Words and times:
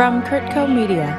From 0.00 0.22
CurtCo 0.22 0.66
Media. 0.66 1.12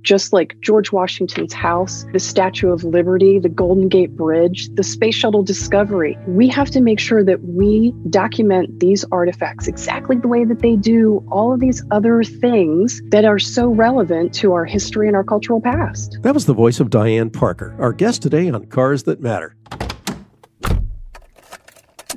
Just 0.00 0.32
like 0.32 0.58
George 0.60 0.90
Washington's 0.90 1.52
house, 1.52 2.06
the 2.14 2.18
Statue 2.18 2.72
of 2.72 2.82
Liberty, 2.82 3.38
the 3.38 3.50
Golden 3.50 3.90
Gate 3.90 4.16
Bridge, 4.16 4.70
the 4.72 4.82
Space 4.82 5.14
Shuttle 5.14 5.42
Discovery, 5.42 6.16
we 6.26 6.48
have 6.48 6.70
to 6.70 6.80
make 6.80 6.98
sure 6.98 7.22
that 7.22 7.42
we 7.42 7.92
document 8.08 8.80
these 8.80 9.04
artifacts 9.12 9.68
exactly 9.68 10.16
the 10.16 10.26
way 10.26 10.46
that 10.46 10.60
they 10.60 10.76
do 10.76 11.22
all 11.30 11.52
of 11.52 11.60
these 11.60 11.84
other 11.90 12.24
things 12.24 13.02
that 13.10 13.26
are 13.26 13.38
so 13.38 13.68
relevant 13.68 14.32
to 14.36 14.54
our 14.54 14.64
history 14.64 15.08
and 15.08 15.14
our 15.14 15.24
cultural 15.24 15.60
past. 15.60 16.16
That 16.22 16.32
was 16.32 16.46
the 16.46 16.54
voice 16.54 16.80
of 16.80 16.88
Diane 16.88 17.28
Parker, 17.28 17.76
our 17.78 17.92
guest 17.92 18.22
today 18.22 18.48
on 18.48 18.64
Cars 18.68 19.02
That 19.02 19.20
Matter. 19.20 19.54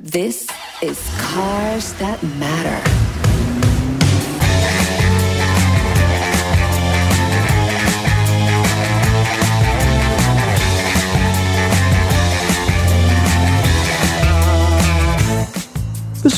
This 0.00 0.48
is 0.80 0.98
Cars 1.18 1.92
That 1.98 2.22
Matter. 2.22 2.97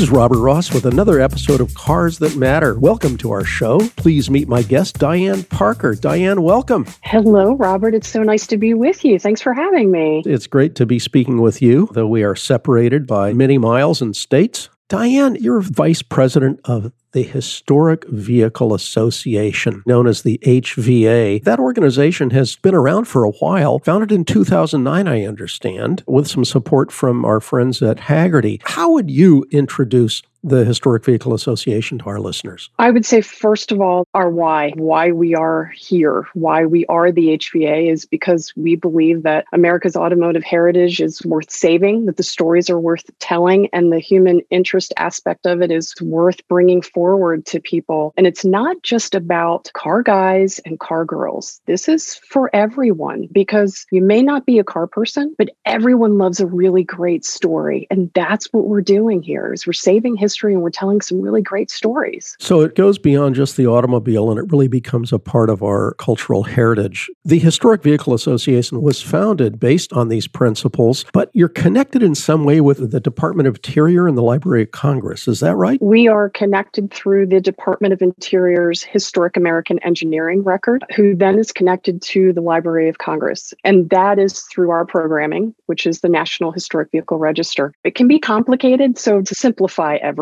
This 0.00 0.08
is 0.08 0.16
Robert 0.16 0.38
Ross 0.38 0.72
with 0.72 0.86
another 0.86 1.20
episode 1.20 1.60
of 1.60 1.74
Cars 1.74 2.18
That 2.20 2.34
Matter. 2.34 2.78
Welcome 2.78 3.18
to 3.18 3.32
our 3.32 3.44
show. 3.44 3.80
Please 3.96 4.30
meet 4.30 4.48
my 4.48 4.62
guest, 4.62 4.98
Diane 4.98 5.42
Parker. 5.42 5.94
Diane, 5.94 6.40
welcome. 6.40 6.86
Hello, 7.02 7.54
Robert. 7.56 7.94
It's 7.94 8.08
so 8.08 8.22
nice 8.22 8.46
to 8.46 8.56
be 8.56 8.72
with 8.72 9.04
you. 9.04 9.18
Thanks 9.18 9.42
for 9.42 9.52
having 9.52 9.90
me. 9.90 10.22
It's 10.24 10.46
great 10.46 10.74
to 10.76 10.86
be 10.86 10.98
speaking 10.98 11.42
with 11.42 11.60
you, 11.60 11.90
though 11.92 12.06
we 12.06 12.22
are 12.22 12.34
separated 12.34 13.06
by 13.06 13.34
many 13.34 13.58
miles 13.58 14.00
and 14.00 14.16
states. 14.16 14.70
Diane, 14.90 15.36
you're 15.36 15.60
vice 15.60 16.02
president 16.02 16.58
of 16.64 16.90
the 17.12 17.22
Historic 17.22 18.04
Vehicle 18.08 18.74
Association, 18.74 19.84
known 19.86 20.08
as 20.08 20.22
the 20.22 20.38
HVA. 20.42 21.44
That 21.44 21.60
organization 21.60 22.30
has 22.30 22.56
been 22.56 22.74
around 22.74 23.04
for 23.04 23.22
a 23.22 23.30
while, 23.30 23.78
founded 23.78 24.10
in 24.10 24.24
2009, 24.24 25.06
I 25.06 25.24
understand, 25.24 26.02
with 26.08 26.26
some 26.26 26.44
support 26.44 26.90
from 26.90 27.24
our 27.24 27.38
friends 27.38 27.80
at 27.82 27.98
Hagerty. 27.98 28.60
How 28.64 28.90
would 28.90 29.12
you 29.12 29.46
introduce 29.52 30.22
the 30.42 30.64
Historic 30.64 31.04
Vehicle 31.04 31.34
Association 31.34 31.98
to 31.98 32.06
our 32.06 32.20
listeners? 32.20 32.70
I 32.78 32.90
would 32.90 33.04
say, 33.04 33.20
first 33.20 33.72
of 33.72 33.80
all, 33.80 34.06
our 34.14 34.30
why, 34.30 34.72
why 34.76 35.12
we 35.12 35.34
are 35.34 35.66
here, 35.76 36.26
why 36.34 36.64
we 36.64 36.86
are 36.86 37.12
the 37.12 37.38
HVA 37.38 37.92
is 37.92 38.06
because 38.06 38.52
we 38.56 38.76
believe 38.76 39.22
that 39.22 39.44
America's 39.52 39.96
automotive 39.96 40.42
heritage 40.42 41.00
is 41.00 41.24
worth 41.24 41.50
saving, 41.50 42.06
that 42.06 42.16
the 42.16 42.22
stories 42.22 42.70
are 42.70 42.80
worth 42.80 43.04
telling, 43.18 43.68
and 43.72 43.92
the 43.92 43.98
human 43.98 44.40
interest 44.50 44.94
aspect 44.96 45.46
of 45.46 45.60
it 45.60 45.70
is 45.70 45.94
worth 46.00 46.46
bringing 46.48 46.80
forward 46.80 47.44
to 47.46 47.60
people. 47.60 48.14
And 48.16 48.26
it's 48.26 48.44
not 48.44 48.82
just 48.82 49.14
about 49.14 49.70
car 49.74 50.02
guys 50.02 50.58
and 50.60 50.80
car 50.80 51.04
girls. 51.04 51.60
This 51.66 51.88
is 51.88 52.16
for 52.28 52.50
everyone 52.54 53.28
because 53.30 53.86
you 53.90 54.02
may 54.02 54.22
not 54.22 54.46
be 54.46 54.58
a 54.58 54.64
car 54.64 54.86
person, 54.86 55.34
but 55.36 55.50
everyone 55.66 56.18
loves 56.18 56.40
a 56.40 56.46
really 56.46 56.84
great 56.84 57.24
story. 57.24 57.86
And 57.90 58.10
that's 58.14 58.52
what 58.52 58.66
we're 58.66 58.80
doing 58.80 59.22
here 59.22 59.52
is 59.52 59.66
we're 59.66 59.72
saving 59.72 60.16
history 60.16 60.29
and 60.38 60.62
we're 60.62 60.70
telling 60.70 61.00
some 61.00 61.20
really 61.20 61.42
great 61.42 61.70
stories. 61.70 62.36
So 62.40 62.60
it 62.60 62.74
goes 62.74 62.98
beyond 62.98 63.34
just 63.34 63.56
the 63.56 63.66
automobile 63.66 64.30
and 64.30 64.38
it 64.38 64.50
really 64.50 64.68
becomes 64.68 65.12
a 65.12 65.18
part 65.18 65.50
of 65.50 65.62
our 65.62 65.94
cultural 65.94 66.42
heritage. 66.42 67.10
The 67.24 67.38
Historic 67.38 67.82
Vehicle 67.82 68.14
Association 68.14 68.82
was 68.82 69.02
founded 69.02 69.58
based 69.58 69.92
on 69.92 70.08
these 70.08 70.26
principles, 70.26 71.04
but 71.12 71.30
you're 71.32 71.48
connected 71.48 72.02
in 72.02 72.14
some 72.14 72.44
way 72.44 72.60
with 72.60 72.90
the 72.90 73.00
Department 73.00 73.48
of 73.48 73.56
Interior 73.56 74.06
and 74.06 74.16
the 74.16 74.22
Library 74.22 74.62
of 74.62 74.70
Congress. 74.70 75.28
Is 75.28 75.40
that 75.40 75.56
right? 75.56 75.80
We 75.82 76.08
are 76.08 76.28
connected 76.30 76.92
through 76.92 77.26
the 77.26 77.40
Department 77.40 77.92
of 77.92 78.02
Interior's 78.02 78.82
Historic 78.82 79.36
American 79.36 79.78
Engineering 79.80 80.42
record, 80.42 80.84
who 80.94 81.14
then 81.14 81.38
is 81.38 81.52
connected 81.52 82.02
to 82.02 82.32
the 82.32 82.40
Library 82.40 82.88
of 82.88 82.98
Congress. 82.98 83.54
And 83.64 83.88
that 83.90 84.18
is 84.18 84.40
through 84.42 84.70
our 84.70 84.84
programming, 84.84 85.54
which 85.66 85.86
is 85.86 86.00
the 86.00 86.08
National 86.08 86.52
Historic 86.52 86.90
Vehicle 86.90 87.18
Register. 87.18 87.72
It 87.84 87.94
can 87.94 88.08
be 88.08 88.18
complicated. 88.18 88.98
So, 88.98 89.22
to 89.22 89.34
simplify 89.34 89.96
everything, 89.96 90.19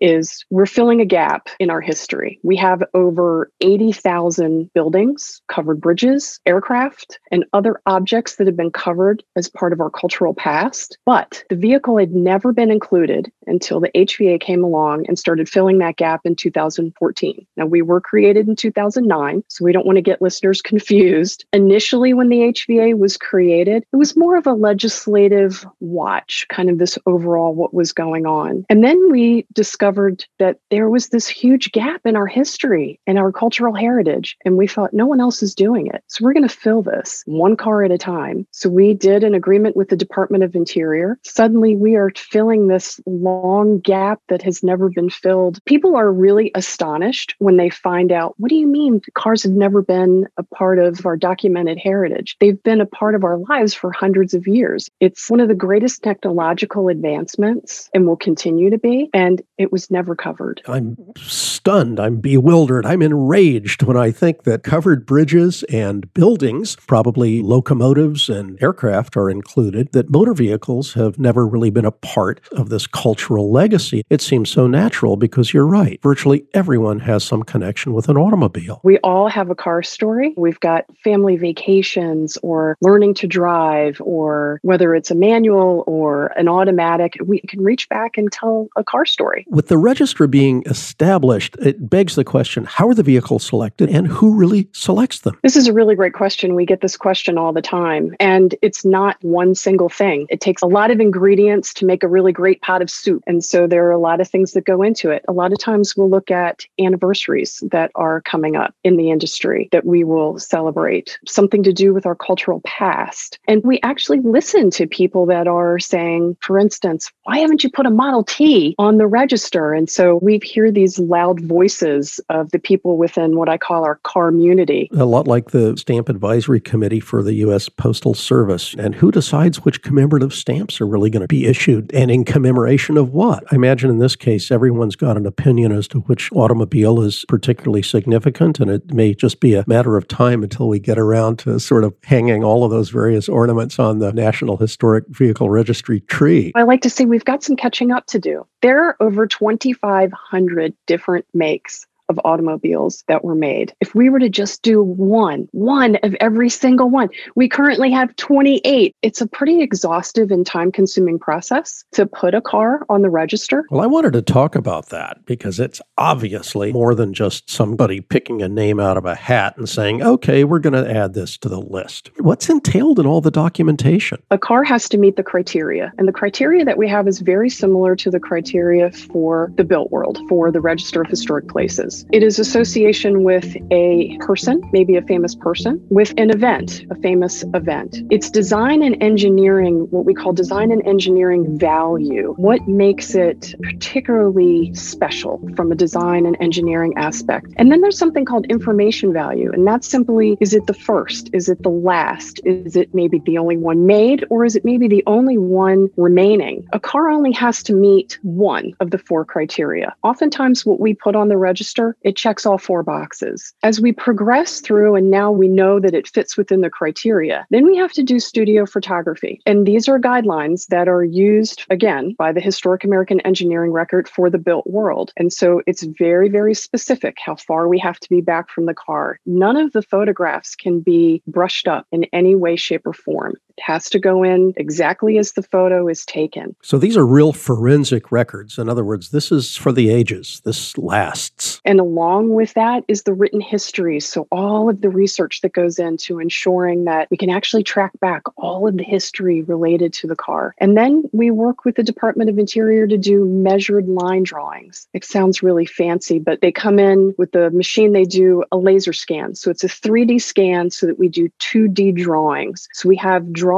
is 0.00 0.44
we're 0.50 0.66
filling 0.66 1.00
a 1.00 1.04
gap 1.04 1.48
in 1.58 1.70
our 1.70 1.80
history. 1.80 2.38
We 2.42 2.56
have 2.56 2.82
over 2.94 3.50
80,000 3.60 4.70
buildings, 4.74 5.40
covered 5.48 5.80
bridges, 5.80 6.40
aircraft, 6.46 7.18
and 7.30 7.44
other 7.52 7.80
objects 7.86 8.36
that 8.36 8.46
have 8.46 8.56
been 8.56 8.70
covered 8.70 9.22
as 9.36 9.48
part 9.48 9.72
of 9.72 9.80
our 9.80 9.90
cultural 9.90 10.34
past. 10.34 10.98
But 11.06 11.44
the 11.50 11.56
vehicle 11.56 11.98
had 11.98 12.12
never 12.12 12.52
been 12.52 12.70
included 12.70 13.30
until 13.46 13.80
the 13.80 13.90
HVA 13.94 14.40
came 14.40 14.62
along 14.62 15.06
and 15.08 15.18
started 15.18 15.48
filling 15.48 15.78
that 15.78 15.96
gap 15.96 16.20
in 16.24 16.36
2014. 16.36 17.46
Now, 17.56 17.66
we 17.66 17.82
were 17.82 18.00
created 18.00 18.48
in 18.48 18.56
2009, 18.56 19.42
so 19.48 19.64
we 19.64 19.72
don't 19.72 19.86
want 19.86 19.96
to 19.96 20.02
get 20.02 20.22
listeners 20.22 20.62
confused. 20.70 21.44
Initially, 21.52 22.14
when 22.14 22.28
the 22.28 22.52
HVA 22.52 22.98
was 22.98 23.16
created, 23.16 23.84
it 23.92 23.96
was 23.96 24.16
more 24.16 24.36
of 24.36 24.46
a 24.46 24.52
legislative 24.52 25.66
watch, 25.80 26.46
kind 26.48 26.70
of 26.70 26.78
this 26.78 26.98
overall 27.06 27.54
what 27.54 27.74
was 27.74 27.92
going 27.92 28.26
on. 28.26 28.64
And 28.68 28.84
then 28.84 29.10
we 29.10 29.39
discovered 29.52 30.24
that 30.38 30.58
there 30.70 30.88
was 30.88 31.08
this 31.08 31.28
huge 31.28 31.72
gap 31.72 32.00
in 32.04 32.16
our 32.16 32.26
history 32.26 33.00
and 33.06 33.18
our 33.18 33.32
cultural 33.32 33.74
heritage. 33.74 34.36
And 34.44 34.56
we 34.56 34.66
thought 34.66 34.92
no 34.92 35.06
one 35.06 35.20
else 35.20 35.42
is 35.42 35.54
doing 35.54 35.86
it. 35.86 36.02
So 36.08 36.24
we're 36.24 36.32
going 36.32 36.48
to 36.48 36.54
fill 36.54 36.82
this 36.82 37.22
one 37.26 37.56
car 37.56 37.84
at 37.84 37.90
a 37.90 37.98
time. 37.98 38.46
So 38.50 38.68
we 38.68 38.94
did 38.94 39.24
an 39.24 39.34
agreement 39.34 39.76
with 39.76 39.88
the 39.88 39.96
Department 39.96 40.44
of 40.44 40.54
Interior. 40.54 41.18
Suddenly, 41.24 41.76
we 41.76 41.96
are 41.96 42.10
filling 42.16 42.66
this 42.66 43.00
long 43.06 43.80
gap 43.80 44.20
that 44.28 44.42
has 44.42 44.62
never 44.62 44.88
been 44.88 45.10
filled. 45.10 45.64
People 45.64 45.96
are 45.96 46.12
really 46.12 46.50
astonished 46.54 47.34
when 47.38 47.56
they 47.56 47.70
find 47.70 48.12
out 48.12 48.34
what 48.38 48.48
do 48.48 48.56
you 48.56 48.66
mean 48.66 49.00
cars 49.14 49.42
have 49.42 49.52
never 49.52 49.82
been 49.82 50.26
a 50.36 50.42
part 50.42 50.78
of 50.78 51.04
our 51.06 51.16
documented 51.16 51.78
heritage? 51.78 52.36
They've 52.40 52.62
been 52.62 52.80
a 52.80 52.86
part 52.86 53.14
of 53.14 53.24
our 53.24 53.38
lives 53.38 53.74
for 53.74 53.92
hundreds 53.92 54.34
of 54.34 54.46
years. 54.46 54.90
It's 55.00 55.30
one 55.30 55.40
of 55.40 55.48
the 55.48 55.54
greatest 55.54 56.02
technological 56.02 56.88
advancements 56.88 57.90
and 57.94 58.06
will 58.06 58.16
continue 58.16 58.70
to 58.70 58.78
be, 58.78 59.10
and 59.12 59.29
it 59.58 59.72
was 59.72 59.90
never 59.90 60.14
covered. 60.14 60.62
I'm 60.66 60.96
stunned. 61.18 62.00
I'm 62.00 62.20
bewildered. 62.20 62.86
I'm 62.86 63.02
enraged 63.02 63.82
when 63.82 63.96
I 63.96 64.10
think 64.10 64.44
that 64.44 64.62
covered 64.62 65.04
bridges 65.04 65.62
and 65.64 66.12
buildings, 66.14 66.76
probably 66.86 67.42
locomotives 67.42 68.28
and 68.28 68.60
aircraft 68.62 69.16
are 69.16 69.28
included, 69.28 69.92
that 69.92 70.10
motor 70.10 70.34
vehicles 70.34 70.94
have 70.94 71.18
never 71.18 71.46
really 71.46 71.70
been 71.70 71.84
a 71.84 71.90
part 71.90 72.40
of 72.52 72.70
this 72.70 72.86
cultural 72.86 73.52
legacy. 73.52 74.02
It 74.08 74.22
seems 74.22 74.50
so 74.50 74.66
natural 74.66 75.16
because 75.16 75.52
you're 75.52 75.66
right 75.66 75.90
right. 75.90 76.02
Virtually 76.02 76.44
everyone 76.54 76.98
has 77.00 77.24
some 77.24 77.42
connection 77.42 77.92
with 77.92 78.08
an 78.08 78.16
automobile. 78.16 78.80
We 78.84 78.98
all 78.98 79.28
have 79.28 79.50
a 79.50 79.54
car 79.54 79.82
story. 79.82 80.34
We've 80.36 80.60
got 80.60 80.84
family 81.02 81.36
vacations 81.36 82.38
or 82.42 82.76
learning 82.80 83.14
to 83.14 83.26
drive, 83.26 84.00
or 84.00 84.58
whether 84.62 84.94
it's 84.94 85.10
a 85.10 85.14
manual 85.14 85.84
or 85.86 86.26
an 86.36 86.48
automatic, 86.48 87.14
we 87.24 87.40
can 87.40 87.62
reach 87.62 87.88
back 87.88 88.16
and 88.16 88.30
tell 88.30 88.68
a 88.76 88.84
car 88.84 89.06
story. 89.06 89.19
With 89.48 89.68
the 89.68 89.78
register 89.78 90.26
being 90.26 90.62
established, 90.66 91.56
it 91.60 91.88
begs 91.88 92.14
the 92.14 92.24
question 92.24 92.64
how 92.64 92.88
are 92.88 92.94
the 92.94 93.02
vehicles 93.02 93.44
selected 93.44 93.88
and 93.88 94.06
who 94.06 94.34
really 94.34 94.68
selects 94.72 95.20
them? 95.20 95.38
This 95.42 95.56
is 95.56 95.66
a 95.66 95.72
really 95.72 95.94
great 95.94 96.14
question. 96.14 96.54
We 96.54 96.66
get 96.66 96.80
this 96.80 96.96
question 96.96 97.38
all 97.38 97.52
the 97.52 97.62
time, 97.62 98.14
and 98.20 98.54
it's 98.62 98.84
not 98.84 99.16
one 99.22 99.54
single 99.54 99.88
thing. 99.88 100.26
It 100.30 100.40
takes 100.40 100.62
a 100.62 100.66
lot 100.66 100.90
of 100.90 101.00
ingredients 101.00 101.74
to 101.74 101.86
make 101.86 102.02
a 102.02 102.08
really 102.08 102.32
great 102.32 102.60
pot 102.62 102.82
of 102.82 102.90
soup. 102.90 103.22
And 103.26 103.44
so 103.44 103.66
there 103.66 103.86
are 103.86 103.90
a 103.90 103.98
lot 103.98 104.20
of 104.20 104.28
things 104.28 104.52
that 104.52 104.64
go 104.64 104.82
into 104.82 105.10
it. 105.10 105.24
A 105.28 105.32
lot 105.32 105.52
of 105.52 105.58
times, 105.58 105.96
we'll 105.96 106.10
look 106.10 106.30
at 106.30 106.64
anniversaries 106.78 107.62
that 107.70 107.90
are 107.94 108.20
coming 108.22 108.56
up 108.56 108.74
in 108.84 108.96
the 108.96 109.10
industry 109.10 109.68
that 109.72 109.84
we 109.84 110.04
will 110.04 110.38
celebrate, 110.38 111.18
something 111.26 111.62
to 111.62 111.72
do 111.72 111.92
with 111.92 112.06
our 112.06 112.14
cultural 112.14 112.60
past. 112.64 113.38
And 113.48 113.62
we 113.64 113.80
actually 113.82 114.20
listen 114.20 114.70
to 114.70 114.86
people 114.86 115.26
that 115.26 115.46
are 115.46 115.78
saying, 115.78 116.36
for 116.40 116.58
instance, 116.58 117.10
why 117.24 117.38
haven't 117.38 117.64
you 117.64 117.70
put 117.70 117.86
a 117.86 117.90
Model 117.90 118.24
T 118.24 118.74
on 118.78 118.98
the 118.98 119.06
register? 119.10 119.74
And 119.74 119.88
so 119.90 120.18
we 120.22 120.40
hear 120.42 120.70
these 120.70 120.98
loud 120.98 121.40
voices 121.40 122.20
of 122.28 122.50
the 122.52 122.58
people 122.58 122.96
within 122.96 123.36
what 123.36 123.48
I 123.48 123.58
call 123.58 123.84
our 123.84 123.96
car 123.96 124.30
community. 124.30 124.88
A 124.92 125.04
lot 125.04 125.26
like 125.26 125.50
the 125.50 125.76
Stamp 125.76 126.08
Advisory 126.08 126.60
Committee 126.60 127.00
for 127.00 127.22
the 127.22 127.34
U.S. 127.34 127.68
Postal 127.68 128.14
Service. 128.14 128.74
And 128.78 128.94
who 128.94 129.10
decides 129.10 129.64
which 129.64 129.82
commemorative 129.82 130.32
stamps 130.32 130.80
are 130.80 130.86
really 130.86 131.10
going 131.10 131.22
to 131.22 131.28
be 131.28 131.46
issued 131.46 131.92
and 131.92 132.10
in 132.10 132.24
commemoration 132.24 132.96
of 132.96 133.10
what? 133.12 133.44
I 133.52 133.56
imagine 133.56 133.90
in 133.90 133.98
this 133.98 134.16
case, 134.16 134.50
everyone's 134.50 134.96
got 134.96 135.16
an 135.16 135.26
opinion 135.26 135.72
as 135.72 135.88
to 135.88 136.00
which 136.00 136.30
automobile 136.32 137.02
is 137.02 137.24
particularly 137.28 137.82
significant. 137.82 138.60
And 138.60 138.70
it 138.70 138.92
may 138.94 139.14
just 139.14 139.40
be 139.40 139.54
a 139.54 139.64
matter 139.66 139.96
of 139.96 140.06
time 140.08 140.42
until 140.42 140.68
we 140.68 140.78
get 140.78 140.98
around 140.98 141.38
to 141.40 141.58
sort 141.58 141.84
of 141.84 141.94
hanging 142.04 142.44
all 142.44 142.64
of 142.64 142.70
those 142.70 142.90
various 142.90 143.28
ornaments 143.28 143.78
on 143.78 143.98
the 143.98 144.12
National 144.12 144.56
Historic 144.56 145.04
Vehicle 145.08 145.50
Registry 145.50 146.00
tree. 146.00 146.52
I 146.54 146.62
like 146.62 146.82
to 146.82 146.90
say 146.90 147.04
we've 147.04 147.24
got 147.24 147.42
some 147.42 147.56
catching 147.56 147.90
up 147.90 148.06
to 148.06 148.18
do. 148.18 148.46
There 148.62 148.96
over 149.00 149.26
2,500 149.26 150.74
different 150.86 151.26
makes 151.34 151.86
of 152.10 152.20
automobiles 152.24 153.04
that 153.06 153.24
were 153.24 153.34
made. 153.34 153.72
If 153.80 153.94
we 153.94 154.10
were 154.10 154.18
to 154.18 154.28
just 154.28 154.62
do 154.62 154.82
one, 154.82 155.48
one 155.52 155.96
of 156.02 156.14
every 156.20 156.50
single 156.50 156.90
one, 156.90 157.08
we 157.36 157.48
currently 157.48 157.90
have 157.92 158.14
28. 158.16 158.94
It's 159.00 159.20
a 159.20 159.26
pretty 159.26 159.62
exhaustive 159.62 160.30
and 160.30 160.44
time 160.44 160.72
consuming 160.72 161.18
process 161.18 161.84
to 161.92 162.04
put 162.04 162.34
a 162.34 162.42
car 162.42 162.84
on 162.88 163.02
the 163.02 163.10
register. 163.10 163.64
Well, 163.70 163.80
I 163.80 163.86
wanted 163.86 164.12
to 164.14 164.22
talk 164.22 164.56
about 164.56 164.88
that 164.88 165.24
because 165.24 165.60
it's 165.60 165.80
obviously 165.96 166.72
more 166.72 166.94
than 166.94 167.14
just 167.14 167.48
somebody 167.48 168.00
picking 168.00 168.42
a 168.42 168.48
name 168.48 168.80
out 168.80 168.96
of 168.96 169.06
a 169.06 169.14
hat 169.14 169.56
and 169.56 169.68
saying, 169.68 170.02
okay, 170.02 170.42
we're 170.44 170.58
going 170.58 170.84
to 170.84 170.90
add 170.90 171.14
this 171.14 171.38
to 171.38 171.48
the 171.48 171.60
list. 171.60 172.10
What's 172.18 172.50
entailed 172.50 172.98
in 172.98 173.06
all 173.06 173.20
the 173.20 173.30
documentation? 173.30 174.20
A 174.32 174.38
car 174.38 174.64
has 174.64 174.88
to 174.88 174.98
meet 174.98 175.14
the 175.16 175.22
criteria. 175.22 175.92
And 175.96 176.08
the 176.08 176.12
criteria 176.12 176.64
that 176.64 176.76
we 176.76 176.88
have 176.88 177.06
is 177.06 177.20
very 177.20 177.48
similar 177.48 177.94
to 177.96 178.10
the 178.10 178.18
criteria 178.18 178.90
for 178.90 179.52
the 179.56 179.64
built 179.64 179.92
world, 179.92 180.18
for 180.28 180.50
the 180.50 180.60
Register 180.60 181.02
of 181.02 181.08
Historic 181.08 181.48
Places. 181.48 181.99
It 182.12 182.22
is 182.22 182.38
association 182.38 183.22
with 183.24 183.56
a 183.70 184.16
person, 184.18 184.60
maybe 184.72 184.96
a 184.96 185.02
famous 185.02 185.34
person, 185.34 185.84
with 185.90 186.12
an 186.16 186.30
event, 186.30 186.84
a 186.90 186.94
famous 186.96 187.44
event. 187.54 187.98
It's 188.10 188.30
design 188.30 188.82
and 188.82 189.00
engineering, 189.02 189.86
what 189.90 190.04
we 190.04 190.14
call 190.14 190.32
design 190.32 190.72
and 190.72 190.86
engineering 190.86 191.58
value. 191.58 192.34
What 192.36 192.66
makes 192.68 193.14
it 193.14 193.54
particularly 193.62 194.74
special 194.74 195.40
from 195.56 195.72
a 195.72 195.74
design 195.74 196.26
and 196.26 196.36
engineering 196.40 196.94
aspect? 196.96 197.48
And 197.56 197.70
then 197.70 197.80
there's 197.80 197.98
something 197.98 198.24
called 198.24 198.46
information 198.46 199.12
value. 199.12 199.52
And 199.52 199.66
that's 199.66 199.88
simply 199.88 200.36
is 200.40 200.54
it 200.54 200.66
the 200.66 200.74
first? 200.74 201.30
Is 201.32 201.48
it 201.48 201.62
the 201.62 201.70
last? 201.70 202.40
Is 202.44 202.76
it 202.76 202.94
maybe 202.94 203.20
the 203.24 203.38
only 203.38 203.56
one 203.56 203.86
made? 203.86 204.24
Or 204.30 204.44
is 204.44 204.56
it 204.56 204.64
maybe 204.64 204.88
the 204.88 205.02
only 205.06 205.38
one 205.38 205.88
remaining? 205.96 206.66
A 206.72 206.80
car 206.80 207.08
only 207.08 207.32
has 207.32 207.62
to 207.64 207.72
meet 207.72 208.18
one 208.22 208.72
of 208.80 208.90
the 208.90 208.98
four 208.98 209.24
criteria. 209.24 209.94
Oftentimes, 210.02 210.64
what 210.64 210.80
we 210.80 210.94
put 210.94 211.16
on 211.16 211.28
the 211.28 211.36
register, 211.36 211.89
it 212.02 212.16
checks 212.16 212.46
all 212.46 212.58
four 212.58 212.82
boxes. 212.82 213.52
As 213.62 213.80
we 213.80 213.92
progress 213.92 214.60
through 214.60 214.94
and 214.94 215.10
now 215.10 215.30
we 215.30 215.48
know 215.48 215.80
that 215.80 215.94
it 215.94 216.08
fits 216.08 216.36
within 216.36 216.60
the 216.60 216.70
criteria, 216.70 217.46
then 217.50 217.66
we 217.66 217.76
have 217.76 217.92
to 217.92 218.02
do 218.02 218.20
studio 218.20 218.66
photography. 218.66 219.40
And 219.46 219.66
these 219.66 219.88
are 219.88 219.98
guidelines 219.98 220.66
that 220.68 220.88
are 220.88 221.04
used, 221.04 221.64
again, 221.70 222.14
by 222.18 222.32
the 222.32 222.40
Historic 222.40 222.84
American 222.84 223.20
Engineering 223.20 223.72
Record 223.72 224.08
for 224.08 224.30
the 224.30 224.38
built 224.38 224.66
world. 224.66 225.12
And 225.16 225.32
so 225.32 225.62
it's 225.66 225.82
very, 225.82 226.28
very 226.28 226.54
specific 226.54 227.16
how 227.24 227.36
far 227.36 227.68
we 227.68 227.78
have 227.78 227.98
to 228.00 228.08
be 228.08 228.20
back 228.20 228.50
from 228.50 228.66
the 228.66 228.74
car. 228.74 229.18
None 229.26 229.56
of 229.56 229.72
the 229.72 229.82
photographs 229.82 230.54
can 230.54 230.80
be 230.80 231.22
brushed 231.26 231.68
up 231.68 231.86
in 231.92 232.04
any 232.12 232.34
way, 232.34 232.56
shape, 232.56 232.86
or 232.86 232.92
form. 232.92 233.34
It 233.56 233.62
has 233.62 233.88
to 233.90 233.98
go 233.98 234.22
in 234.22 234.52
exactly 234.56 235.18
as 235.18 235.32
the 235.32 235.42
photo 235.42 235.88
is 235.88 236.04
taken. 236.04 236.56
So 236.62 236.78
these 236.78 236.96
are 236.96 237.06
real 237.06 237.32
forensic 237.32 238.12
records. 238.12 238.58
In 238.58 238.68
other 238.68 238.84
words, 238.84 239.10
this 239.10 239.32
is 239.32 239.56
for 239.56 239.72
the 239.72 239.90
ages. 239.90 240.40
This 240.44 240.76
lasts. 240.78 241.60
And 241.64 241.80
along 241.80 242.34
with 242.34 242.54
that 242.54 242.84
is 242.88 243.02
the 243.02 243.12
written 243.12 243.40
history. 243.40 244.00
So 244.00 244.26
all 244.30 244.68
of 244.70 244.80
the 244.80 244.90
research 244.90 245.40
that 245.42 245.52
goes 245.52 245.78
into 245.78 246.18
ensuring 246.18 246.84
that 246.84 247.08
we 247.10 247.16
can 247.16 247.30
actually 247.30 247.62
track 247.62 247.92
back 248.00 248.22
all 248.36 248.68
of 248.68 248.76
the 248.76 248.84
history 248.84 249.42
related 249.42 249.92
to 249.94 250.06
the 250.06 250.16
car. 250.16 250.54
And 250.58 250.76
then 250.76 251.04
we 251.12 251.30
work 251.30 251.64
with 251.64 251.76
the 251.76 251.82
Department 251.82 252.30
of 252.30 252.38
Interior 252.38 252.86
to 252.86 252.98
do 252.98 253.24
measured 253.24 253.88
line 253.88 254.22
drawings. 254.22 254.86
It 254.92 255.04
sounds 255.04 255.42
really 255.42 255.66
fancy, 255.66 256.18
but 256.18 256.40
they 256.40 256.52
come 256.52 256.78
in 256.78 257.14
with 257.18 257.32
the 257.32 257.50
machine, 257.50 257.92
they 257.92 258.04
do 258.04 258.44
a 258.52 258.56
laser 258.56 258.92
scan. 258.92 259.34
So 259.34 259.50
it's 259.50 259.64
a 259.64 259.68
3D 259.68 260.20
scan 260.20 260.70
so 260.70 260.86
that 260.86 260.98
we 260.98 261.08
do 261.08 261.28
2D 261.40 261.96
drawings. 261.96 262.68
So 262.72 262.88
we 262.88 262.96
have 262.96 263.32
drawings, 263.32 263.49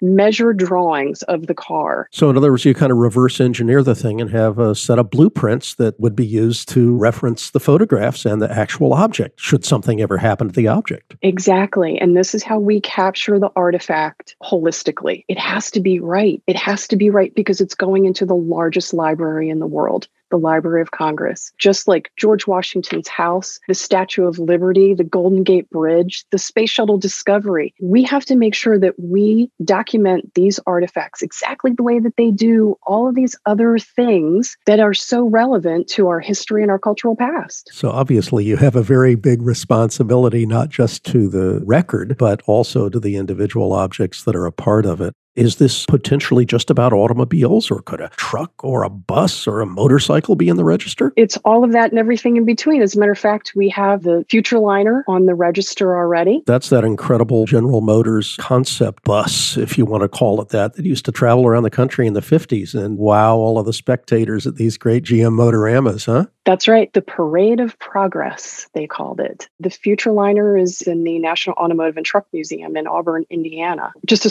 measured 0.00 0.58
drawings 0.58 1.22
of 1.24 1.46
the 1.46 1.54
car. 1.54 2.08
So, 2.12 2.30
in 2.30 2.36
other 2.36 2.50
words, 2.50 2.64
you 2.64 2.74
kind 2.74 2.92
of 2.92 2.98
reverse 2.98 3.40
engineer 3.40 3.82
the 3.82 3.94
thing 3.94 4.20
and 4.20 4.30
have 4.30 4.58
a 4.58 4.74
set 4.74 4.98
of 4.98 5.10
blueprints 5.10 5.74
that 5.74 5.98
would 6.00 6.16
be 6.16 6.26
used 6.26 6.68
to 6.70 6.96
reference 6.96 7.50
the 7.50 7.60
photographs 7.60 8.24
and 8.24 8.40
the 8.42 8.50
actual 8.50 8.92
object, 8.92 9.38
should 9.40 9.64
something 9.64 10.00
ever 10.00 10.18
happen 10.18 10.48
to 10.48 10.54
the 10.54 10.68
object. 10.68 11.16
Exactly. 11.22 11.98
And 11.98 12.16
this 12.16 12.34
is 12.34 12.42
how 12.42 12.58
we 12.58 12.80
capture 12.80 13.38
the 13.38 13.50
artifact 13.56 14.36
holistically. 14.42 15.24
It 15.28 15.38
has 15.38 15.70
to 15.72 15.80
be 15.80 16.00
right. 16.00 16.42
It 16.46 16.56
has 16.56 16.88
to 16.88 16.96
be 16.96 17.10
right 17.10 17.34
because 17.34 17.60
it's 17.60 17.74
going 17.74 18.04
into 18.06 18.26
the 18.26 18.34
largest 18.34 18.92
library 18.92 19.48
in 19.48 19.58
the 19.58 19.66
world 19.66 20.08
the 20.30 20.38
Library 20.38 20.82
of 20.82 20.90
Congress. 20.90 21.52
Just 21.58 21.88
like 21.88 22.10
George 22.16 22.46
Washington's 22.46 23.08
house, 23.08 23.58
the 23.68 23.74
Statue 23.74 24.26
of 24.26 24.38
Liberty, 24.38 24.94
the 24.94 25.04
Golden 25.04 25.42
Gate 25.42 25.68
Bridge, 25.70 26.24
the 26.30 26.38
Space 26.38 26.70
Shuttle 26.70 26.98
Discovery, 26.98 27.74
we 27.80 28.02
have 28.04 28.24
to 28.26 28.36
make 28.36 28.54
sure 28.54 28.78
that 28.78 28.94
we 28.98 29.50
document 29.64 30.32
these 30.34 30.58
artifacts 30.66 31.22
exactly 31.22 31.72
the 31.72 31.82
way 31.82 31.98
that 31.98 32.16
they 32.16 32.30
do 32.30 32.76
all 32.86 33.08
of 33.08 33.14
these 33.14 33.36
other 33.46 33.78
things 33.78 34.56
that 34.66 34.80
are 34.80 34.94
so 34.94 35.24
relevant 35.24 35.88
to 35.88 36.08
our 36.08 36.20
history 36.20 36.62
and 36.62 36.70
our 36.70 36.78
cultural 36.78 37.16
past. 37.16 37.70
So 37.72 37.90
obviously, 37.90 38.44
you 38.44 38.56
have 38.56 38.76
a 38.76 38.82
very 38.82 39.14
big 39.14 39.42
responsibility, 39.42 40.46
not 40.46 40.68
just 40.68 41.04
to 41.06 41.28
the 41.28 41.60
record, 41.64 42.16
but 42.18 42.42
also 42.46 42.88
to 42.88 43.00
the 43.00 43.16
individual 43.16 43.72
objects 43.72 44.24
that 44.24 44.36
are 44.36 44.46
a 44.46 44.52
part 44.52 44.86
of 44.86 45.00
it. 45.00 45.14
Is 45.36 45.56
this 45.56 45.86
potentially 45.86 46.44
just 46.44 46.70
about 46.70 46.92
automobiles, 46.92 47.70
or 47.70 47.82
could 47.82 48.00
a 48.00 48.08
truck 48.16 48.52
or 48.64 48.82
a 48.82 48.90
bus 48.90 49.46
or 49.46 49.60
a 49.60 49.66
motorcycle 49.66 50.34
be 50.34 50.48
in 50.48 50.56
the 50.56 50.64
register? 50.64 51.12
It's 51.16 51.36
all 51.44 51.62
of 51.62 51.72
that 51.72 51.90
and 51.90 51.98
everything 52.00 52.36
in 52.36 52.44
between. 52.44 52.82
As 52.82 52.96
a 52.96 52.98
matter 52.98 53.12
of 53.12 53.18
fact, 53.18 53.52
we 53.54 53.68
have 53.68 54.02
the 54.02 54.24
Futureliner 54.28 55.02
on 55.06 55.26
the 55.26 55.34
register 55.34 55.96
already. 55.96 56.42
That's 56.46 56.70
that 56.70 56.84
incredible 56.84 57.46
General 57.46 57.80
Motors 57.80 58.36
concept 58.38 59.04
bus, 59.04 59.56
if 59.56 59.78
you 59.78 59.84
want 59.84 60.02
to 60.02 60.08
call 60.08 60.40
it 60.40 60.48
that, 60.48 60.74
that 60.74 60.84
used 60.84 61.04
to 61.04 61.12
travel 61.12 61.46
around 61.46 61.62
the 61.62 61.70
country 61.70 62.08
in 62.08 62.14
the 62.14 62.20
50s 62.20 62.74
and 62.74 62.98
wow 62.98 63.36
all 63.36 63.58
of 63.58 63.66
the 63.66 63.72
spectators 63.72 64.46
at 64.46 64.56
these 64.56 64.76
great 64.76 65.04
GM 65.04 65.34
Motoramas, 65.34 66.06
huh? 66.06 66.26
That's 66.44 66.66
right. 66.66 66.92
The 66.94 67.02
Parade 67.02 67.60
of 67.60 67.78
Progress, 67.78 68.68
they 68.74 68.86
called 68.86 69.20
it. 69.20 69.48
The 69.60 69.68
Futureliner 69.68 70.60
is 70.60 70.82
in 70.82 71.04
the 71.04 71.18
National 71.18 71.54
Automotive 71.56 71.96
and 71.96 72.06
Truck 72.06 72.26
Museum 72.32 72.76
in 72.76 72.86
Auburn, 72.86 73.24
Indiana. 73.30 73.92
Just 74.06 74.26
a 74.26 74.30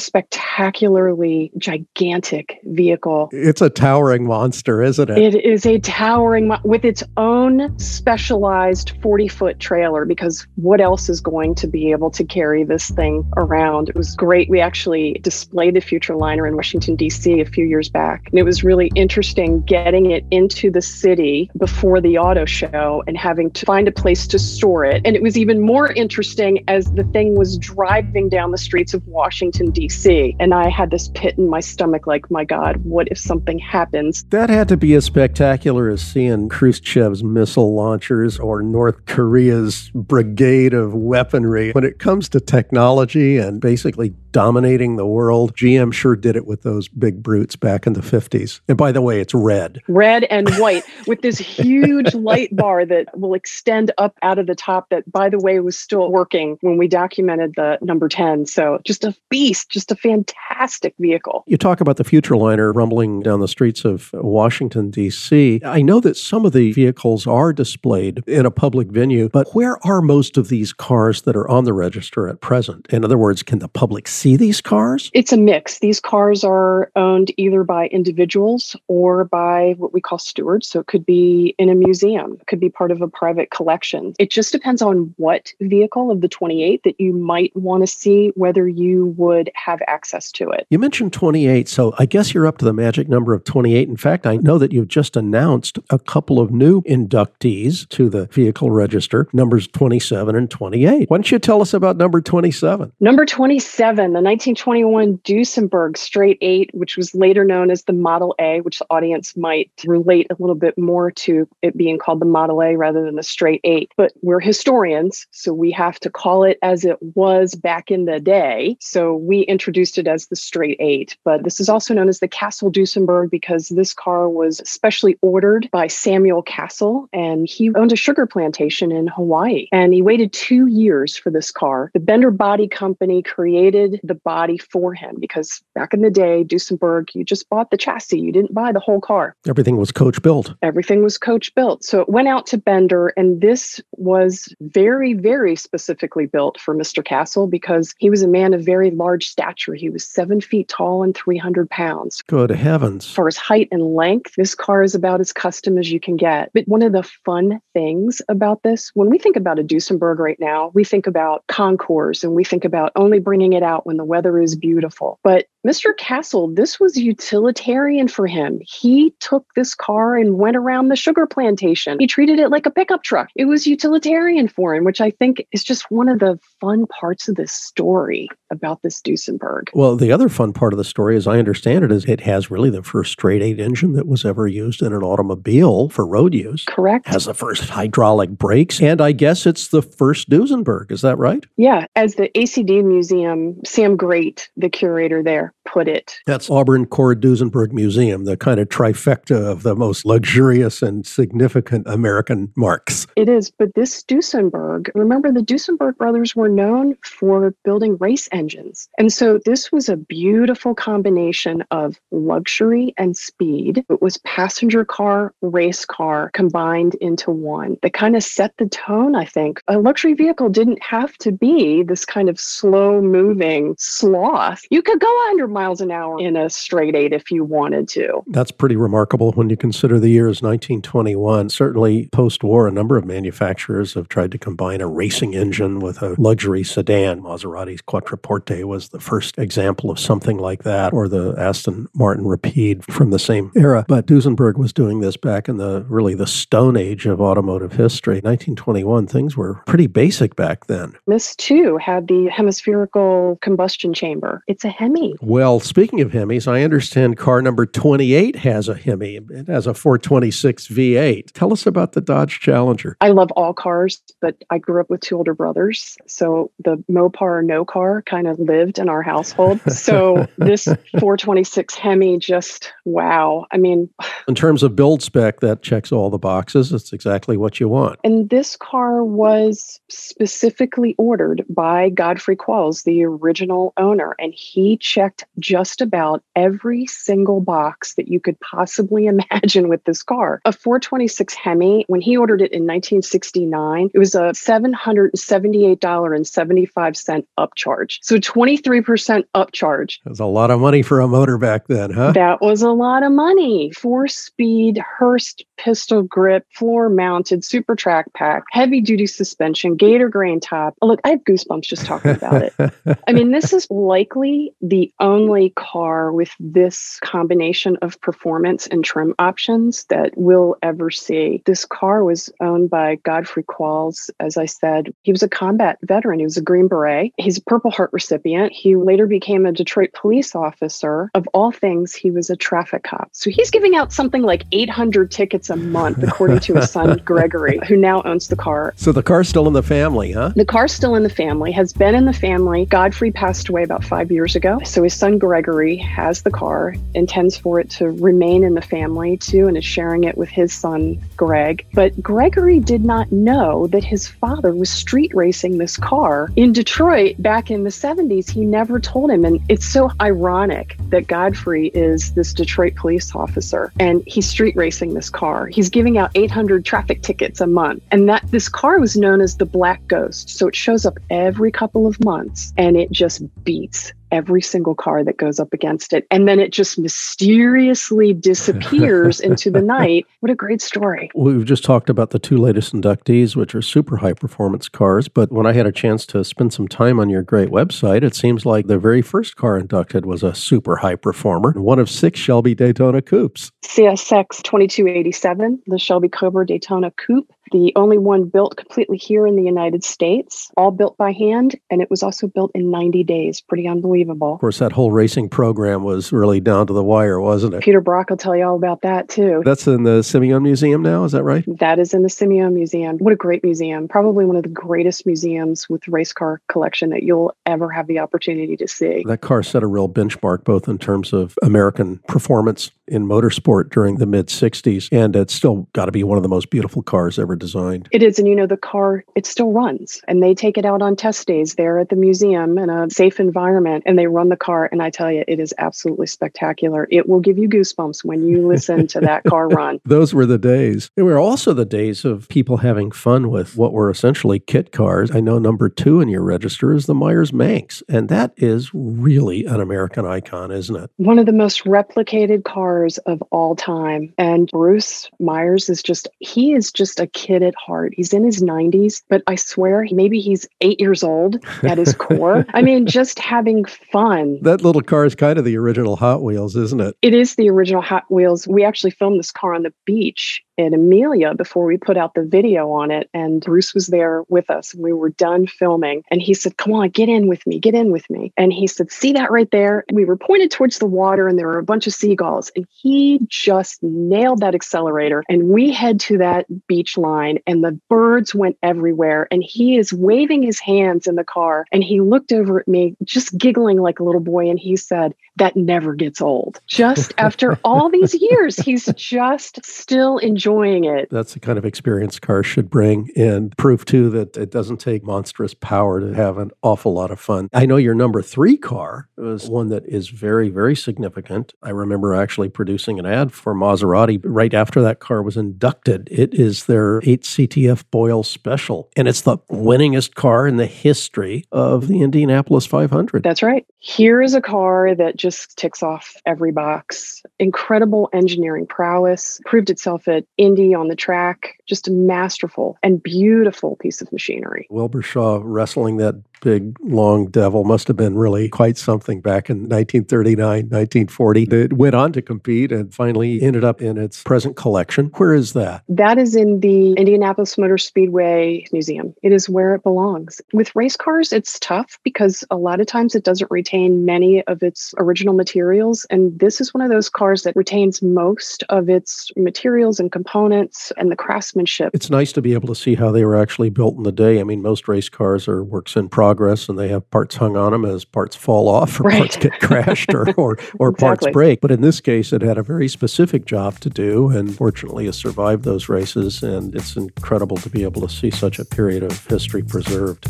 gigantic 1.57 2.60
vehicle. 2.66 3.30
It's 3.31 3.62
a 3.62 3.69
towering 3.69 4.25
monster, 4.25 4.81
isn't 4.81 5.10
it? 5.10 5.18
It 5.18 5.46
is 5.46 5.66
a 5.66 5.80
towering, 5.80 6.51
with 6.63 6.86
its 6.86 7.04
own 7.18 7.78
specialized 7.80 8.94
40 9.01 9.28
foot 9.28 9.60
trailer, 9.60 10.06
because 10.06 10.48
what 10.56 10.81
else 10.81 11.10
is 11.10 11.22
going 11.22 11.56
to 11.56 11.68
be 11.68 11.92
able 11.92 12.12
to 12.12 12.24
carry 12.24 12.63
this 12.63 12.90
thing 12.90 13.30
around? 13.38 13.90
It 13.90 13.96
was 13.96 14.16
great. 14.16 14.50
We 14.50 14.60
actually 14.60 15.19
displayed 15.24 15.75
the 15.75 15.81
Future 15.81 16.16
Liner 16.16 16.48
in 16.48 16.56
Washington, 16.56 16.96
D.C. 16.96 17.40
a 17.40 17.45
few 17.45 17.66
years 17.66 17.90
back. 17.90 18.28
And 18.31 18.40
it 18.40 18.44
was 18.44 18.63
really 18.63 18.92
interesting 18.95 19.62
getting 19.62 20.12
it 20.12 20.25
into 20.31 20.72
the 20.72 20.81
city 20.81 21.50
before 21.57 22.02
the 22.02 22.18
auto 22.18 22.45
show 22.45 23.04
and 23.07 23.18
having 23.18 23.52
to 23.52 23.66
find 23.66 23.88
a 23.88 23.92
place 23.92 24.28
to 24.28 24.40
store 24.40 24.86
it. 24.86 25.02
And 25.06 25.16
it 25.16 25.22
was 25.22 25.38
even 25.38 25.62
more 25.62 25.92
interesting 25.94 26.63
as 26.68 26.92
the 26.94 27.04
thing 27.06 27.38
was 27.38 27.57
driving 27.57 28.30
down 28.30 28.52
the 28.52 28.57
streets 28.57 28.94
of 28.94 29.06
Washington, 29.07 29.72
D.C. 29.72 30.36
And 30.40 30.54
I 30.54 30.69
had 30.80 30.92
this 30.92 31.10
pit 31.10 31.38
in 31.38 31.50
my 31.50 31.60
stomach 31.60 32.08
like, 32.08 32.31
my 32.31 32.46
God, 32.46 32.78
what 32.86 33.10
if 33.10 33.18
something 33.18 33.60
happens? 33.60 34.24
That 34.30 34.50
had 34.50 34.70
to 34.70 34.78
be 34.78 34.94
as 34.94 35.04
spectacular 35.04 35.90
as 35.90 36.02
seeing 36.02 36.48
Khrushchev's 36.48 37.22
missile 37.22 37.76
launchers 37.76 38.40
or 38.40 38.62
North 38.62 39.06
Korea's 39.06 39.92
brigade 39.94 40.74
of 40.74 40.94
weaponry. 40.94 41.74
When 41.74 41.83
it 41.83 42.00
comes 42.00 42.30
to 42.30 42.40
technology 42.40 43.38
and 43.38 43.59
basically 43.59 44.16
dominating 44.31 44.95
the 44.95 45.06
world, 45.06 45.56
GM 45.56 45.94
sure 45.94 46.16
did 46.16 46.36
it 46.36 46.45
with 46.45 46.64
those 46.64 46.88
big 46.88 47.21
brutes 47.24 47.56
back 47.56 47.88
in 47.88 47.94
the 47.94 48.02
50s. 48.02 48.62
And 48.68 48.78
by 48.78 48.92
the 48.92 49.02
way, 49.02 49.19
it's 49.19 49.33
red. 49.33 49.81
Red 49.88 50.26
and 50.26 50.50
white 50.57 50.83
with 51.07 51.21
this 51.21 51.38
huge 51.38 52.14
light 52.14 52.56
bar 52.56 52.86
that 52.86 53.18
will 53.18 53.33
extend 53.33 53.92
up 53.98 54.18
out 54.21 54.40
of 54.40 54.48
the 54.48 54.56
top, 54.56 54.90
that, 54.90 55.09
by 55.12 55.30
the 55.30 55.40
way, 55.40 55.59
was 55.59 55.78
still 55.78 56.12
working 56.12 56.57
when 56.62 56.78
we 56.78 56.88
documented 56.88 57.54
the 57.56 57.78
number 57.81 58.07
10. 58.07 58.45
So 58.45 58.80
just 58.83 59.04
a 59.04 59.16
beast, 59.30 59.69
just 59.69 59.92
a 59.92 59.95
fantastic 59.95 60.94
vehicle. 61.00 61.44
You 61.48 61.57
talk 61.57 61.81
about 61.81 61.98
the 61.98 62.04
future 62.04 62.38
liner 62.38 62.71
rumbling 62.71 63.21
down 63.21 63.40
the 63.40 63.48
streets 63.48 63.86
of 63.86 64.12
Washington, 64.14 64.92
D.C. 64.92 65.62
I 65.66 65.81
know 65.81 66.00
that 66.00 66.18
some 66.18 66.45
of 66.45 66.54
the 66.54 66.71
vehicles 66.74 67.28
are 67.28 67.54
displayed 67.54 68.24
in 68.28 68.45
a 68.45 68.52
public 68.52 68.90
venue, 68.90 69.30
but 69.30 69.50
where 69.54 69.86
are 69.86 70.02
most 70.02 70.38
of 70.38 70.50
these 70.50 70.74
cars 70.74 71.24
that 71.24 71.36
are 71.36 71.50
on 71.50 71.64
the 71.66 71.74
register 71.74 72.28
at 72.28 72.42
present? 72.42 72.88
In 72.90 73.04
other 73.04 73.18
words, 73.18 73.44
can 73.44 73.59
the 73.59 73.68
public 73.68 74.07
see 74.19 74.35
these 74.35 74.59
cars? 74.59 75.09
It's 75.14 75.31
a 75.31 75.38
mix. 75.38 75.80
These 75.80 75.99
cars 75.99 76.44
are 76.44 76.92
owned 76.95 77.31
either 77.38 77.64
by 77.64 77.88
individuals 77.88 78.76
or 78.88 79.23
by 79.23 79.76
what 79.78 79.94
we 79.94 80.02
call 80.02 80.19
stewards. 80.19 80.68
So 80.68 80.81
it 80.81 80.88
could 80.88 81.06
be 81.06 81.56
in 81.57 81.69
a 81.69 81.76
museum, 81.76 82.38
it 82.40 82.47
could 82.47 82.59
be 82.59 82.69
part 82.69 82.92
of 82.92 83.02
a 83.02 83.07
private 83.07 83.52
collection. 83.52 84.14
It 84.19 84.30
just 84.30 84.52
depends 84.52 84.81
on 84.81 85.14
what 85.18 85.54
vehicle 85.61 86.11
of 86.11 86.21
the 86.21 86.28
28 86.28 86.83
that 86.83 86.99
you 86.99 87.14
might 87.14 87.56
want 87.56 87.83
to 87.83 87.88
see, 87.88 88.31
whether 88.35 88.68
you 88.68 89.07
would 89.18 89.49
have 89.56 89.80
access 89.88 90.31
to 90.33 90.49
it. 90.49 90.68
You 90.69 90.80
mentioned 90.80 91.14
28, 91.14 91.69
so 91.69 91.94
I 91.97 92.06
guess 92.06 92.33
you're 92.33 92.47
up 92.47 92.57
to 92.57 92.66
the 92.66 92.73
magic 92.73 93.07
number 93.07 93.33
of 93.33 93.45
28. 93.45 93.88
In 93.88 93.97
fact, 93.97 94.28
I 94.28 94.35
know 94.38 94.57
that 94.57 94.73
you've 94.73 94.90
just 94.90 95.16
announced 95.16 95.80
a 95.90 95.99
couple 95.99 96.40
of 96.40 96.52
new 96.52 96.81
inductees 96.81 97.88
to 97.90 98.09
the 98.09 98.26
vehicle 98.28 98.69
register, 98.69 99.28
numbers 99.31 99.68
27 99.68 100.35
and 100.35 100.52
28. 100.52 101.09
Why 101.09 101.18
don't 101.18 101.31
you 101.31 101.40
tell 101.40 101.61
us 101.61 101.73
about 101.73 101.97
number 101.97 102.19
27? 102.21 102.92
Number 102.99 103.26
27 103.26 104.08
the 104.13 104.21
1921 104.21 105.18
Duesenberg 105.19 105.97
Straight 105.97 106.37
8, 106.42 106.71
which 106.73 106.97
was 106.97 107.13
later 107.16 107.44
known 107.44 107.71
as 107.71 107.83
the 107.83 107.94
Model 107.94 108.35
A, 108.39 108.61
which 108.61 108.80
the 108.80 108.85
audience 108.89 109.35
might 109.35 109.71
relate 109.85 110.28
a 110.30 110.35
little 110.39 110.56
bit 110.56 110.78
more 110.78 111.11
to 111.11 111.47
it 111.61 111.78
being 111.78 111.97
called 111.97 112.19
the 112.19 112.25
Model 112.25 112.61
A 112.61 112.75
rather 112.75 113.04
than 113.04 113.16
the 113.16 113.23
Straight 113.23 113.61
8. 113.63 113.92
But 113.97 114.13
we're 114.21 114.39
historians, 114.39 115.28
so 115.31 115.54
we 115.54 115.71
have 115.71 115.99
to 116.01 116.09
call 116.09 116.44
it 116.44 116.57
as 116.61 116.85
it 116.85 116.97
was 117.16 117.56
back 117.56 117.92
in 117.92 118.06
the 118.06 118.19
day. 118.19 118.78
So 118.80 119.16
we 119.16 119.42
introduced 119.42 119.97
it 119.97 120.07
as 120.07 120.28
the 120.28 120.35
Straight 120.35 120.78
8. 120.80 121.18
But 121.23 121.44
this 121.44 121.59
is 121.59 121.69
also 121.69 121.94
known 121.94 122.09
as 122.09 122.19
the 122.19 122.28
Castle 122.28 122.71
Duesenberg 122.71 123.30
because 123.30 123.69
this 123.69 123.94
car 123.94 124.30
was 124.30 124.61
specially 124.69 125.18
ordered 125.21 125.69
by 125.71 125.87
Samuel 125.87 126.42
Castle, 126.42 127.07
and 127.13 127.47
he 127.47 127.73
owned 127.75 127.92
a 127.92 127.97
sugar 127.97 128.25
plantation 128.25 128.92
in 128.92 129.07
Hawaii. 129.07 129.68
And 129.71 129.94
he 129.94 130.01
waited 130.01 130.33
two 130.33 130.68
years 130.68 131.18
for 131.18 131.30
this 131.30 131.51
car. 131.51 131.92
The 131.94 131.99
Bender 131.99 132.31
Body 132.31 132.68
Company 132.68 133.21
created 133.21 133.99
the 134.04 134.16
body 134.16 134.58
for 134.58 134.94
him 134.94 135.16
because 135.20 135.62
back 135.76 135.94
in 135.94 136.02
the 136.02 136.10
day, 136.10 136.44
Duesenberg, 136.44 137.14
you 137.14 137.24
just 137.24 137.50
bought 137.50 137.72
the 137.72 137.78
chassis, 137.78 138.20
you 138.20 138.32
didn't 138.32 138.54
buy 138.54 138.72
the 138.72 138.80
whole 138.80 139.02
car. 139.02 139.36
Everything 139.48 139.78
was 139.78 139.92
coach 139.92 140.22
built. 140.22 140.54
Everything 140.62 141.04
was 141.04 141.18
coach 141.18 141.54
built. 141.56 141.84
So 141.84 142.02
it 142.02 142.10
went 142.10 142.28
out 142.28 142.46
to 142.48 142.58
Bender, 142.58 143.14
and 143.18 143.42
this 143.42 143.82
was 143.92 144.54
very, 144.62 145.14
very 145.14 145.56
specifically 145.56 146.26
built 146.26 146.60
for 146.60 146.76
Mr. 146.76 147.04
Castle 147.04 147.48
because 147.48 147.94
he 147.98 148.10
was 148.10 148.22
a 148.22 148.28
man 148.28 148.54
of 148.54 148.64
very 148.64 148.92
large 148.92 149.28
stature. 149.28 149.74
He 149.74 149.90
was 149.90 150.08
seven 150.08 150.42
feet 150.42 150.68
tall 150.68 151.04
and 151.04 151.16
300 151.16 151.70
pounds. 151.70 152.22
Good 152.28 152.52
heavens. 152.52 153.12
For 153.12 153.26
his 153.26 153.38
height 153.38 153.68
and 153.72 153.96
length, 153.96 154.34
this 154.36 154.56
car 154.56 154.84
is 154.84 154.96
about 154.96 155.20
as 155.20 155.34
custom 155.34 155.78
as 155.78 155.92
you 155.92 156.00
can 156.00 156.18
get. 156.18 156.52
But 156.54 156.68
one 156.68 156.82
of 156.82 156.92
the 156.92 157.04
fun 157.04 157.62
things 157.74 158.22
about 158.30 158.64
this, 158.64 158.92
when 158.94 159.10
we 159.10 159.18
think 159.18 159.36
about 159.36 159.60
a 159.60 159.64
Duesenberg 159.64 160.20
right 160.20 160.40
now, 160.40 160.72
we 160.74 160.84
think 160.84 161.08
about 161.08 161.46
concours 161.48 162.24
and 162.24 162.34
we 162.34 162.44
think 162.44 162.66
about 162.66 162.92
only 162.96 163.20
bringing 163.20 163.54
it 163.54 163.64
out 163.64 163.86
when 163.90 163.98
the 163.98 164.06
weather 164.06 164.40
is 164.40 164.56
beautiful. 164.56 165.19
But 165.24 165.48
Mr. 165.68 165.95
Castle, 165.97 166.47
this 166.47 166.80
was 166.80 166.95
utilitarian 166.95 168.07
for 168.07 168.28
him. 168.28 168.59
He 168.61 169.13
took 169.19 169.45
this 169.57 169.75
car 169.75 170.16
and 170.16 170.37
went 170.37 170.56
around 170.56 170.87
the 170.87 170.95
sugar 170.95 171.28
plantation. 171.28 171.97
He 171.99 172.07
treated 172.07 172.39
it 172.39 172.49
like 172.49 172.66
a 172.66 172.71
pickup 172.71 173.04
truck. 173.04 173.30
It 173.35 173.44
was 173.44 173.68
utilitarian 173.68 174.47
for 174.47 174.73
him, 174.73 174.85
which 174.85 175.01
I 175.01 175.11
think 175.11 175.45
is 175.51 175.66
just 175.66 175.92
one 175.92 176.07
of 176.07 176.19
the 176.19 176.39
fun 176.61 176.87
parts 176.87 177.28
of 177.28 177.35
this 177.35 177.51
story 177.51 178.30
about 178.51 178.81
this 178.83 179.01
Duesenberg. 179.01 179.63
Well, 179.73 179.97
the 179.97 180.13
other 180.13 180.30
fun 180.30 180.54
part 180.54 180.71
of 180.71 180.78
the 180.78 180.85
story, 180.85 181.18
as 181.18 181.28
I 181.28 181.39
understand 181.39 181.83
it, 181.83 181.92
is 181.92 182.06
it 182.06 182.21
has 182.21 182.49
really 182.49 182.69
the 182.69 182.81
first 182.81 183.11
straight 183.11 183.42
eight 183.42 183.59
engine 183.59 183.94
that 183.94 184.07
was 184.07 184.23
ever 184.23 184.47
used 184.47 184.81
in 184.81 184.94
an 184.94 185.04
automobile 185.04 185.89
for 185.89 186.07
road 186.07 186.33
use. 186.33 186.63
Correct. 186.66 187.06
Has 187.07 187.25
the 187.25 187.33
first 187.33 187.69
hydraulic 187.69 188.30
brakes, 188.30 188.81
and 188.81 189.01
I 189.01 189.11
guess 189.11 189.45
it's 189.45 189.68
the 189.68 189.81
first 189.81 190.30
Duesenberg. 190.30 190.89
Is 190.89 191.01
that 191.01 191.18
right? 191.18 191.45
Yeah. 191.57 191.85
As 191.97 192.16
the 192.16 192.30
ACD 192.30 192.83
Museum, 192.83 193.59
Sam 193.66 193.97
Great, 193.97 194.49
the 194.56 194.69
curator 194.69 195.21
there, 195.21 195.49
put 195.66 195.88
it. 195.88 196.18
That's 196.26 196.50
Auburn 196.50 196.86
Cord 196.86 197.22
Duesenberg 197.22 197.72
Museum, 197.72 198.26
the 198.26 198.38
kind 198.38 198.60
of 198.60 198.70
trifecta 198.70 199.36
of 199.36 199.64
the 199.64 199.76
most 199.76 200.06
luxurious 200.06 200.82
and 200.82 201.06
significant 201.06 201.88
American 201.88 202.52
marques. 202.56 203.08
It 203.16 203.30
is, 203.30 203.52
but 203.52 203.74
this 203.76 204.04
Duesenberg, 204.04 204.90
remember 204.96 205.32
the 205.32 205.42
Duesenberg 205.42 205.98
brothers 205.98 206.36
were 206.36 206.50
known 206.50 206.96
for 207.04 207.54
building 207.64 207.98
race 207.98 208.28
engines. 208.32 208.90
And 208.98 209.12
so 209.14 209.40
this 209.46 209.72
was 209.72 209.90
a 209.90 209.98
beautiful 209.98 210.74
combination 210.74 211.64
of 211.72 212.00
luxury 212.12 212.94
and 212.98 213.16
speed. 213.16 213.86
It 213.90 214.02
was 214.02 214.18
passenger 214.20 214.86
car, 214.86 215.34
race 215.42 215.86
car 215.86 216.32
combined 216.34 216.96
into 216.96 217.32
one 217.32 217.78
that 217.82 217.94
kind 217.94 218.16
of 218.16 218.24
set 218.24 218.54
the 218.58 218.68
tone, 218.68 219.16
I 219.16 219.26
think. 219.26 219.62
A 219.68 219.78
luxury 219.78 220.14
vehicle 220.14 220.50
didn't 220.50 220.82
have 220.82 221.18
to 221.20 221.32
be 221.32 221.84
this 221.84 222.06
kind 222.06 222.30
of 222.30 222.40
slow 222.40 223.02
moving 223.02 223.76
sloth. 223.78 224.64
You 224.70 224.82
could 224.82 225.00
go 225.00 225.08
100 225.40 225.54
miles 225.54 225.80
an 225.81 225.92
hour 225.92 226.19
in 226.19 226.36
a 226.36 226.50
straight 226.50 226.96
eight 226.96 227.14
if 227.14 227.31
you 227.31 227.44
wanted 227.44 227.88
to. 227.88 228.22
That's 228.28 228.52
pretty 228.52 228.76
remarkable 228.76 229.31
when 229.31 229.50
you 229.50 229.56
consider 229.56 230.00
the 230.00 230.10
year 230.10 230.28
is 230.28 230.42
1921. 230.42 231.50
Certainly, 231.50 232.10
post 232.12 232.44
war, 232.44 232.68
a 232.68 232.72
number 232.72 232.98
of 232.98 233.06
manufacturers 233.06 233.94
have 233.94 234.10
tried 234.10 234.31
to 234.31 234.38
combine 234.38 234.81
a 234.81 234.88
racing 234.88 235.36
engine 235.36 235.80
with 235.80 236.02
a 236.02 236.16
luxury 236.18 236.64
sedan. 236.64 237.22
Maserati's 237.22 237.81
Quattroporte 237.81 238.66
was 238.66 238.90
the 238.90 239.00
first 239.00 239.38
example 239.38 239.90
of 239.90 240.00
something 240.00 240.38
like 240.38 240.64
that, 240.64 240.92
or 240.92 241.08
the 241.08 241.34
Aston 241.38 241.88
Martin 241.96 242.28
Rapide 242.28 242.84
from 242.84 243.12
the 243.12 243.19
same 243.19 243.52
era. 243.56 243.86
But 243.88 244.06
Duesenberg 244.06 244.58
was 244.58 244.74
doing 244.74 245.00
this 245.00 245.16
back 245.16 245.48
in 245.48 245.58
the 245.58 245.86
really 245.88 246.16
the 246.16 246.28
stone 246.28 246.76
age 246.76 247.06
of 247.06 247.22
automotive 247.22 247.74
history. 247.74 248.16
1921, 248.16 249.08
things 249.08 249.38
were 249.38 249.62
pretty 249.66 249.88
basic 249.88 250.36
back 250.36 250.68
then. 250.68 250.96
This 251.08 251.36
too 251.36 251.78
had 251.78 252.08
the 252.08 252.28
hemispherical 252.28 253.40
combustion 253.42 253.94
chamber. 253.94 254.44
It's 254.48 254.66
a 254.66 254.69
Hemi. 254.69 255.16
Well, 255.30 255.59
speaking 255.59 256.02
of 256.02 256.12
Hemis, 256.12 256.48
I 256.48 256.64
understand 256.64 257.18
car 257.18 257.40
number 257.44 257.68
28 257.68 258.38
has 258.38 258.68
a 258.68 258.74
Hemi. 258.74 259.18
It 259.30 259.48
has 259.48 259.68
a 259.68 259.76
426 259.76 260.69
V8. 260.69 261.33
Tell 261.33 261.54
us 261.54 261.68
about 261.68 261.92
the 261.92 262.02
Dodge 262.02 262.40
Challenger. 262.40 262.98
I 263.00 263.09
love 263.09 263.30
all 263.33 263.54
cars, 263.54 264.02
but 264.21 264.44
I 264.50 264.57
grew 264.57 264.81
up 264.81 264.90
with 264.90 265.02
two 265.02 265.18
older 265.18 265.36
brothers. 265.36 266.00
So 266.07 266.50
the 266.66 266.83
Mopar 266.90 267.45
no 267.45 267.64
car 267.64 268.02
kind 268.02 268.28
of 268.28 268.40
lived 268.40 268.80
in 268.80 268.90
our 268.90 269.04
household. 269.04 269.62
So 269.69 270.28
this 270.38 270.66
426 270.66 271.76
Hemi 271.76 272.18
just, 272.18 272.74
wow. 272.86 273.45
I 273.52 273.57
mean, 273.57 273.88
in 274.28 274.33
terms 274.33 274.64
of 274.64 274.76
build 274.76 275.04
spec, 275.04 275.42
that 275.42 275.62
checks 275.62 275.92
all 275.92 276.09
the 276.09 276.18
boxes. 276.18 276.74
It's 276.74 276.92
exactly 276.92 277.38
what 277.38 277.59
you 277.59 277.69
want. 277.69 278.00
And 278.04 278.30
this 278.31 278.56
car 278.56 279.04
was 279.04 279.80
specifically 279.90 280.95
ordered 280.98 281.45
by 281.50 281.90
Godfrey 281.90 282.36
Qualls, 282.36 282.83
the 282.83 283.04
original 283.04 283.74
owner, 283.78 284.16
and 284.19 284.33
he 284.36 284.76
checked 284.78 285.19
just 285.40 285.81
about 285.81 286.21
every 286.35 286.85
single 286.85 287.42
box 287.42 287.95
that 287.95 288.07
you 288.07 288.19
could 288.19 288.40
possibly 288.40 289.06
imagine 289.07 289.69
with 289.69 289.83
this 289.85 290.04
car. 290.04 290.42
A 290.45 290.52
426 290.52 291.33
Hemi, 291.33 291.85
when 291.88 292.02
he 292.02 292.18
ordered 292.18 292.42
it 292.42 292.52
in 292.52 292.64
1969, 292.64 293.90
it 293.94 293.99
was 293.99 294.16
a 294.16 294.31
$778.75 294.31 297.26
upcharge. 297.38 297.97
So 298.02 298.18
23% 298.18 299.23
upcharge. 299.35 299.99
That's 300.06 300.19
a 300.19 300.26
lot 300.26 300.52
of 300.52 300.59
money 300.59 300.81
for 300.81 300.99
a 300.99 301.07
motor 301.07 301.38
back 301.38 301.68
then, 301.68 301.92
huh? 301.92 302.11
That 302.11 302.42
was 302.42 302.61
a 302.61 302.71
lot 302.71 303.04
of 303.04 303.11
money. 303.11 303.71
Four 303.71 304.07
speed 304.07 304.78
Hurst 304.78 305.45
pistol 305.57 306.04
grip, 306.04 306.45
floor 306.54 306.90
mounted, 306.90 307.44
super 307.44 307.76
track 307.76 308.14
pack, 308.14 308.44
heavy 308.52 308.81
duty 308.81 309.06
suspension, 309.06 309.76
gator 309.76 310.09
grain 310.09 310.40
top. 310.40 310.76
Oh, 310.81 310.88
look, 310.88 310.99
I 311.04 311.09
have 311.09 311.23
goosebumps 311.23 311.64
just 311.64 311.85
talking 311.85 312.11
about 312.11 312.44
it. 312.44 312.54
I 313.07 313.14
mean, 313.14 313.31
this 313.31 313.54
is 313.54 313.68
likely 313.69 314.54
the 314.61 314.92
only 315.09 315.49
car 315.56 316.13
with 316.13 316.30
this 316.39 316.99
combination 317.04 317.78
of 317.81 317.99
performance 317.99 318.68
and 318.68 318.85
trim 318.85 319.16
options 319.18 319.85
that 319.85 320.13
we'll 320.16 320.56
ever 320.61 320.92
see. 320.92 321.42
This 321.47 321.66
car 321.66 322.04
was 322.04 322.31
owned 322.39 322.69
by 322.69 322.95
Godfrey 322.97 323.44
Qualls. 323.44 324.11
As 324.19 324.37
I 324.37 324.45
said, 324.45 324.94
he 325.01 325.11
was 325.11 325.23
a 325.23 325.28
combat 325.28 325.80
veteran. 325.81 326.19
He 326.19 326.25
was 326.25 326.37
a 326.37 326.44
Green 326.44 326.68
Beret. 326.68 327.11
He's 327.18 327.39
a 327.39 327.42
Purple 327.42 327.71
Heart 327.71 327.89
recipient. 327.92 328.54
He 328.54 328.75
later 328.75 329.07
became 329.07 329.47
a 329.47 329.51
Detroit 329.51 329.89
police 329.94 330.35
officer. 330.35 331.09
Of 331.16 331.28
all 331.33 331.51
things, 331.51 331.95
he 331.95 332.11
was 332.11 332.30
a 332.30 332.35
traffic 332.35 332.83
cop. 332.83 333.09
So 333.11 333.31
he's 333.31 333.49
giving 333.49 333.75
out 333.75 333.92
something 333.92 334.21
like 334.21 334.44
800 334.51 335.09
tickets 335.09 335.49
a 335.49 335.56
month, 335.56 336.04
according 336.04 336.42
to 336.42 336.54
his 336.54 336.69
son, 336.69 337.01
Gregory, 337.04 337.59
who 337.68 337.75
now 337.75 338.04
owns 338.04 338.28
the 338.28 338.35
car. 338.35 338.73
So 338.75 338.92
the 338.92 339.01
car's 339.01 339.28
still 339.28 339.47
in 339.47 339.54
the 339.54 339.63
family, 339.63 340.11
huh? 340.11 340.33
The 340.35 340.45
car's 340.45 340.71
still 340.71 340.94
in 340.94 341.01
the 341.01 341.09
family, 341.09 341.51
has 341.54 341.73
been 341.73 341.95
in 341.95 342.06
the 342.06 342.13
family. 342.13 342.68
Godfrey 342.68 343.11
passed 343.11 343.49
away 343.49 343.63
about 343.63 343.83
five 343.83 344.11
years 344.11 344.35
ago. 344.35 344.59
So 344.63 344.83
his 344.83 344.99
son, 345.00 345.18
Gregory, 345.18 345.78
has 345.78 346.22
the 346.22 346.32
car, 346.32 346.76
intends 346.94 347.38
for 347.38 347.60
it 347.60 347.70
to 347.72 347.90
remain 347.92 348.44
in 348.44 348.54
the 348.54 348.62
family 348.62 349.18
too, 349.18 349.48
and 349.48 349.58
is 349.58 349.66
sharing 349.66 350.04
it 350.04 350.18
with 350.18 350.30
his 350.30 350.54
son, 350.54 351.02
Greg. 351.16 351.66
But 351.74 352.02
Gregory 352.04 352.60
did 352.60 352.84
not 352.84 353.12
know 353.12 353.68
that 353.68 353.84
his 353.84 354.08
father 354.08 354.54
was 354.54 354.70
street 354.70 355.16
racing 355.16 355.58
this 355.58 355.78
car 355.78 356.30
in 356.36 356.52
Detroit 356.52 357.16
back 357.20 357.50
in 357.50 357.64
the 357.64 357.70
70s. 357.70 358.30
He 358.30 358.42
never 358.42 358.80
told 358.80 359.10
him. 359.10 359.24
And 359.24 359.40
it's 359.50 359.66
so 359.66 359.92
ironic 360.02 360.76
that 360.90 361.08
Godfrey 361.08 361.68
is 361.68 362.14
this 362.14 362.34
Detroit 362.34 362.76
police 362.76 363.16
officer 363.16 363.72
and 363.80 364.04
he's 364.06 364.28
street 364.28 364.56
racing 364.56 364.94
this 364.94 365.10
car. 365.10 365.48
He's 365.48 365.70
giving 365.70 365.98
out 365.98 366.12
800 366.16 366.66
traffic 366.66 367.02
tickets 367.02 367.40
a 367.42 367.48
month. 367.48 367.84
And 367.92 368.10
that 368.10 368.30
this 368.32 368.50
car 368.50 368.80
was 368.80 368.98
known 368.98 369.22
as 369.22 369.38
the 369.38 369.46
Black 369.46 369.86
Ghost. 369.88 370.30
So 370.30 370.48
it 370.48 370.56
shows 370.56 370.86
up 370.86 371.00
every 371.10 371.52
couple 371.52 371.88
of 371.88 372.04
months 372.04 372.54
and 372.58 372.76
it 372.76 372.92
just 372.92 373.22
beats 373.44 373.94
every 374.11 374.42
single 374.42 374.75
car 374.75 375.04
that 375.04 375.18
goes 375.18 375.39
up 375.39 375.54
against 375.54 375.94
it. 375.94 376.06
And 376.11 376.28
then 376.28 376.39
it 376.39 376.51
just 376.51 376.78
mysteriously 376.78 378.13
disappears 378.13 379.19
into 379.19 379.51
the 379.51 379.61
night. 379.61 380.06
What 380.19 380.31
a 380.31 380.35
great 380.35 380.61
story. 380.61 381.09
We've 381.16 381.45
just 381.45 381.63
talked 381.63 381.89
about 381.89 382.11
the 382.11 382.19
two 382.19 382.37
latest 382.37 382.73
inductees, 382.73 383.35
which 383.35 383.56
are 383.56 383.61
super 383.61 383.97
high 383.97 384.13
performance 384.13 384.69
cars. 384.69 385.07
But 385.07 385.31
when 385.31 385.45
I 385.45 385.54
had 385.54 385.66
a 385.66 385.71
chance 385.71 386.06
to 386.07 386.23
spend 386.23 386.54
some 386.54 386.68
time 386.68 386.99
on 386.99 387.09
your 387.09 387.23
great 387.23 387.49
website, 387.49 388.04
it 388.04 388.16
seems 388.16 388.45
like 388.45 388.68
the 388.68 388.80
very 388.80 389.01
first 389.01 389.35
car 389.35 389.57
inducted 389.57 390.06
was 390.06 390.23
a 390.23 390.33
super 390.33 390.78
high 390.78 390.95
performer, 390.95 391.51
one 391.54 391.80
of 391.80 391.89
six 391.89 392.19
Shelby 392.19 392.56
Daytona 392.56 393.01
coupes. 393.01 393.51
CSX 393.63 394.44
2287, 394.44 395.61
the 395.68 395.78
Shelby 395.78 396.09
Cobra 396.09 396.45
Daytona 396.45 396.92
Coupe 396.92 397.31
the 397.52 397.72
only 397.76 397.98
one 397.98 398.26
built 398.26 398.58
completely 398.58 398.98
here 398.98 399.28
in 399.28 399.36
the 399.36 399.44
United 399.44 399.84
States, 399.84 400.52
all 400.58 400.72
built 400.72 400.98
by 400.98 401.12
hand, 401.12 401.56
and 401.70 401.82
it 401.82 401.90
was 401.90 402.04
also 402.04 402.28
built 402.28 402.52
in 402.54 402.72
90 402.72 403.04
days. 403.04 403.42
Pretty 403.42 403.68
unbelievable. 403.68 404.34
Of 404.34 404.40
course, 404.40 404.60
that 404.60 404.72
whole 404.72 404.92
racing 404.92 405.30
program 405.30 405.84
was 405.84 406.12
really 406.12 406.40
down 406.40 406.68
to 406.68 406.74
the 406.74 406.84
wire, 406.84 407.20
wasn't 407.20 407.56
it? 407.56 407.64
Peter 407.64 407.82
Brock 407.82 408.10
will 408.10 408.18
tell 408.18 408.36
you 408.36 408.44
all 408.44 408.56
about 408.56 408.82
that 408.82 409.10
too. 409.10 409.42
That's 409.46 409.68
in 409.68 409.84
the 409.84 410.00
Simeone 410.00 410.44
Museum 410.44 410.82
now, 410.82 411.04
is 411.04 411.12
that 411.12 411.24
right? 411.24 411.44
That 411.60 411.80
is 411.80 411.94
in 411.94 412.04
the 412.04 412.10
Simeone 412.10 412.54
Museum. 412.54 412.98
What 412.98 413.14
a 413.14 413.16
great 413.16 413.44
museum. 413.44 413.88
Probably 413.88 414.26
one 414.26 414.36
of 414.36 414.44
the 414.44 414.50
greatest 414.50 415.06
museums 415.06 415.70
with 415.70 415.88
race 415.88 416.14
car 416.14 416.42
collection 416.48 416.90
that 416.90 417.04
you'll 417.04 417.36
ever 417.46 417.70
have 417.70 417.88
the 417.88 418.00
opportunity 418.00 418.56
to 418.58 418.68
see. 418.68 419.04
That 419.06 419.22
car 419.22 419.44
set 419.44 419.64
a 419.64 419.68
real 419.68 419.90
benchmark 419.90 420.44
both 420.44 420.68
in 420.68 420.78
terms 420.78 421.14
of 421.14 421.38
American 421.44 422.00
performance 422.08 422.72
in 422.88 423.06
motorsport 423.06 423.70
during 423.70 423.98
the 423.98 424.06
mid 424.06 424.28
60s, 424.28 424.90
and 424.92 425.16
it's 425.16 425.34
still 425.34 425.68
got 425.74 425.86
to 425.86 425.92
be 425.92 426.04
one 426.04 426.18
of 426.18 426.24
the 426.24 426.30
most 426.30 426.50
beautiful 426.50 426.82
cars 426.82 427.20
ever 427.20 427.36
designed. 427.40 427.88
It 427.92 428.04
is. 428.04 428.19
And 428.19 428.28
you 428.28 428.36
know, 428.36 428.48
the 428.48 428.58
car, 428.58 429.04
it 429.16 429.26
still 429.26 429.52
runs. 429.52 430.02
And 430.08 430.22
they 430.22 430.34
take 430.34 430.58
it 430.58 430.66
out 430.66 430.81
on 430.81 430.96
test 430.96 431.28
days 431.28 431.56
there 431.56 431.80
at 431.80 431.90
the 431.90 431.96
museum 431.96 432.58
in 432.58 432.69
a 432.69 432.90
safe 432.90 433.19
environment 433.19 433.84
and 433.86 433.98
they 433.98 434.08
run 434.08 434.30
the 434.30 434.38
car. 434.38 434.69
And 434.72 434.81
I 434.81 434.90
tell 434.90 435.12
you, 435.12 435.24
it 435.28 435.40
is 435.40 435.54
absolutely 435.58 436.08
spectacular. 436.08 436.88
It 436.92 437.08
will 437.10 437.19
give 437.19 437.38
you 437.38 437.50
goosebumps 437.50 438.04
when 438.04 438.26
you 438.28 438.48
listen 438.48 438.88
to 438.88 439.00
that 439.02 439.24
car 439.24 439.48
run. 439.50 439.80
Those 439.86 440.14
were 440.14 440.26
the 440.26 440.38
days. 440.38 440.92
They 440.96 441.04
were 441.04 441.18
also 441.18 441.54
the 441.54 441.66
days 441.66 442.06
of 442.06 442.28
people 442.30 442.58
having 442.58 442.92
fun 442.92 443.30
with 443.30 443.58
what 443.58 443.74
were 443.74 443.90
essentially 443.90 444.40
kit 444.40 444.72
cars. 444.72 445.12
I 445.12 445.19
know 445.19 445.40
number 445.40 445.69
two 445.69 446.02
in 446.02 446.10
your 446.10 446.22
register 446.22 446.74
is 446.74 446.86
the 446.86 446.94
Meyers 446.94 447.31
Manx, 447.31 447.81
and 447.88 448.10
that 448.10 448.34
is 448.38 448.72
really 448.74 449.46
an 449.46 449.62
American 449.62 450.06
icon, 450.06 450.52
isn't 450.52 450.76
it? 450.76 450.92
One 450.98 451.19
of 451.19 451.26
the 451.26 451.31
most 451.31 451.64
replicated 451.64 452.44
cars 452.44 452.98
of 453.00 453.22
all 453.31 453.56
time. 453.56 454.14
And 454.18 454.50
Bruce 454.52 455.10
Meyers 455.19 455.69
is 455.69 455.81
just, 455.81 456.08
he 456.19 456.54
is 456.54 456.72
just 456.72 457.00
a 457.00 457.08
kid 457.08 457.29
at 457.30 457.56
heart. 457.56 457.94
He's 457.95 458.14
in 458.14 458.24
his 458.24 458.42
90s, 458.42 459.02
but 459.09 459.21
I 459.28 459.36
swear 459.36 459.86
maybe 459.92 460.19
he's 460.19 460.48
eight 460.62 460.80
years 460.80 461.04
old 461.04 461.44
at 461.64 461.78
his 461.78 461.94
core. 461.94 462.45
I 462.54 462.62
mean, 462.62 462.86
just 462.86 463.19
having 463.19 463.66
fun. 463.66 464.40
That 464.42 464.62
little 464.62 464.81
car 464.81 465.06
is 465.06 465.16
kind 465.16 465.40
of 465.40 465.45
the 465.45 465.57
original 465.57 465.95
Hot 465.95 466.24
Wheels, 466.24 466.56
isn't 466.56 466.81
it? 466.81 466.95
It 467.02 467.14
is 467.14 467.36
the 467.36 467.50
original 467.50 467.81
Hot 467.81 468.06
Wheels. 468.09 468.48
We 468.48 468.64
actually 468.64 468.92
filmed 468.92 469.19
this 469.19 469.31
car 469.31 469.54
on 469.54 469.64
the 469.64 469.74
beach 469.86 470.42
in 470.59 470.73
Amelia 470.73 471.33
before 471.33 471.63
we 471.63 471.78
put 471.78 471.95
out 471.95 472.13
the 472.13 472.23
video 472.23 472.69
on 472.71 472.92
it. 472.92 473.09
And 473.13 473.42
Bruce 473.42 473.73
was 473.73 473.87
there 473.87 474.23
with 474.28 474.49
us 474.49 474.73
and 474.73 474.83
we 474.83 474.92
were 474.92 475.09
done 475.11 475.47
filming. 475.47 476.04
And 476.11 476.21
he 476.21 476.33
said, 476.33 476.57
Come 476.57 476.73
on, 476.73 476.89
get 476.89 477.07
in 477.07 477.28
with 477.28 477.47
me, 477.47 477.59
get 477.59 477.75
in 477.75 477.92
with 477.92 478.07
me. 478.09 478.33
And 478.35 478.51
he 478.51 478.68
said, 478.68 478.92
See 478.92 479.13
that 479.13 479.31
right 479.31 479.49
there? 479.51 479.85
And 479.87 479.95
we 479.95 480.04
were 480.04 480.18
pointed 480.18 480.51
towards 480.51 480.78
the 480.78 480.85
water 480.85 481.30
and 481.30 481.39
there 481.39 481.47
were 481.47 481.59
a 481.59 481.63
bunch 481.63 481.87
of 481.87 481.94
seagulls. 481.94 482.51
And 482.57 482.68
he 482.69 483.21
just 483.30 483.81
nailed 483.81 484.42
that 484.42 484.54
accelerator. 484.54 485.23
And 485.30 485.47
we 485.47 485.71
head 485.71 486.01
to 486.01 486.18
that 486.18 486.45
beach 486.68 486.97
line 486.97 487.39
and 487.47 487.63
the 487.63 487.80
birds 487.87 488.35
went 488.35 488.57
everywhere. 488.61 489.30
And 489.31 489.42
he 489.42 489.78
is 489.78 489.94
waving 489.94 490.44
his 490.44 490.59
hands 490.59 491.07
in 491.07 491.16
the 491.16 491.23
car. 491.23 491.66
And 491.71 491.85
he 491.85 492.01
looked 492.01 492.33
over 492.33 492.59
at 492.59 492.68
me, 492.68 492.97
just 493.06 493.37
giggling 493.37 493.80
like 493.80 494.01
a 494.01 494.04
little 494.04 494.19
boy. 494.19 494.49
And 494.49 494.59
he 494.59 494.75
said, 494.75 495.13
That 495.37 495.56
never 495.56 495.94
gets 495.94 496.21
old. 496.21 496.59
Just 496.68 497.13
after 497.18 497.57
all 497.63 497.89
these 497.89 498.13
years, 498.13 498.57
he's 498.57 498.87
just 498.97 499.66
still 499.66 500.18
enjoying 500.18 500.49
enjoying 500.50 500.86
it. 500.86 501.10
That's 501.12 501.34
the 501.34 501.40
kind 501.40 501.58
of 501.58 501.66
experience 501.66 502.20
cars 502.20 502.46
should 502.46 502.70
bring 502.70 503.10
and 503.16 503.56
prove 503.58 503.86
too 503.86 504.10
that 504.12 504.36
it 504.38 504.52
doesn't 504.52 504.78
take 504.78 505.04
monstrous 505.04 505.54
power 505.54 506.00
to 506.00 506.14
have 506.14 506.38
an 506.38 506.52
awful 506.62 506.94
lot 506.94 507.12
of 507.12 507.20
fun. 507.20 507.50
I 507.54 507.66
know 507.66 507.78
your 507.78 507.94
number 507.94 508.22
three 508.22 508.58
car 508.58 509.10
was 509.18 509.48
one 509.48 509.70
that 509.70 509.86
is 509.86 510.10
very, 510.10 510.50
very 510.50 510.76
significant. 510.76 511.54
I 511.64 511.70
remember 511.70 512.15
actually 512.15 512.50
producing 512.50 513.00
an 513.00 513.06
ad 513.06 513.32
for 513.32 513.54
Maserati 513.54 514.20
right 514.24 514.54
after 514.54 514.82
that 514.82 515.00
car 515.00 515.22
was 515.22 515.38
inducted. 515.38 516.08
It 516.12 516.34
is 516.34 516.65
their 516.65 517.02
8 517.04 517.24
CTF 517.24 517.84
Boyle 517.91 518.24
Special, 518.24 518.89
and 518.96 519.08
it's 519.08 519.22
the 519.22 519.38
winningest 519.52 520.15
car 520.15 520.48
in 520.48 520.58
the 520.58 520.65
history 520.65 521.46
of 521.52 521.88
the 521.88 522.02
Indianapolis 522.02 522.65
500. 522.65 523.24
That's 523.24 523.44
right. 523.44 523.65
Here 523.78 524.22
is 524.22 524.34
a 524.34 524.41
car 524.41 524.96
that 524.96 525.15
just 525.15 525.58
ticks 525.58 525.84
off 525.84 526.15
every 526.26 526.52
box. 526.52 527.22
Incredible 527.39 528.10
engineering 528.13 528.68
prowess, 528.68 529.39
proved 529.46 529.70
itself 529.70 530.08
at 530.08 530.26
Indy 530.39 530.74
on 530.74 530.88
the 530.88 530.96
track, 530.96 531.60
just 531.65 531.89
a 531.89 531.91
masterful 531.91 532.78
and 532.82 533.04
beautiful 533.04 533.76
piece 533.76 534.02
of 534.02 534.10
machinery. 534.13 534.67
Wilbur 534.69 535.02
Shaw 535.02 535.41
wrestling 535.43 535.98
that 535.98 536.15
big 536.41 536.78
long 536.82 537.28
devil 537.28 537.63
must 537.63 537.88
have 537.88 537.98
been 537.98 538.15
really 538.15 538.50
quite 538.50 538.78
something 538.78 539.22
back 539.22 539.50
in 539.50 539.69
1939, 539.69 540.69
1940. 540.69 541.43
It 541.43 541.74
went 541.74 541.96
on 541.96 542.13
to 542.13 542.22
compete 542.22 542.72
and 542.72 542.93
finally 542.93 543.41
ended 543.41 543.63
up 543.63 543.82
in 543.82 543.98
its 543.98 544.24
present 544.24 544.56
collection. 544.56 545.08
Where 545.17 545.34
is 545.34 545.54
that? 545.54 545.84
That 545.89 546.17
is 546.17 546.36
in 546.36 546.60
the 546.60 546.93
Indianapolis 546.93 547.58
Motor 547.58 547.78
Speedway 547.78 548.65
Museum. 548.72 549.13
It 549.22 549.32
is 549.32 549.50
where 549.50 549.76
it 549.76 549.84
belongs. 549.84 550.42
With 550.54 550.76
race 550.76 550.96
cars, 550.96 551.34
it's 551.34 551.60
tough 551.60 552.00
because 552.04 552.44
a 552.50 552.58
lot 552.58 552.80
of 552.80 552.88
times 552.88 553.16
it 553.16 553.24
doesn't 553.24 553.52
retain 553.52 554.06
many 554.06 554.44
of 554.44 554.63
its 554.63 554.94
original 554.98 555.34
materials. 555.34 556.06
And 556.10 556.38
this 556.40 556.62
is 556.62 556.74
one 556.74 556.82
of 556.82 556.90
those 556.90 557.10
cars 557.10 557.44
that 557.44 557.56
retains 557.56 558.02
most 558.02 558.63
of 558.70 558.90
its 558.90 559.32
materials 559.36 560.00
and 560.00 560.12
components 560.12 560.92
and 560.98 561.12
the 561.12 561.16
craftsmanship. 561.16 561.92
It's 561.94 562.10
nice 562.10 562.32
to 562.34 562.42
be 562.42 562.54
able 562.54 562.68
to 562.68 562.76
see 562.76 562.96
how 562.96 563.12
they 563.12 563.26
were 563.26 563.36
actually 563.36 563.70
built 563.70 563.98
in 563.98 564.04
the 564.04 564.12
day. 564.12 564.40
I 564.40 564.44
mean, 564.44 564.62
most 564.62 564.88
race 564.88 565.10
cars 565.10 565.48
are 565.48 565.63
works 565.63 565.96
in 565.96 566.10
progress 566.10 566.29
progress 566.30 566.70
and 566.70 566.78
they 566.78 566.89
have 566.89 567.10
parts 567.10 567.36
hung 567.38 567.58
on 567.58 567.72
them 567.72 567.84
as 567.84 568.06
parts 568.06 568.36
fall 568.36 568.70
off 568.70 569.00
or 569.00 569.04
right. 569.06 569.18
parts 569.18 569.36
get 569.36 569.60
crashed 569.60 570.13
or, 570.13 570.30
or, 570.38 570.60
or 570.80 570.89
exactly. 570.89 570.94
parts 570.94 571.28
break. 571.32 571.60
But 571.60 571.72
in 571.72 571.82
this 571.82 572.00
case, 572.00 572.32
it 572.32 572.44
had 572.44 572.60
a 572.60 572.62
very 572.62 572.88
specific 572.88 573.46
job 573.46 573.80
to 573.80 573.89
do 573.89 574.30
and 574.30 574.56
fortunately 574.56 575.08
it 575.08 575.13
survived 575.13 575.63
those 575.63 575.89
races. 575.89 576.44
And 576.44 576.76
it's 576.76 576.96
incredible 576.96 577.58
to 577.58 577.70
be 577.72 577.82
able 577.82 578.08
to 578.08 578.13
see 578.13 578.30
such 578.30 578.60
a 578.60 578.65
period 578.65 579.02
of 579.02 579.26
history 579.26 579.63
preserved. 579.63 580.28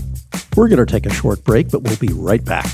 We're 0.55 0.69
going 0.69 0.85
to 0.85 0.85
take 0.85 1.05
a 1.05 1.13
short 1.13 1.43
break, 1.43 1.69
but 1.69 1.83
we'll 1.83 1.97
be 1.97 2.13
right 2.13 2.45
back. 2.45 2.67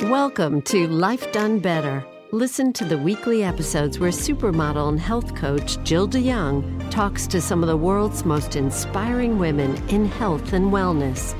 Welcome 0.00 0.62
to 0.62 0.88
Life 0.88 1.30
Done 1.30 1.60
Better 1.60 2.04
Listen 2.34 2.72
to 2.72 2.86
the 2.86 2.96
weekly 2.96 3.44
episodes 3.44 3.98
where 3.98 4.10
supermodel 4.10 4.88
and 4.88 4.98
health 4.98 5.34
coach 5.34 5.76
Jill 5.84 6.08
DeYoung 6.08 6.90
talks 6.90 7.26
to 7.26 7.42
some 7.42 7.62
of 7.62 7.68
the 7.68 7.76
world's 7.76 8.24
most 8.24 8.56
inspiring 8.56 9.38
women 9.38 9.76
in 9.90 10.06
health 10.06 10.54
and 10.54 10.72
wellness. 10.72 11.38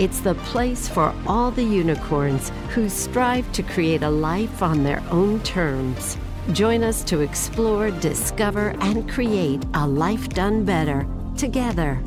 It's 0.00 0.20
the 0.20 0.36
place 0.36 0.88
for 0.88 1.14
all 1.26 1.50
the 1.50 1.62
unicorns 1.62 2.50
who 2.70 2.88
strive 2.88 3.52
to 3.52 3.62
create 3.62 4.02
a 4.02 4.08
life 4.08 4.62
on 4.62 4.84
their 4.84 5.02
own 5.10 5.38
terms. 5.40 6.16
Join 6.52 6.82
us 6.82 7.04
to 7.04 7.20
explore, 7.20 7.90
discover, 7.90 8.70
and 8.80 9.06
create 9.10 9.62
a 9.74 9.86
life 9.86 10.30
done 10.30 10.64
better 10.64 11.06
together. 11.36 12.00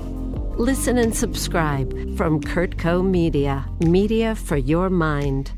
Listen 0.57 0.97
and 0.97 1.15
subscribe 1.15 1.91
from 2.17 2.41
CurtCo 2.41 3.07
Media, 3.07 3.69
media 3.81 4.33
for 4.33 4.57
your 4.57 4.89
mind. 4.89 5.51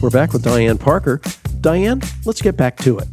We're 0.00 0.10
back 0.10 0.32
with 0.32 0.44
Diane 0.44 0.78
Parker. 0.78 1.20
Diane, 1.60 2.00
let's 2.24 2.40
get 2.40 2.56
back 2.56 2.76
to 2.78 2.98
it. 2.98 3.08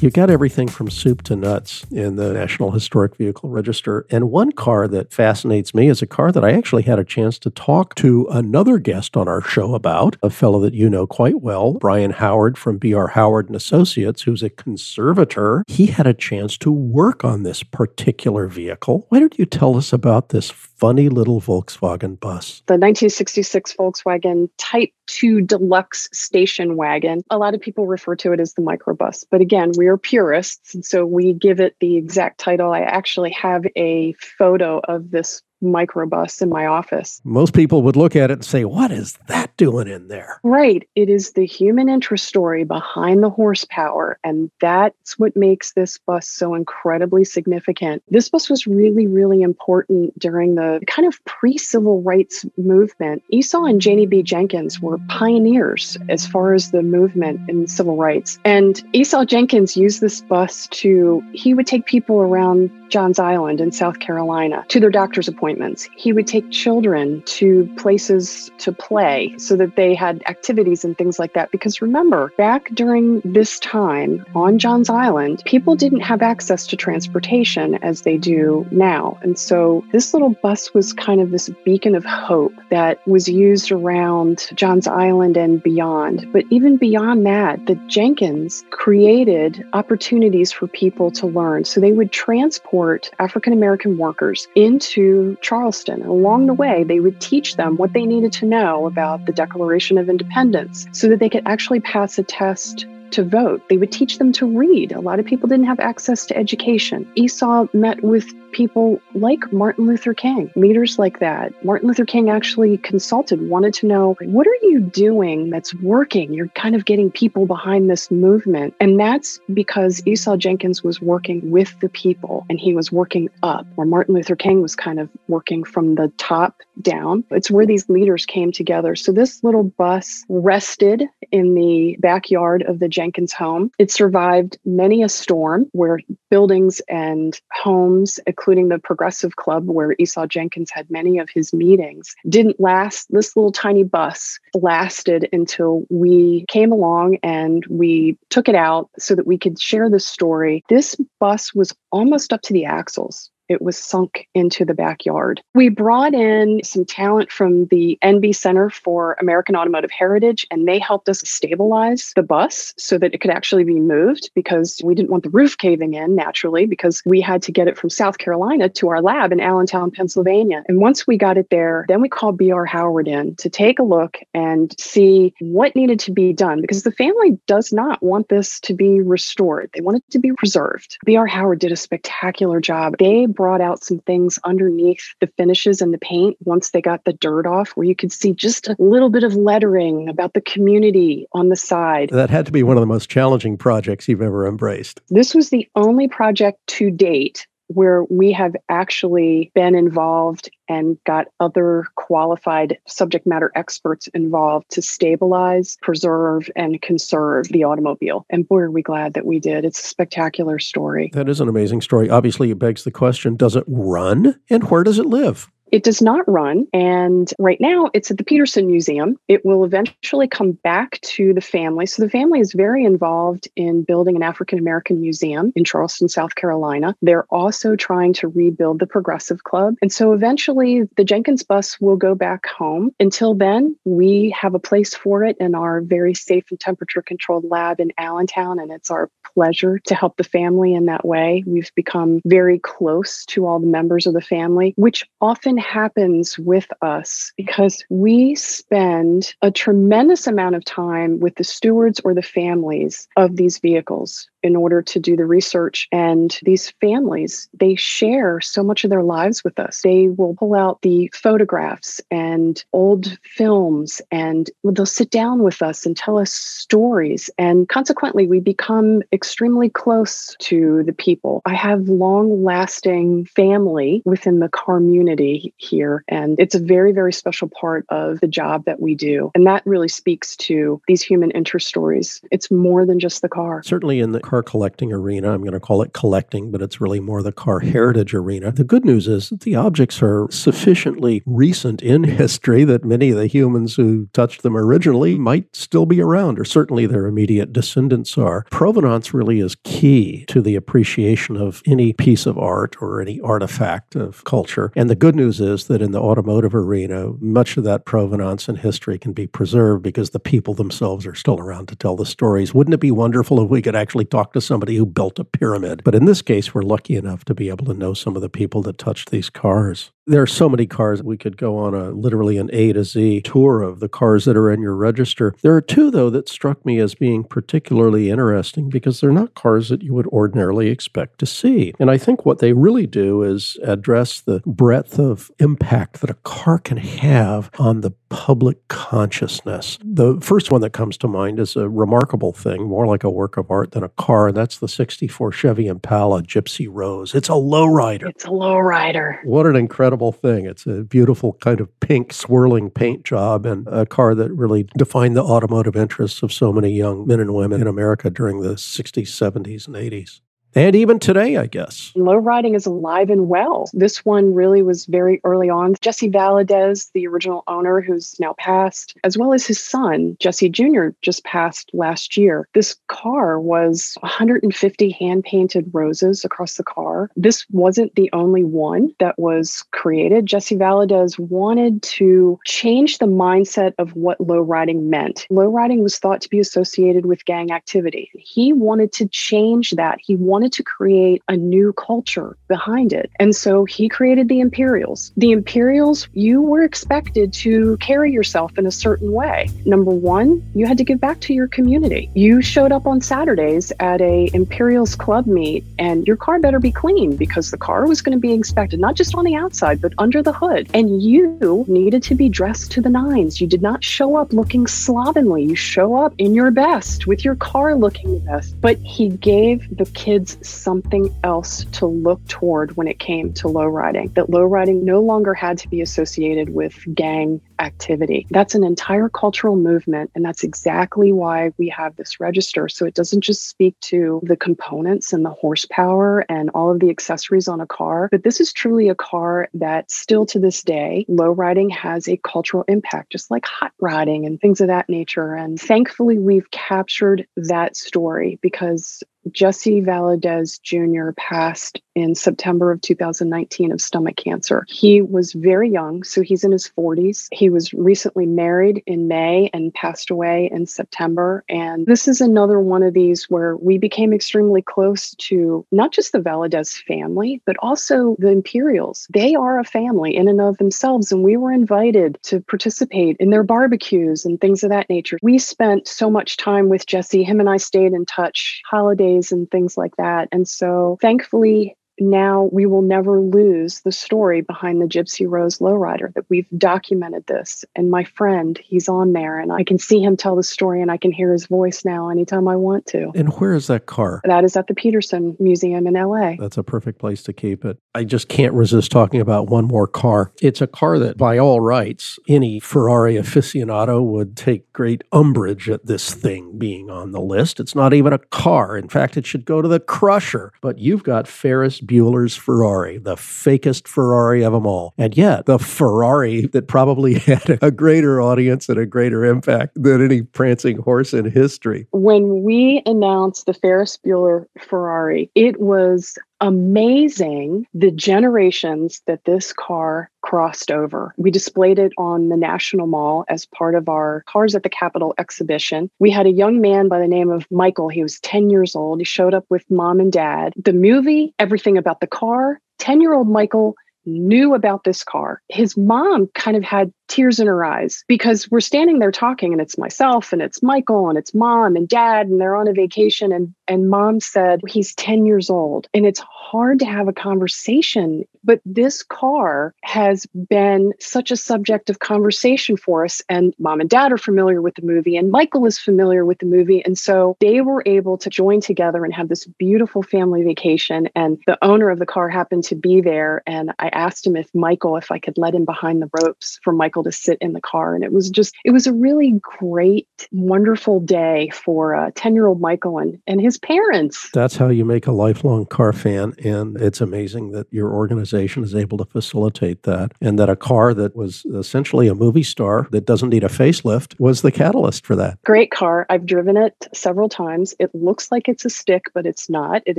You 0.00 0.10
got 0.10 0.30
everything 0.30 0.66
from 0.66 0.88
soup 0.88 1.22
to 1.24 1.36
nuts 1.36 1.84
in 1.92 2.16
the 2.16 2.32
National 2.32 2.70
Historic 2.70 3.16
Vehicle 3.16 3.50
Register. 3.50 4.06
And 4.10 4.30
one 4.30 4.50
car 4.50 4.88
that 4.88 5.12
fascinates 5.12 5.74
me 5.74 5.88
is 5.88 6.00
a 6.00 6.06
car 6.06 6.32
that 6.32 6.42
I 6.42 6.52
actually 6.52 6.82
had 6.82 6.98
a 6.98 7.04
chance 7.04 7.38
to 7.40 7.50
talk 7.50 7.94
to 7.96 8.26
another 8.30 8.78
guest 8.78 9.14
on 9.14 9.28
our 9.28 9.42
show 9.42 9.74
about, 9.74 10.16
a 10.22 10.30
fellow 10.30 10.58
that 10.60 10.74
you 10.74 10.88
know 10.88 11.06
quite 11.06 11.42
well, 11.42 11.74
Brian 11.74 12.12
Howard 12.12 12.56
from 12.56 12.78
BR 12.78 13.08
Howard 13.08 13.46
and 13.46 13.54
Associates, 13.54 14.22
who's 14.22 14.42
a 14.42 14.50
conservator. 14.50 15.62
He 15.68 15.86
had 15.86 16.06
a 16.06 16.14
chance 16.14 16.56
to 16.58 16.72
work 16.72 17.24
on 17.24 17.42
this 17.42 17.62
particular 17.62 18.48
vehicle. 18.48 19.06
Why 19.10 19.20
don't 19.20 19.38
you 19.38 19.44
tell 19.44 19.76
us 19.76 19.92
about 19.92 20.30
this 20.30 20.50
funny 20.50 21.10
little 21.10 21.40
Volkswagen 21.40 22.18
bus? 22.18 22.62
The 22.66 22.74
1966 22.74 23.76
Volkswagen 23.78 24.48
Type 24.58 24.90
2 25.12 25.42
Deluxe 25.42 26.08
station 26.12 26.76
wagon. 26.76 27.22
A 27.30 27.38
lot 27.38 27.54
of 27.54 27.60
people 27.60 27.86
refer 27.86 28.16
to 28.16 28.32
it 28.32 28.40
as 28.40 28.54
the 28.54 28.62
microbus, 28.62 29.24
but 29.30 29.40
again, 29.40 29.72
we're 29.76 29.92
we're 29.92 29.98
purists, 29.98 30.74
and 30.74 30.84
so 30.84 31.04
we 31.04 31.34
give 31.34 31.60
it 31.60 31.76
the 31.80 31.96
exact 31.96 32.38
title. 32.38 32.72
I 32.72 32.80
actually 32.80 33.30
have 33.32 33.66
a 33.76 34.14
photo 34.38 34.80
of 34.84 35.10
this 35.10 35.42
microbus 35.62 36.42
in 36.42 36.48
my 36.48 36.66
office. 36.66 37.20
Most 37.24 37.54
people 37.54 37.82
would 37.82 37.96
look 37.96 38.16
at 38.16 38.30
it 38.30 38.34
and 38.34 38.44
say, 38.44 38.64
What 38.64 38.90
is 38.90 39.18
that 39.28 39.56
doing 39.56 39.88
in 39.88 40.08
there? 40.08 40.40
Right. 40.42 40.88
It 40.94 41.08
is 41.08 41.32
the 41.32 41.46
human 41.46 41.88
interest 41.88 42.26
story 42.26 42.64
behind 42.64 43.22
the 43.22 43.30
horsepower. 43.30 44.18
And 44.24 44.50
that's 44.60 45.18
what 45.18 45.36
makes 45.36 45.72
this 45.72 45.98
bus 45.98 46.28
so 46.28 46.54
incredibly 46.54 47.24
significant. 47.24 48.02
This 48.08 48.28
bus 48.28 48.50
was 48.50 48.66
really, 48.66 49.06
really 49.06 49.42
important 49.42 50.18
during 50.18 50.54
the 50.54 50.80
kind 50.86 51.06
of 51.06 51.24
pre 51.24 51.56
civil 51.58 52.02
rights 52.02 52.44
movement. 52.56 53.22
Esau 53.30 53.64
and 53.64 53.80
Janie 53.80 54.06
B. 54.06 54.22
Jenkins 54.22 54.80
were 54.80 54.98
pioneers 55.08 55.96
as 56.08 56.26
far 56.26 56.54
as 56.54 56.70
the 56.70 56.82
movement 56.82 57.48
in 57.48 57.66
civil 57.66 57.96
rights. 57.96 58.38
And 58.44 58.82
Esau 58.92 59.24
Jenkins 59.24 59.76
used 59.76 60.00
this 60.00 60.20
bus 60.22 60.66
to, 60.68 61.22
he 61.32 61.54
would 61.54 61.66
take 61.66 61.86
people 61.86 62.20
around 62.20 62.70
Johns 62.92 63.18
Island 63.18 63.58
in 63.58 63.72
South 63.72 64.00
Carolina 64.00 64.66
to 64.68 64.78
their 64.78 64.90
doctor's 64.90 65.26
appointments. 65.26 65.88
He 65.96 66.12
would 66.12 66.26
take 66.26 66.50
children 66.50 67.22
to 67.22 67.66
places 67.78 68.50
to 68.58 68.70
play 68.70 69.34
so 69.38 69.56
that 69.56 69.76
they 69.76 69.94
had 69.94 70.22
activities 70.26 70.84
and 70.84 70.96
things 70.98 71.18
like 71.18 71.32
that. 71.32 71.50
Because 71.50 71.80
remember, 71.80 72.34
back 72.36 72.68
during 72.74 73.22
this 73.24 73.58
time 73.60 74.26
on 74.34 74.58
Johns 74.58 74.90
Island, 74.90 75.42
people 75.46 75.74
didn't 75.74 76.00
have 76.00 76.20
access 76.20 76.66
to 76.66 76.76
transportation 76.76 77.76
as 77.82 78.02
they 78.02 78.18
do 78.18 78.66
now. 78.70 79.18
And 79.22 79.38
so 79.38 79.82
this 79.90 80.12
little 80.12 80.34
bus 80.42 80.74
was 80.74 80.92
kind 80.92 81.22
of 81.22 81.30
this 81.30 81.48
beacon 81.64 81.94
of 81.94 82.04
hope 82.04 82.52
that 82.68 83.00
was 83.06 83.26
used 83.26 83.72
around 83.72 84.50
Johns 84.54 84.86
Island 84.86 85.38
and 85.38 85.62
beyond. 85.62 86.30
But 86.30 86.44
even 86.50 86.76
beyond 86.76 87.24
that, 87.24 87.64
the 87.64 87.76
Jenkins 87.86 88.64
created 88.68 89.64
opportunities 89.72 90.52
for 90.52 90.66
people 90.66 91.10
to 91.12 91.26
learn. 91.26 91.64
So 91.64 91.80
they 91.80 91.92
would 91.92 92.12
transport 92.12 92.81
African 93.18 93.52
American 93.52 93.96
workers 93.96 94.48
into 94.54 95.36
Charleston. 95.40 96.02
And 96.02 96.10
along 96.10 96.46
the 96.46 96.54
way, 96.54 96.84
they 96.84 97.00
would 97.00 97.20
teach 97.20 97.56
them 97.56 97.76
what 97.76 97.92
they 97.92 98.04
needed 98.04 98.32
to 98.34 98.46
know 98.46 98.86
about 98.86 99.26
the 99.26 99.32
Declaration 99.32 99.98
of 99.98 100.08
Independence 100.08 100.86
so 100.92 101.08
that 101.08 101.18
they 101.18 101.28
could 101.28 101.42
actually 101.46 101.80
pass 101.80 102.18
a 102.18 102.22
test 102.22 102.86
to 103.12 103.24
vote. 103.24 103.68
They 103.68 103.76
would 103.76 103.92
teach 103.92 104.18
them 104.18 104.32
to 104.32 104.46
read. 104.46 104.92
A 104.92 105.00
lot 105.00 105.18
of 105.18 105.26
people 105.26 105.48
didn't 105.48 105.66
have 105.66 105.80
access 105.80 106.26
to 106.26 106.36
education. 106.36 107.10
Esau 107.14 107.66
met 107.72 108.02
with 108.02 108.32
people 108.52 109.00
like 109.14 109.50
Martin 109.50 109.86
Luther 109.86 110.14
King, 110.14 110.52
leaders 110.56 110.98
like 110.98 111.18
that. 111.20 111.52
Martin 111.64 111.88
Luther 111.88 112.04
King 112.04 112.28
actually 112.28 112.76
consulted, 112.78 113.48
wanted 113.48 113.72
to 113.74 113.86
know 113.86 114.14
what 114.20 114.46
are 114.46 114.58
you 114.62 114.80
doing 114.80 115.50
that's 115.50 115.74
working? 115.76 116.32
You're 116.34 116.48
kind 116.48 116.74
of 116.74 116.84
getting 116.84 117.10
people 117.10 117.46
behind 117.46 117.90
this 117.90 118.10
movement. 118.10 118.74
And 118.78 119.00
that's 119.00 119.40
because 119.54 120.06
Esau 120.06 120.36
Jenkins 120.36 120.84
was 120.84 121.00
working 121.00 121.50
with 121.50 121.78
the 121.80 121.88
people 121.88 122.44
and 122.50 122.60
he 122.60 122.74
was 122.74 122.92
working 122.92 123.30
up, 123.42 123.66
where 123.74 123.86
Martin 123.86 124.14
Luther 124.14 124.36
King 124.36 124.60
was 124.60 124.76
kind 124.76 125.00
of 125.00 125.08
working 125.28 125.64
from 125.64 125.94
the 125.94 126.12
top 126.18 126.60
down. 126.82 127.24
It's 127.30 127.50
where 127.50 127.66
these 127.66 127.88
leaders 127.88 128.26
came 128.26 128.52
together. 128.52 128.94
So 128.96 129.12
this 129.12 129.42
little 129.42 129.64
bus 129.64 130.24
rested 130.28 131.04
in 131.30 131.54
the 131.54 131.96
backyard 132.00 132.62
of 132.62 132.78
the 132.78 132.88
Jenkins 133.02 133.32
home. 133.32 133.72
It 133.80 133.90
survived 133.90 134.58
many 134.64 135.02
a 135.02 135.08
storm 135.08 135.66
where 135.72 135.98
buildings 136.30 136.80
and 136.88 137.36
homes, 137.52 138.20
including 138.28 138.68
the 138.68 138.78
Progressive 138.78 139.34
Club, 139.34 139.66
where 139.66 139.96
Esau 139.98 140.26
Jenkins 140.26 140.70
had 140.70 140.88
many 140.88 141.18
of 141.18 141.28
his 141.28 141.52
meetings, 141.52 142.14
didn't 142.28 142.60
last. 142.60 143.08
This 143.10 143.36
little 143.36 143.50
tiny 143.50 143.82
bus 143.82 144.38
lasted 144.54 145.28
until 145.32 145.84
we 145.90 146.44
came 146.46 146.70
along 146.70 147.18
and 147.24 147.66
we 147.68 148.16
took 148.30 148.48
it 148.48 148.54
out 148.54 148.88
so 149.00 149.16
that 149.16 149.26
we 149.26 149.36
could 149.36 149.60
share 149.60 149.90
the 149.90 149.98
story. 149.98 150.62
This 150.68 150.94
bus 151.18 151.52
was 151.52 151.74
almost 151.90 152.32
up 152.32 152.42
to 152.42 152.52
the 152.52 152.66
axles 152.66 153.31
it 153.48 153.62
was 153.62 153.76
sunk 153.76 154.28
into 154.34 154.64
the 154.64 154.74
backyard. 154.74 155.42
We 155.54 155.68
brought 155.68 156.14
in 156.14 156.60
some 156.64 156.84
talent 156.84 157.30
from 157.30 157.66
the 157.66 157.98
NB 158.02 158.34
Center 158.34 158.70
for 158.70 159.16
American 159.20 159.56
Automotive 159.56 159.90
Heritage, 159.90 160.46
and 160.50 160.66
they 160.66 160.78
helped 160.78 161.08
us 161.08 161.20
stabilize 161.24 162.12
the 162.16 162.22
bus 162.22 162.74
so 162.76 162.98
that 162.98 163.14
it 163.14 163.20
could 163.20 163.30
actually 163.30 163.64
be 163.64 163.80
moved 163.80 164.30
because 164.34 164.80
we 164.84 164.94
didn't 164.94 165.10
want 165.10 165.24
the 165.24 165.30
roof 165.30 165.58
caving 165.58 165.94
in 165.94 166.14
naturally 166.14 166.66
because 166.66 167.02
we 167.04 167.20
had 167.20 167.42
to 167.42 167.52
get 167.52 167.68
it 167.68 167.76
from 167.76 167.90
South 167.90 168.18
Carolina 168.18 168.68
to 168.68 168.88
our 168.88 169.02
lab 169.02 169.32
in 169.32 169.40
Allentown, 169.40 169.90
Pennsylvania. 169.90 170.62
And 170.68 170.80
once 170.80 171.06
we 171.06 171.16
got 171.16 171.36
it 171.36 171.50
there, 171.50 171.84
then 171.88 172.00
we 172.00 172.08
called 172.08 172.38
BR 172.38 172.64
Howard 172.64 173.08
in 173.08 173.36
to 173.36 173.50
take 173.50 173.78
a 173.78 173.84
look 173.84 174.18
and 174.34 174.74
see 174.80 175.34
what 175.40 175.76
needed 175.76 175.98
to 176.00 176.12
be 176.12 176.32
done 176.32 176.60
because 176.60 176.82
the 176.82 176.92
family 176.92 177.38
does 177.46 177.72
not 177.72 178.02
want 178.02 178.28
this 178.28 178.60
to 178.60 178.74
be 178.74 179.00
restored. 179.00 179.70
They 179.74 179.80
want 179.80 179.98
it 179.98 180.04
to 180.10 180.18
be 180.18 180.32
preserved. 180.32 180.98
BR 181.04 181.26
Howard 181.26 181.58
did 181.58 181.72
a 181.72 181.76
spectacular 181.76 182.60
job. 182.60 182.94
They 182.98 183.26
brought 183.32 183.60
out 183.60 183.82
some 183.84 183.98
things 184.00 184.38
underneath 184.44 185.14
the 185.20 185.26
finishes 185.36 185.80
and 185.80 185.92
the 185.92 185.98
paint 185.98 186.36
once 186.44 186.70
they 186.70 186.80
got 186.80 187.04
the 187.04 187.12
dirt 187.14 187.46
off, 187.46 187.70
where 187.70 187.86
you 187.86 187.96
could 187.96 188.12
see 188.12 188.32
just 188.32 188.68
a 188.68 188.76
little 188.78 189.10
bit 189.10 189.24
of 189.24 189.34
lettering 189.34 190.08
about 190.08 190.34
the 190.34 190.40
community 190.40 191.26
on 191.32 191.48
the 191.48 191.56
side. 191.56 192.10
That 192.10 192.30
had 192.30 192.46
to 192.46 192.52
be 192.52 192.62
one 192.62 192.76
of 192.76 192.82
the 192.82 192.86
most 192.86 193.10
challenging 193.10 193.56
projects 193.56 194.08
you've 194.08 194.22
ever 194.22 194.46
embraced. 194.46 195.00
This 195.08 195.34
was 195.34 195.50
the 195.50 195.68
only 195.74 196.08
project 196.08 196.58
to 196.68 196.90
date 196.90 197.46
where 197.74 198.04
we 198.04 198.32
have 198.32 198.54
actually 198.68 199.50
been 199.54 199.74
involved 199.74 200.50
and 200.68 200.98
got 201.04 201.26
other 201.40 201.84
qualified 201.96 202.78
subject 202.86 203.26
matter 203.26 203.52
experts 203.54 204.06
involved 204.08 204.70
to 204.70 204.82
stabilize, 204.82 205.76
preserve, 205.82 206.48
and 206.56 206.80
conserve 206.80 207.48
the 207.48 207.64
automobile. 207.64 208.24
And 208.30 208.48
boy, 208.48 208.60
are 208.60 208.70
we 208.70 208.82
glad 208.82 209.14
that 209.14 209.26
we 209.26 209.38
did. 209.38 209.64
It's 209.64 209.80
a 209.80 209.86
spectacular 209.86 210.58
story. 210.58 211.10
That 211.12 211.28
is 211.28 211.40
an 211.40 211.48
amazing 211.48 211.82
story. 211.82 212.08
Obviously, 212.08 212.50
it 212.50 212.58
begs 212.58 212.84
the 212.84 212.90
question 212.90 213.36
does 213.36 213.56
it 213.56 213.64
run 213.66 214.40
and 214.48 214.70
where 214.70 214.84
does 214.84 214.98
it 214.98 215.06
live? 215.06 215.50
It 215.72 215.84
does 215.84 216.02
not 216.02 216.30
run. 216.30 216.66
And 216.74 217.32
right 217.38 217.60
now 217.60 217.90
it's 217.94 218.10
at 218.10 218.18
the 218.18 218.24
Petersen 218.24 218.66
Museum. 218.66 219.16
It 219.26 219.44
will 219.44 219.64
eventually 219.64 220.28
come 220.28 220.52
back 220.52 221.00
to 221.00 221.32
the 221.32 221.40
family. 221.40 221.86
So 221.86 222.02
the 222.02 222.10
family 222.10 222.40
is 222.40 222.52
very 222.52 222.84
involved 222.84 223.48
in 223.56 223.82
building 223.82 224.14
an 224.14 224.22
African 224.22 224.58
American 224.58 225.00
museum 225.00 225.50
in 225.56 225.64
Charleston, 225.64 226.10
South 226.10 226.34
Carolina. 226.34 226.94
They're 227.00 227.24
also 227.30 227.74
trying 227.74 228.12
to 228.14 228.28
rebuild 228.28 228.80
the 228.80 228.86
Progressive 228.86 229.44
Club. 229.44 229.76
And 229.80 229.90
so 229.90 230.12
eventually 230.12 230.82
the 230.98 231.04
Jenkins 231.04 231.42
bus 231.42 231.80
will 231.80 231.96
go 231.96 232.14
back 232.14 232.46
home. 232.46 232.90
Until 233.00 233.34
then, 233.34 233.74
we 233.86 234.34
have 234.38 234.54
a 234.54 234.58
place 234.58 234.94
for 234.94 235.24
it 235.24 235.36
in 235.40 235.54
our 235.54 235.80
very 235.80 236.14
safe 236.14 236.44
and 236.50 236.60
temperature 236.60 237.00
controlled 237.00 237.44
lab 237.48 237.80
in 237.80 237.92
Allentown. 237.96 238.58
And 238.58 238.70
it's 238.70 238.90
our 238.90 239.08
pleasure 239.34 239.78
to 239.78 239.94
help 239.94 240.18
the 240.18 240.24
family 240.24 240.74
in 240.74 240.86
that 240.86 241.06
way. 241.06 241.42
We've 241.46 241.72
become 241.74 242.20
very 242.26 242.58
close 242.58 243.24
to 243.26 243.46
all 243.46 243.58
the 243.58 243.66
members 243.66 244.06
of 244.06 244.12
the 244.12 244.20
family, 244.20 244.74
which 244.76 245.04
often 245.22 245.56
happens 245.62 246.38
with 246.38 246.66
us 246.82 247.32
because 247.36 247.84
we 247.88 248.34
spend 248.34 249.34
a 249.42 249.50
tremendous 249.50 250.26
amount 250.26 250.54
of 250.54 250.64
time 250.64 251.20
with 251.20 251.36
the 251.36 251.44
stewards 251.44 252.00
or 252.04 252.14
the 252.14 252.22
families 252.22 253.08
of 253.16 253.36
these 253.36 253.58
vehicles 253.58 254.28
in 254.42 254.56
order 254.56 254.82
to 254.82 254.98
do 254.98 255.16
the 255.16 255.26
research. 255.26 255.88
And 255.92 256.38
these 256.42 256.70
families, 256.80 257.48
they 257.54 257.74
share 257.74 258.40
so 258.40 258.62
much 258.62 258.84
of 258.84 258.90
their 258.90 259.02
lives 259.02 259.44
with 259.44 259.58
us. 259.58 259.80
They 259.82 260.08
will 260.08 260.34
pull 260.34 260.54
out 260.54 260.82
the 260.82 261.10
photographs 261.14 262.00
and 262.10 262.62
old 262.72 263.18
films 263.22 264.00
and 264.10 264.50
they'll 264.64 264.86
sit 264.86 265.10
down 265.10 265.42
with 265.42 265.62
us 265.62 265.86
and 265.86 265.96
tell 265.96 266.18
us 266.18 266.32
stories. 266.32 267.30
And 267.38 267.68
consequently, 267.68 268.26
we 268.26 268.40
become 268.40 269.02
extremely 269.12 269.68
close 269.68 270.36
to 270.40 270.82
the 270.84 270.92
people. 270.92 271.42
I 271.44 271.54
have 271.54 271.88
long 271.88 272.44
lasting 272.44 273.26
family 273.26 274.02
within 274.04 274.40
the 274.40 274.48
community 274.48 275.52
here. 275.56 276.04
And 276.08 276.38
it's 276.38 276.54
a 276.54 276.58
very, 276.60 276.92
very 276.92 277.12
special 277.12 277.48
part 277.48 277.84
of 277.88 278.20
the 278.20 278.26
job 278.26 278.64
that 278.64 278.80
we 278.80 278.94
do. 278.94 279.30
And 279.34 279.46
that 279.46 279.66
really 279.66 279.88
speaks 279.88 280.36
to 280.36 280.80
these 280.86 281.02
human 281.02 281.30
interest 281.32 281.68
stories. 281.68 282.20
It's 282.30 282.50
more 282.50 282.84
than 282.86 282.98
just 282.98 283.22
the 283.22 283.28
car. 283.28 283.62
Certainly 283.62 284.00
in 284.00 284.12
the 284.12 284.20
car 284.32 284.42
collecting 284.42 284.90
arena, 284.90 285.30
I'm 285.30 285.42
going 285.42 285.52
to 285.52 285.60
call 285.60 285.82
it 285.82 285.92
collecting, 285.92 286.50
but 286.50 286.62
it's 286.62 286.80
really 286.80 287.00
more 287.00 287.22
the 287.22 287.32
car 287.32 287.60
heritage 287.60 288.14
arena. 288.14 288.50
The 288.50 288.64
good 288.64 288.82
news 288.82 289.06
is 289.06 289.28
that 289.28 289.40
the 289.40 289.56
objects 289.56 290.02
are 290.02 290.26
sufficiently 290.30 291.22
recent 291.26 291.82
in 291.82 292.02
history 292.22 292.64
that 292.64 292.82
many 292.82 293.10
of 293.10 293.18
the 293.18 293.26
humans 293.26 293.74
who 293.74 294.08
touched 294.14 294.42
them 294.42 294.56
originally 294.56 295.18
might 295.18 295.54
still 295.54 295.84
be 295.84 296.00
around, 296.00 296.38
or 296.38 296.46
certainly 296.46 296.86
their 296.86 297.04
immediate 297.04 297.52
descendants 297.52 298.16
are. 298.16 298.46
Provenance 298.50 299.12
really 299.12 299.38
is 299.38 299.54
key 299.64 300.24
to 300.28 300.40
the 300.40 300.56
appreciation 300.56 301.36
of 301.36 301.62
any 301.66 301.92
piece 301.92 302.24
of 302.24 302.38
art 302.38 302.74
or 302.80 303.02
any 303.02 303.20
artifact 303.20 303.94
of 303.96 304.24
culture. 304.24 304.72
And 304.74 304.88
the 304.88 304.94
good 304.94 305.14
news 305.14 305.42
is 305.42 305.66
that 305.66 305.82
in 305.82 305.92
the 305.92 306.00
automotive 306.00 306.54
arena, 306.54 307.12
much 307.20 307.58
of 307.58 307.64
that 307.64 307.84
provenance 307.84 308.48
and 308.48 308.56
history 308.56 308.98
can 308.98 309.12
be 309.12 309.26
preserved 309.26 309.82
because 309.82 310.08
the 310.10 310.18
people 310.18 310.54
themselves 310.54 311.06
are 311.06 311.14
still 311.14 311.38
around 311.38 311.68
to 311.68 311.76
tell 311.76 311.96
the 311.96 312.06
stories. 312.06 312.54
Wouldn't 312.54 312.72
it 312.72 312.80
be 312.80 312.90
wonderful 312.90 313.38
if 313.44 313.50
we 313.50 313.60
could 313.60 313.76
actually 313.76 314.06
talk 314.06 314.21
to 314.30 314.40
somebody 314.40 314.76
who 314.76 314.86
built 314.86 315.18
a 315.18 315.24
pyramid? 315.24 315.82
But 315.84 315.96
in 315.96 316.04
this 316.04 316.22
case, 316.22 316.54
we're 316.54 316.62
lucky 316.62 316.94
enough 316.94 317.24
to 317.24 317.34
be 317.34 317.48
able 317.48 317.66
to 317.66 317.74
know 317.74 317.94
some 317.94 318.14
of 318.14 318.22
the 318.22 318.28
people 318.28 318.62
that 318.62 318.78
touched 318.78 319.10
these 319.10 319.28
cars. 319.28 319.90
There 320.04 320.20
are 320.20 320.26
so 320.26 320.48
many 320.48 320.66
cars 320.66 321.00
we 321.00 321.16
could 321.16 321.36
go 321.36 321.56
on 321.56 321.74
a 321.74 321.90
literally 321.90 322.36
an 322.36 322.50
A 322.52 322.72
to 322.72 322.82
Z 322.82 323.20
tour 323.20 323.62
of 323.62 323.78
the 323.78 323.88
cars 323.88 324.24
that 324.24 324.36
are 324.36 324.50
in 324.50 324.60
your 324.60 324.74
register. 324.74 325.32
There 325.42 325.54
are 325.54 325.60
two 325.60 325.92
though 325.92 326.10
that 326.10 326.28
struck 326.28 326.66
me 326.66 326.80
as 326.80 326.96
being 326.96 327.22
particularly 327.22 328.10
interesting 328.10 328.68
because 328.68 329.00
they're 329.00 329.12
not 329.12 329.34
cars 329.34 329.68
that 329.68 329.82
you 329.82 329.94
would 329.94 330.08
ordinarily 330.08 330.70
expect 330.70 331.20
to 331.20 331.26
see. 331.26 331.72
And 331.78 331.88
I 331.88 331.98
think 331.98 332.26
what 332.26 332.40
they 332.40 332.52
really 332.52 332.84
do 332.84 333.22
is 333.22 333.56
address 333.62 334.20
the 334.20 334.42
breadth 334.44 334.98
of 334.98 335.30
impact 335.38 336.00
that 336.00 336.10
a 336.10 336.18
car 336.24 336.58
can 336.58 336.78
have 336.78 337.48
on 337.60 337.82
the 337.82 337.92
public 338.08 338.66
consciousness. 338.66 339.78
The 339.84 340.20
first 340.20 340.50
one 340.50 340.62
that 340.62 340.72
comes 340.72 340.96
to 340.98 341.08
mind 341.08 341.38
is 341.38 341.54
a 341.54 341.68
remarkable 341.68 342.32
thing, 342.32 342.64
more 342.64 342.88
like 342.88 343.04
a 343.04 343.10
work 343.10 343.36
of 343.36 343.50
art 343.52 343.70
than 343.70 343.84
a 343.84 343.88
car, 343.88 344.28
and 344.28 344.36
that's 344.36 344.58
the 344.58 344.68
64 344.68 345.30
Chevy 345.30 345.68
Impala 345.68 346.22
Gypsy 346.24 346.66
Rose. 346.68 347.14
It's 347.14 347.28
a 347.28 347.32
lowrider. 347.32 348.08
It's 348.08 348.24
a 348.24 348.28
lowrider. 348.28 349.24
What 349.24 349.46
an 349.46 349.54
incredible 349.54 349.91
thing. 350.00 350.46
It's 350.46 350.66
a 350.66 350.84
beautiful 350.84 351.34
kind 351.34 351.60
of 351.60 351.68
pink 351.80 352.12
swirling 352.12 352.70
paint 352.70 353.04
job 353.04 353.44
and 353.44 353.68
a 353.68 353.84
car 353.84 354.14
that 354.14 354.32
really 354.32 354.64
defined 354.78 355.16
the 355.16 355.22
automotive 355.22 355.76
interests 355.76 356.22
of 356.22 356.32
so 356.32 356.52
many 356.52 356.70
young 356.72 357.06
men 357.06 357.20
and 357.20 357.34
women 357.34 357.60
in 357.60 357.66
America 357.66 358.08
during 358.08 358.40
the 358.40 358.54
60s, 358.54 359.08
70s, 359.08 359.66
and 359.66 359.76
80s. 359.76 360.20
And 360.54 360.76
even 360.76 360.98
today, 360.98 361.36
I 361.36 361.46
guess. 361.46 361.92
Low 361.96 362.16
riding 362.16 362.54
is 362.54 362.66
alive 362.66 363.08
and 363.08 363.28
well. 363.28 363.70
This 363.72 364.04
one 364.04 364.34
really 364.34 364.62
was 364.62 364.84
very 364.86 365.20
early 365.24 365.48
on. 365.48 365.74
Jesse 365.80 366.10
Valadez, 366.10 366.90
the 366.92 367.06
original 367.06 367.42
owner, 367.46 367.80
who's 367.80 368.18
now 368.20 368.34
passed, 368.38 368.94
as 369.02 369.16
well 369.16 369.32
as 369.32 369.46
his 369.46 369.58
son, 369.58 370.16
Jesse 370.20 370.50
Jr., 370.50 370.88
just 371.00 371.24
passed 371.24 371.70
last 371.72 372.16
year. 372.16 372.48
This 372.54 372.76
car 372.88 373.40
was 373.40 373.96
150 374.00 374.90
hand 374.90 375.24
painted 375.24 375.70
roses 375.72 376.24
across 376.24 376.56
the 376.56 376.64
car. 376.64 377.10
This 377.16 377.46
wasn't 377.50 377.94
the 377.94 378.10
only 378.12 378.44
one 378.44 378.92
that 379.00 379.18
was 379.18 379.64
created. 379.70 380.26
Jesse 380.26 380.56
Valadez 380.56 381.18
wanted 381.18 381.82
to 381.82 382.38
change 382.44 382.98
the 382.98 383.06
mindset 383.06 383.72
of 383.78 383.94
what 383.96 384.20
low 384.20 384.40
riding 384.40 384.90
meant. 384.90 385.26
Low 385.30 385.46
riding 385.46 385.82
was 385.82 385.98
thought 385.98 386.20
to 386.20 386.28
be 386.28 386.40
associated 386.40 387.06
with 387.06 387.24
gang 387.24 387.50
activity. 387.52 388.10
He 388.14 388.52
wanted 388.52 388.92
to 388.92 389.08
change 389.08 389.70
that. 389.70 389.98
He 390.02 390.16
wanted 390.16 390.41
to 390.50 390.62
create 390.62 391.22
a 391.28 391.36
new 391.36 391.72
culture 391.72 392.36
behind 392.48 392.92
it. 392.92 393.10
And 393.18 393.34
so 393.34 393.64
he 393.64 393.88
created 393.88 394.28
the 394.28 394.40
Imperials. 394.40 395.12
The 395.16 395.32
Imperials, 395.32 396.08
you 396.12 396.42
were 396.42 396.62
expected 396.62 397.32
to 397.34 397.76
carry 397.78 398.12
yourself 398.12 398.58
in 398.58 398.66
a 398.66 398.70
certain 398.70 399.12
way. 399.12 399.48
Number 399.64 399.90
one, 399.90 400.42
you 400.54 400.66
had 400.66 400.78
to 400.78 400.84
give 400.84 401.00
back 401.00 401.20
to 401.20 401.34
your 401.34 401.48
community. 401.48 402.10
You 402.14 402.42
showed 402.42 402.72
up 402.72 402.86
on 402.86 403.00
Saturdays 403.00 403.72
at 403.80 404.00
a 404.00 404.30
Imperials 404.32 404.94
club 404.94 405.26
meet 405.26 405.64
and 405.78 406.06
your 406.06 406.16
car 406.16 406.38
better 406.38 406.58
be 406.58 406.72
clean 406.72 407.16
because 407.16 407.50
the 407.50 407.58
car 407.58 407.86
was 407.86 408.02
going 408.02 408.16
to 408.16 408.20
be 408.20 408.32
inspected, 408.32 408.80
not 408.80 408.94
just 408.94 409.14
on 409.14 409.24
the 409.24 409.34
outside, 409.34 409.80
but 409.80 409.92
under 409.98 410.22
the 410.22 410.32
hood. 410.32 410.68
And 410.74 411.02
you 411.02 411.64
needed 411.68 412.02
to 412.04 412.14
be 412.14 412.28
dressed 412.28 412.72
to 412.72 412.80
the 412.80 412.88
nines. 412.88 413.40
You 413.40 413.46
did 413.46 413.62
not 413.62 413.84
show 413.84 414.16
up 414.16 414.32
looking 414.32 414.66
slovenly. 414.66 415.44
You 415.44 415.54
show 415.54 415.96
up 415.96 416.14
in 416.18 416.34
your 416.34 416.50
best 416.50 417.06
with 417.06 417.24
your 417.24 417.36
car 417.36 417.74
looking 417.74 418.14
the 418.14 418.20
best. 418.20 418.60
But 418.60 418.78
he 418.78 419.10
gave 419.10 419.76
the 419.76 419.86
kids 419.86 420.31
something 420.42 421.14
else 421.24 421.64
to 421.72 421.86
look 421.86 422.26
toward 422.28 422.76
when 422.76 422.88
it 422.88 422.98
came 422.98 423.32
to 423.34 423.48
low 423.48 423.66
riding, 423.66 424.08
that 424.14 424.30
low 424.30 424.42
riding 424.42 424.84
no 424.84 425.00
longer 425.00 425.34
had 425.34 425.58
to 425.58 425.68
be 425.68 425.80
associated 425.80 426.54
with 426.54 426.82
gang 426.94 427.40
activity. 427.58 428.26
That's 428.30 428.54
an 428.54 428.64
entire 428.64 429.08
cultural 429.08 429.56
movement. 429.56 430.10
And 430.14 430.24
that's 430.24 430.42
exactly 430.42 431.12
why 431.12 431.52
we 431.58 431.68
have 431.68 431.96
this 431.96 432.20
register. 432.20 432.68
So 432.68 432.86
it 432.86 432.94
doesn't 432.94 433.22
just 433.22 433.48
speak 433.48 433.78
to 433.82 434.20
the 434.24 434.36
components 434.36 435.12
and 435.12 435.24
the 435.24 435.30
horsepower 435.30 436.24
and 436.28 436.50
all 436.50 436.70
of 436.70 436.80
the 436.80 436.90
accessories 436.90 437.48
on 437.48 437.60
a 437.60 437.66
car, 437.66 438.08
but 438.10 438.24
this 438.24 438.40
is 438.40 438.52
truly 438.52 438.88
a 438.88 438.94
car 438.94 439.48
that 439.54 439.90
still 439.90 440.26
to 440.26 440.38
this 440.38 440.62
day, 440.62 441.04
low 441.08 441.30
riding 441.30 441.70
has 441.70 442.08
a 442.08 442.16
cultural 442.18 442.64
impact, 442.68 443.12
just 443.12 443.30
like 443.30 443.46
hot 443.46 443.72
riding 443.80 444.26
and 444.26 444.40
things 444.40 444.60
of 444.60 444.68
that 444.68 444.88
nature. 444.88 445.34
And 445.34 445.60
thankfully, 445.60 446.18
we've 446.18 446.50
captured 446.50 447.26
that 447.36 447.76
story 447.76 448.38
because 448.42 449.02
Jesse 449.30 449.80
Valadez 449.80 450.60
Jr. 450.62 451.12
passed 451.16 451.80
in 451.94 452.14
September 452.14 452.72
of 452.72 452.80
2019 452.80 453.72
of 453.72 453.80
stomach 453.80 454.16
cancer. 454.16 454.64
He 454.68 455.02
was 455.02 455.32
very 455.32 455.70
young, 455.70 456.02
so 456.02 456.22
he's 456.22 456.44
in 456.44 456.52
his 456.52 456.70
40s. 456.76 457.28
He 457.32 457.50
was 457.50 457.72
recently 457.72 458.26
married 458.26 458.82
in 458.86 459.08
May 459.08 459.50
and 459.52 459.74
passed 459.74 460.10
away 460.10 460.48
in 460.52 460.66
September. 460.66 461.44
And 461.48 461.86
this 461.86 462.08
is 462.08 462.20
another 462.20 462.60
one 462.60 462.82
of 462.82 462.94
these 462.94 463.28
where 463.28 463.56
we 463.56 463.78
became 463.78 464.12
extremely 464.12 464.62
close 464.62 465.14
to 465.16 465.66
not 465.70 465.92
just 465.92 466.12
the 466.12 466.20
Valadez 466.20 466.82
family, 466.84 467.42
but 467.46 467.56
also 467.58 468.16
the 468.18 468.28
Imperials. 468.28 469.06
They 469.12 469.34
are 469.34 469.58
a 469.58 469.64
family 469.64 470.16
in 470.16 470.28
and 470.28 470.40
of 470.40 470.58
themselves, 470.58 471.12
and 471.12 471.22
we 471.22 471.36
were 471.36 471.52
invited 471.52 472.18
to 472.24 472.40
participate 472.40 473.16
in 473.18 473.30
their 473.30 473.42
barbecues 473.42 474.24
and 474.24 474.40
things 474.40 474.62
of 474.64 474.70
that 474.70 474.88
nature. 474.88 475.18
We 475.22 475.38
spent 475.38 475.86
so 475.86 476.10
much 476.10 476.36
time 476.36 476.68
with 476.68 476.86
Jesse. 476.86 477.22
Him 477.22 477.40
and 477.40 477.48
I 477.48 477.56
stayed 477.56 477.92
in 477.92 478.06
touch 478.06 478.62
holidays 478.68 479.32
and 479.32 479.50
things 479.50 479.76
like 479.76 479.96
that. 479.96 480.28
And 480.32 480.48
so 480.48 480.98
thankfully, 481.00 481.76
now 482.00 482.48
we 482.52 482.66
will 482.66 482.82
never 482.82 483.20
lose 483.20 483.80
the 483.80 483.92
story 483.92 484.40
behind 484.40 484.80
the 484.80 484.86
Gypsy 484.86 485.28
Rose 485.28 485.58
Lowrider 485.58 486.12
that 486.14 486.24
we've 486.28 486.48
documented 486.56 487.26
this. 487.26 487.64
And 487.76 487.90
my 487.90 488.04
friend, 488.04 488.58
he's 488.62 488.88
on 488.88 489.12
there 489.12 489.38
and 489.38 489.52
I 489.52 489.64
can 489.64 489.78
see 489.78 490.00
him 490.00 490.16
tell 490.16 490.36
the 490.36 490.42
story 490.42 490.82
and 490.82 490.90
I 490.90 490.96
can 490.96 491.12
hear 491.12 491.32
his 491.32 491.46
voice 491.46 491.84
now 491.84 492.08
anytime 492.08 492.48
I 492.48 492.56
want 492.56 492.86
to. 492.86 493.12
And 493.14 493.28
where 493.34 493.54
is 493.54 493.66
that 493.66 493.86
car? 493.86 494.20
That 494.24 494.44
is 494.44 494.56
at 494.56 494.66
the 494.66 494.74
Petersen 494.74 495.36
Museum 495.38 495.86
in 495.86 495.94
LA. 495.94 496.34
That's 496.38 496.58
a 496.58 496.62
perfect 496.62 496.98
place 496.98 497.22
to 497.24 497.32
keep 497.32 497.64
it. 497.64 497.78
I 497.94 498.04
just 498.04 498.28
can't 498.28 498.54
resist 498.54 498.90
talking 498.90 499.20
about 499.20 499.48
one 499.48 499.66
more 499.66 499.86
car. 499.86 500.32
It's 500.40 500.60
a 500.60 500.66
car 500.66 500.98
that, 500.98 501.16
by 501.16 501.38
all 501.38 501.60
rights, 501.60 502.18
any 502.28 502.58
Ferrari 502.58 503.14
aficionado 503.14 504.02
would 504.02 504.36
take 504.36 504.72
great 504.72 505.04
umbrage 505.12 505.68
at 505.68 505.86
this 505.86 506.14
thing 506.14 506.58
being 506.58 506.90
on 506.90 507.12
the 507.12 507.20
list. 507.20 507.60
It's 507.60 507.74
not 507.74 507.92
even 507.92 508.12
a 508.12 508.18
car. 508.18 508.76
In 508.76 508.88
fact, 508.88 509.16
it 509.16 509.26
should 509.26 509.44
go 509.44 509.60
to 509.60 509.68
the 509.68 509.80
crusher. 509.80 510.52
But 510.62 510.78
you've 510.78 511.04
got 511.04 511.28
Ferris 511.28 511.80
Bueller's 511.92 512.34
Ferrari, 512.34 512.96
the 512.96 513.16
fakest 513.16 513.86
Ferrari 513.86 514.42
of 514.42 514.54
them 514.54 514.66
all. 514.66 514.94
And 514.96 515.14
yet, 515.14 515.44
the 515.44 515.58
Ferrari 515.58 516.46
that 516.46 516.66
probably 516.66 517.14
had 517.18 517.58
a 517.60 517.70
greater 517.70 518.22
audience 518.22 518.68
and 518.70 518.78
a 518.78 518.86
greater 518.86 519.26
impact 519.26 519.80
than 519.80 520.02
any 520.02 520.22
prancing 520.22 520.78
horse 520.78 521.12
in 521.12 521.30
history. 521.30 521.86
When 521.92 522.42
we 522.42 522.82
announced 522.86 523.44
the 523.44 523.52
Ferris 523.52 523.98
Bueller 523.98 524.46
Ferrari, 524.58 525.30
it 525.34 525.60
was 525.60 526.16
amazing 526.42 527.64
the 527.72 527.92
generations 527.92 529.00
that 529.06 529.24
this 529.24 529.52
car 529.52 530.10
crossed 530.22 530.72
over. 530.72 531.14
We 531.16 531.30
displayed 531.30 531.78
it 531.78 531.92
on 531.96 532.28
the 532.28 532.36
National 532.36 532.88
Mall 532.88 533.24
as 533.28 533.46
part 533.46 533.76
of 533.76 533.88
our 533.88 534.24
Cars 534.26 534.56
at 534.56 534.64
the 534.64 534.68
Capitol 534.68 535.14
exhibition. 535.18 535.88
We 536.00 536.10
had 536.10 536.26
a 536.26 536.32
young 536.32 536.60
man 536.60 536.88
by 536.88 536.98
the 536.98 537.06
name 537.06 537.30
of 537.30 537.46
Michael. 537.50 537.88
He 537.88 538.02
was 538.02 538.18
10 538.20 538.50
years 538.50 538.74
old. 538.74 538.98
He 538.98 539.04
showed 539.04 539.34
up 539.34 539.44
with 539.50 539.64
mom 539.70 540.00
and 540.00 540.12
dad. 540.12 540.52
The 540.56 540.72
movie, 540.72 541.32
everything 541.38 541.78
about 541.78 542.00
the 542.00 542.08
car, 542.08 542.60
10 542.80 543.00
year 543.00 543.14
old 543.14 543.28
Michael 543.28 543.76
knew 544.04 544.54
about 544.54 544.82
this 544.82 545.04
car. 545.04 545.40
His 545.48 545.76
mom 545.76 546.26
kind 546.34 546.56
of 546.56 546.64
had 546.64 546.92
tears 547.12 547.38
in 547.38 547.46
her 547.46 547.62
eyes 547.62 548.04
because 548.08 548.50
we're 548.50 548.60
standing 548.60 548.98
there 548.98 549.12
talking 549.12 549.52
and 549.52 549.60
it's 549.60 549.76
myself 549.76 550.32
and 550.32 550.40
it's 550.40 550.62
Michael 550.62 551.10
and 551.10 551.18
it's 551.18 551.34
mom 551.34 551.76
and 551.76 551.86
dad 551.86 552.26
and 552.26 552.40
they're 552.40 552.56
on 552.56 552.68
a 552.68 552.72
vacation 552.72 553.32
and 553.32 553.54
and 553.68 553.90
mom 553.90 554.18
said 554.18 554.62
he's 554.66 554.94
10 554.94 555.26
years 555.26 555.50
old. 555.50 555.88
And 555.92 556.06
it's 556.06 556.20
hard 556.20 556.78
to 556.78 556.86
have 556.86 557.08
a 557.08 557.12
conversation 557.12 558.24
but 558.44 558.60
this 558.64 559.02
car 559.02 559.74
has 559.82 560.26
been 560.48 560.92
such 560.98 561.30
a 561.30 561.36
subject 561.36 561.90
of 561.90 561.98
conversation 561.98 562.76
for 562.76 563.04
us 563.04 563.22
and 563.28 563.54
mom 563.58 563.80
and 563.80 563.90
dad 563.90 564.10
are 564.12 564.18
familiar 564.18 564.60
with 564.60 564.74
the 564.74 564.82
movie 564.82 565.16
and 565.16 565.30
Michael 565.30 565.66
is 565.66 565.78
familiar 565.78 566.24
with 566.24 566.38
the 566.38 566.46
movie. 566.46 566.84
And 566.84 566.98
so 566.98 567.36
they 567.40 567.60
were 567.60 567.82
able 567.86 568.18
to 568.18 568.30
join 568.30 568.60
together 568.60 569.04
and 569.04 569.14
have 569.14 569.28
this 569.28 569.44
beautiful 569.44 570.02
family 570.02 570.42
vacation. 570.42 571.08
And 571.14 571.38
the 571.46 571.58
owner 571.62 571.90
of 571.90 571.98
the 571.98 572.06
car 572.06 572.28
happened 572.28 572.64
to 572.64 572.74
be 572.74 573.00
there 573.00 573.42
and 573.46 573.72
I 573.78 573.88
asked 573.88 574.26
him 574.26 574.36
if 574.36 574.52
Michael 574.54 574.96
if 574.96 575.10
I 575.10 575.18
could 575.18 575.38
let 575.38 575.54
him 575.54 575.64
behind 575.64 576.02
the 576.02 576.10
ropes 576.12 576.58
for 576.62 576.72
Michael 576.72 577.01
to 577.04 577.12
sit 577.12 577.38
in 577.40 577.52
the 577.52 577.60
car. 577.60 577.94
And 577.94 578.04
it 578.04 578.12
was 578.12 578.30
just, 578.30 578.54
it 578.64 578.70
was 578.70 578.86
a 578.86 578.92
really 578.92 579.34
great, 579.40 580.08
wonderful 580.30 581.00
day 581.00 581.50
for 581.52 581.94
uh, 581.94 582.10
10 582.14 582.34
year 582.34 582.46
old 582.46 582.60
Michael 582.60 582.98
and, 582.98 583.20
and 583.26 583.40
his 583.40 583.58
parents. 583.58 584.28
That's 584.32 584.56
how 584.56 584.68
you 584.68 584.84
make 584.84 585.06
a 585.06 585.12
lifelong 585.12 585.66
car 585.66 585.92
fan. 585.92 586.34
And 586.44 586.80
it's 586.80 587.00
amazing 587.00 587.52
that 587.52 587.66
your 587.70 587.92
organization 587.92 588.64
is 588.64 588.74
able 588.74 588.98
to 588.98 589.04
facilitate 589.04 589.82
that. 589.84 590.12
And 590.20 590.38
that 590.38 590.50
a 590.50 590.56
car 590.56 590.94
that 590.94 591.16
was 591.16 591.44
essentially 591.46 592.08
a 592.08 592.14
movie 592.14 592.42
star 592.42 592.88
that 592.90 593.06
doesn't 593.06 593.30
need 593.30 593.44
a 593.44 593.48
facelift 593.48 594.18
was 594.18 594.42
the 594.42 594.52
catalyst 594.52 595.06
for 595.06 595.16
that. 595.16 595.42
Great 595.44 595.70
car. 595.70 596.06
I've 596.10 596.26
driven 596.26 596.56
it 596.56 596.88
several 596.94 597.28
times. 597.28 597.74
It 597.78 597.94
looks 597.94 598.30
like 598.30 598.48
it's 598.48 598.64
a 598.64 598.70
stick, 598.70 599.04
but 599.14 599.26
it's 599.26 599.48
not. 599.48 599.82
It 599.86 599.98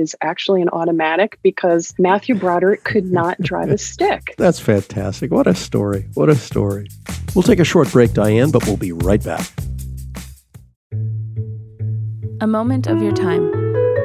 is 0.00 0.16
actually 0.20 0.62
an 0.62 0.68
automatic 0.70 1.38
because 1.42 1.94
Matthew 1.98 2.34
Broderick 2.34 2.84
could 2.84 3.10
not 3.10 3.40
drive 3.40 3.70
a 3.70 3.78
stick. 3.92 4.34
That's 4.38 4.60
fantastic. 4.60 5.30
What 5.30 5.46
a 5.46 5.54
story. 5.54 6.06
What 6.14 6.28
a 6.28 6.34
story. 6.34 6.88
We'll 7.34 7.42
take 7.42 7.58
a 7.60 7.64
short 7.64 7.90
break, 7.90 8.12
Diane, 8.12 8.50
but 8.50 8.64
we'll 8.66 8.76
be 8.76 8.92
right 8.92 9.22
back. 9.22 9.50
A 12.40 12.46
Moment 12.46 12.86
of 12.86 13.00
Your 13.02 13.12
Time, 13.12 13.52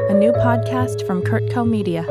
a 0.10 0.14
new 0.14 0.32
podcast 0.32 1.06
from 1.06 1.22
CurtCo 1.22 1.68
Media. 1.68 2.04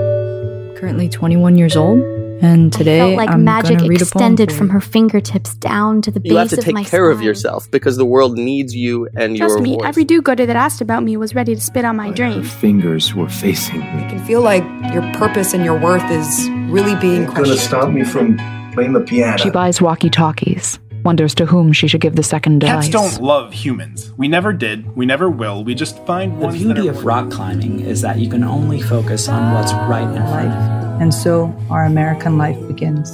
Currently 0.78 1.08
21 1.08 1.58
years 1.58 1.74
old, 1.76 2.00
and 2.40 2.72
today 2.72 3.00
I 3.00 3.06
felt 3.06 3.16
like 3.16 3.30
I'm 3.30 3.42
magic 3.42 3.80
read 3.80 4.00
extended 4.00 4.52
from 4.52 4.68
her 4.68 4.80
fingertips 4.80 5.54
down 5.54 6.02
to 6.02 6.12
the 6.12 6.20
You 6.22 6.36
have 6.36 6.50
base 6.50 6.56
to 6.58 6.62
take 6.62 6.68
of 6.68 6.74
my 6.74 6.84
care 6.84 7.10
of 7.10 7.20
yourself 7.20 7.68
because 7.72 7.96
the 7.96 8.04
world 8.04 8.38
needs 8.38 8.76
you 8.76 9.08
and 9.16 9.36
your. 9.36 9.48
Trust 9.48 9.58
your 9.58 9.62
me, 9.62 9.74
voice. 9.76 9.86
every 9.88 10.04
do-gooder 10.04 10.46
that 10.46 10.54
asked 10.54 10.80
about 10.80 11.02
me 11.02 11.16
was 11.16 11.34
ready 11.34 11.54
to 11.56 11.60
spit 11.60 11.84
on 11.84 11.96
my 11.96 12.08
Her 12.08 12.14
drain. 12.14 12.44
fingers 12.44 13.12
were 13.14 13.28
facing 13.28 13.80
me. 13.80 14.06
can 14.08 14.24
feel 14.24 14.40
like 14.42 14.62
your 14.92 15.02
purpose 15.14 15.52
and 15.52 15.64
your 15.64 15.80
worth 15.80 16.08
is 16.12 16.48
really 16.70 16.94
being 17.00 17.22
It's 17.24 17.32
gonna 17.32 17.46
questioned. 17.46 17.58
stop 17.58 17.90
me 17.90 18.04
from 18.04 18.36
playing 18.72 18.92
the 18.92 19.00
piano. 19.00 19.36
She 19.38 19.50
buys 19.50 19.80
walkie 19.80 20.10
talkies, 20.10 20.78
wonders 21.04 21.34
to 21.36 21.46
whom 21.46 21.72
she 21.72 21.88
should 21.88 22.00
give 22.00 22.16
the 22.16 22.22
second 22.22 22.60
Cats 22.60 22.88
device. 22.88 23.16
don't 23.16 23.24
love 23.24 23.52
humans. 23.52 24.12
We 24.16 24.28
never 24.28 24.52
did. 24.52 24.96
We 24.96 25.06
never 25.06 25.30
will. 25.30 25.64
We 25.64 25.74
just 25.74 26.04
find 26.06 26.32
The 26.40 26.46
ones 26.46 26.58
beauty 26.58 26.82
that 26.82 26.88
are 26.88 26.98
of 26.98 27.04
rock 27.04 27.30
climbing 27.30 27.80
is 27.80 28.00
that 28.02 28.18
you 28.18 28.28
can 28.28 28.44
only 28.44 28.80
focus 28.80 29.28
on 29.28 29.54
what's 29.54 29.72
right 29.72 30.02
in 30.02 30.22
front 30.28 30.48
of 30.52 30.54
you. 30.54 31.02
And 31.02 31.14
so 31.14 31.54
our 31.70 31.84
American 31.84 32.38
life 32.38 32.58
begins. 32.66 33.10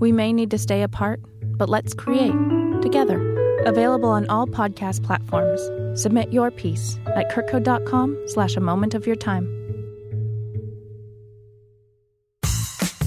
We 0.00 0.12
may 0.12 0.32
need 0.32 0.50
to 0.50 0.58
stay 0.58 0.82
apart, 0.82 1.20
but 1.42 1.68
let's 1.68 1.94
create 1.94 2.34
together. 2.82 3.18
Available 3.64 4.10
on 4.10 4.26
all 4.28 4.46
podcast 4.46 5.02
platforms. 5.04 5.60
Submit 6.00 6.32
your 6.32 6.50
piece 6.50 6.98
at 7.16 7.30
curtco.com 7.30 8.18
slash 8.26 8.56
a 8.56 8.60
moment 8.60 8.94
of 8.94 9.06
your 9.06 9.16
time. 9.16 9.46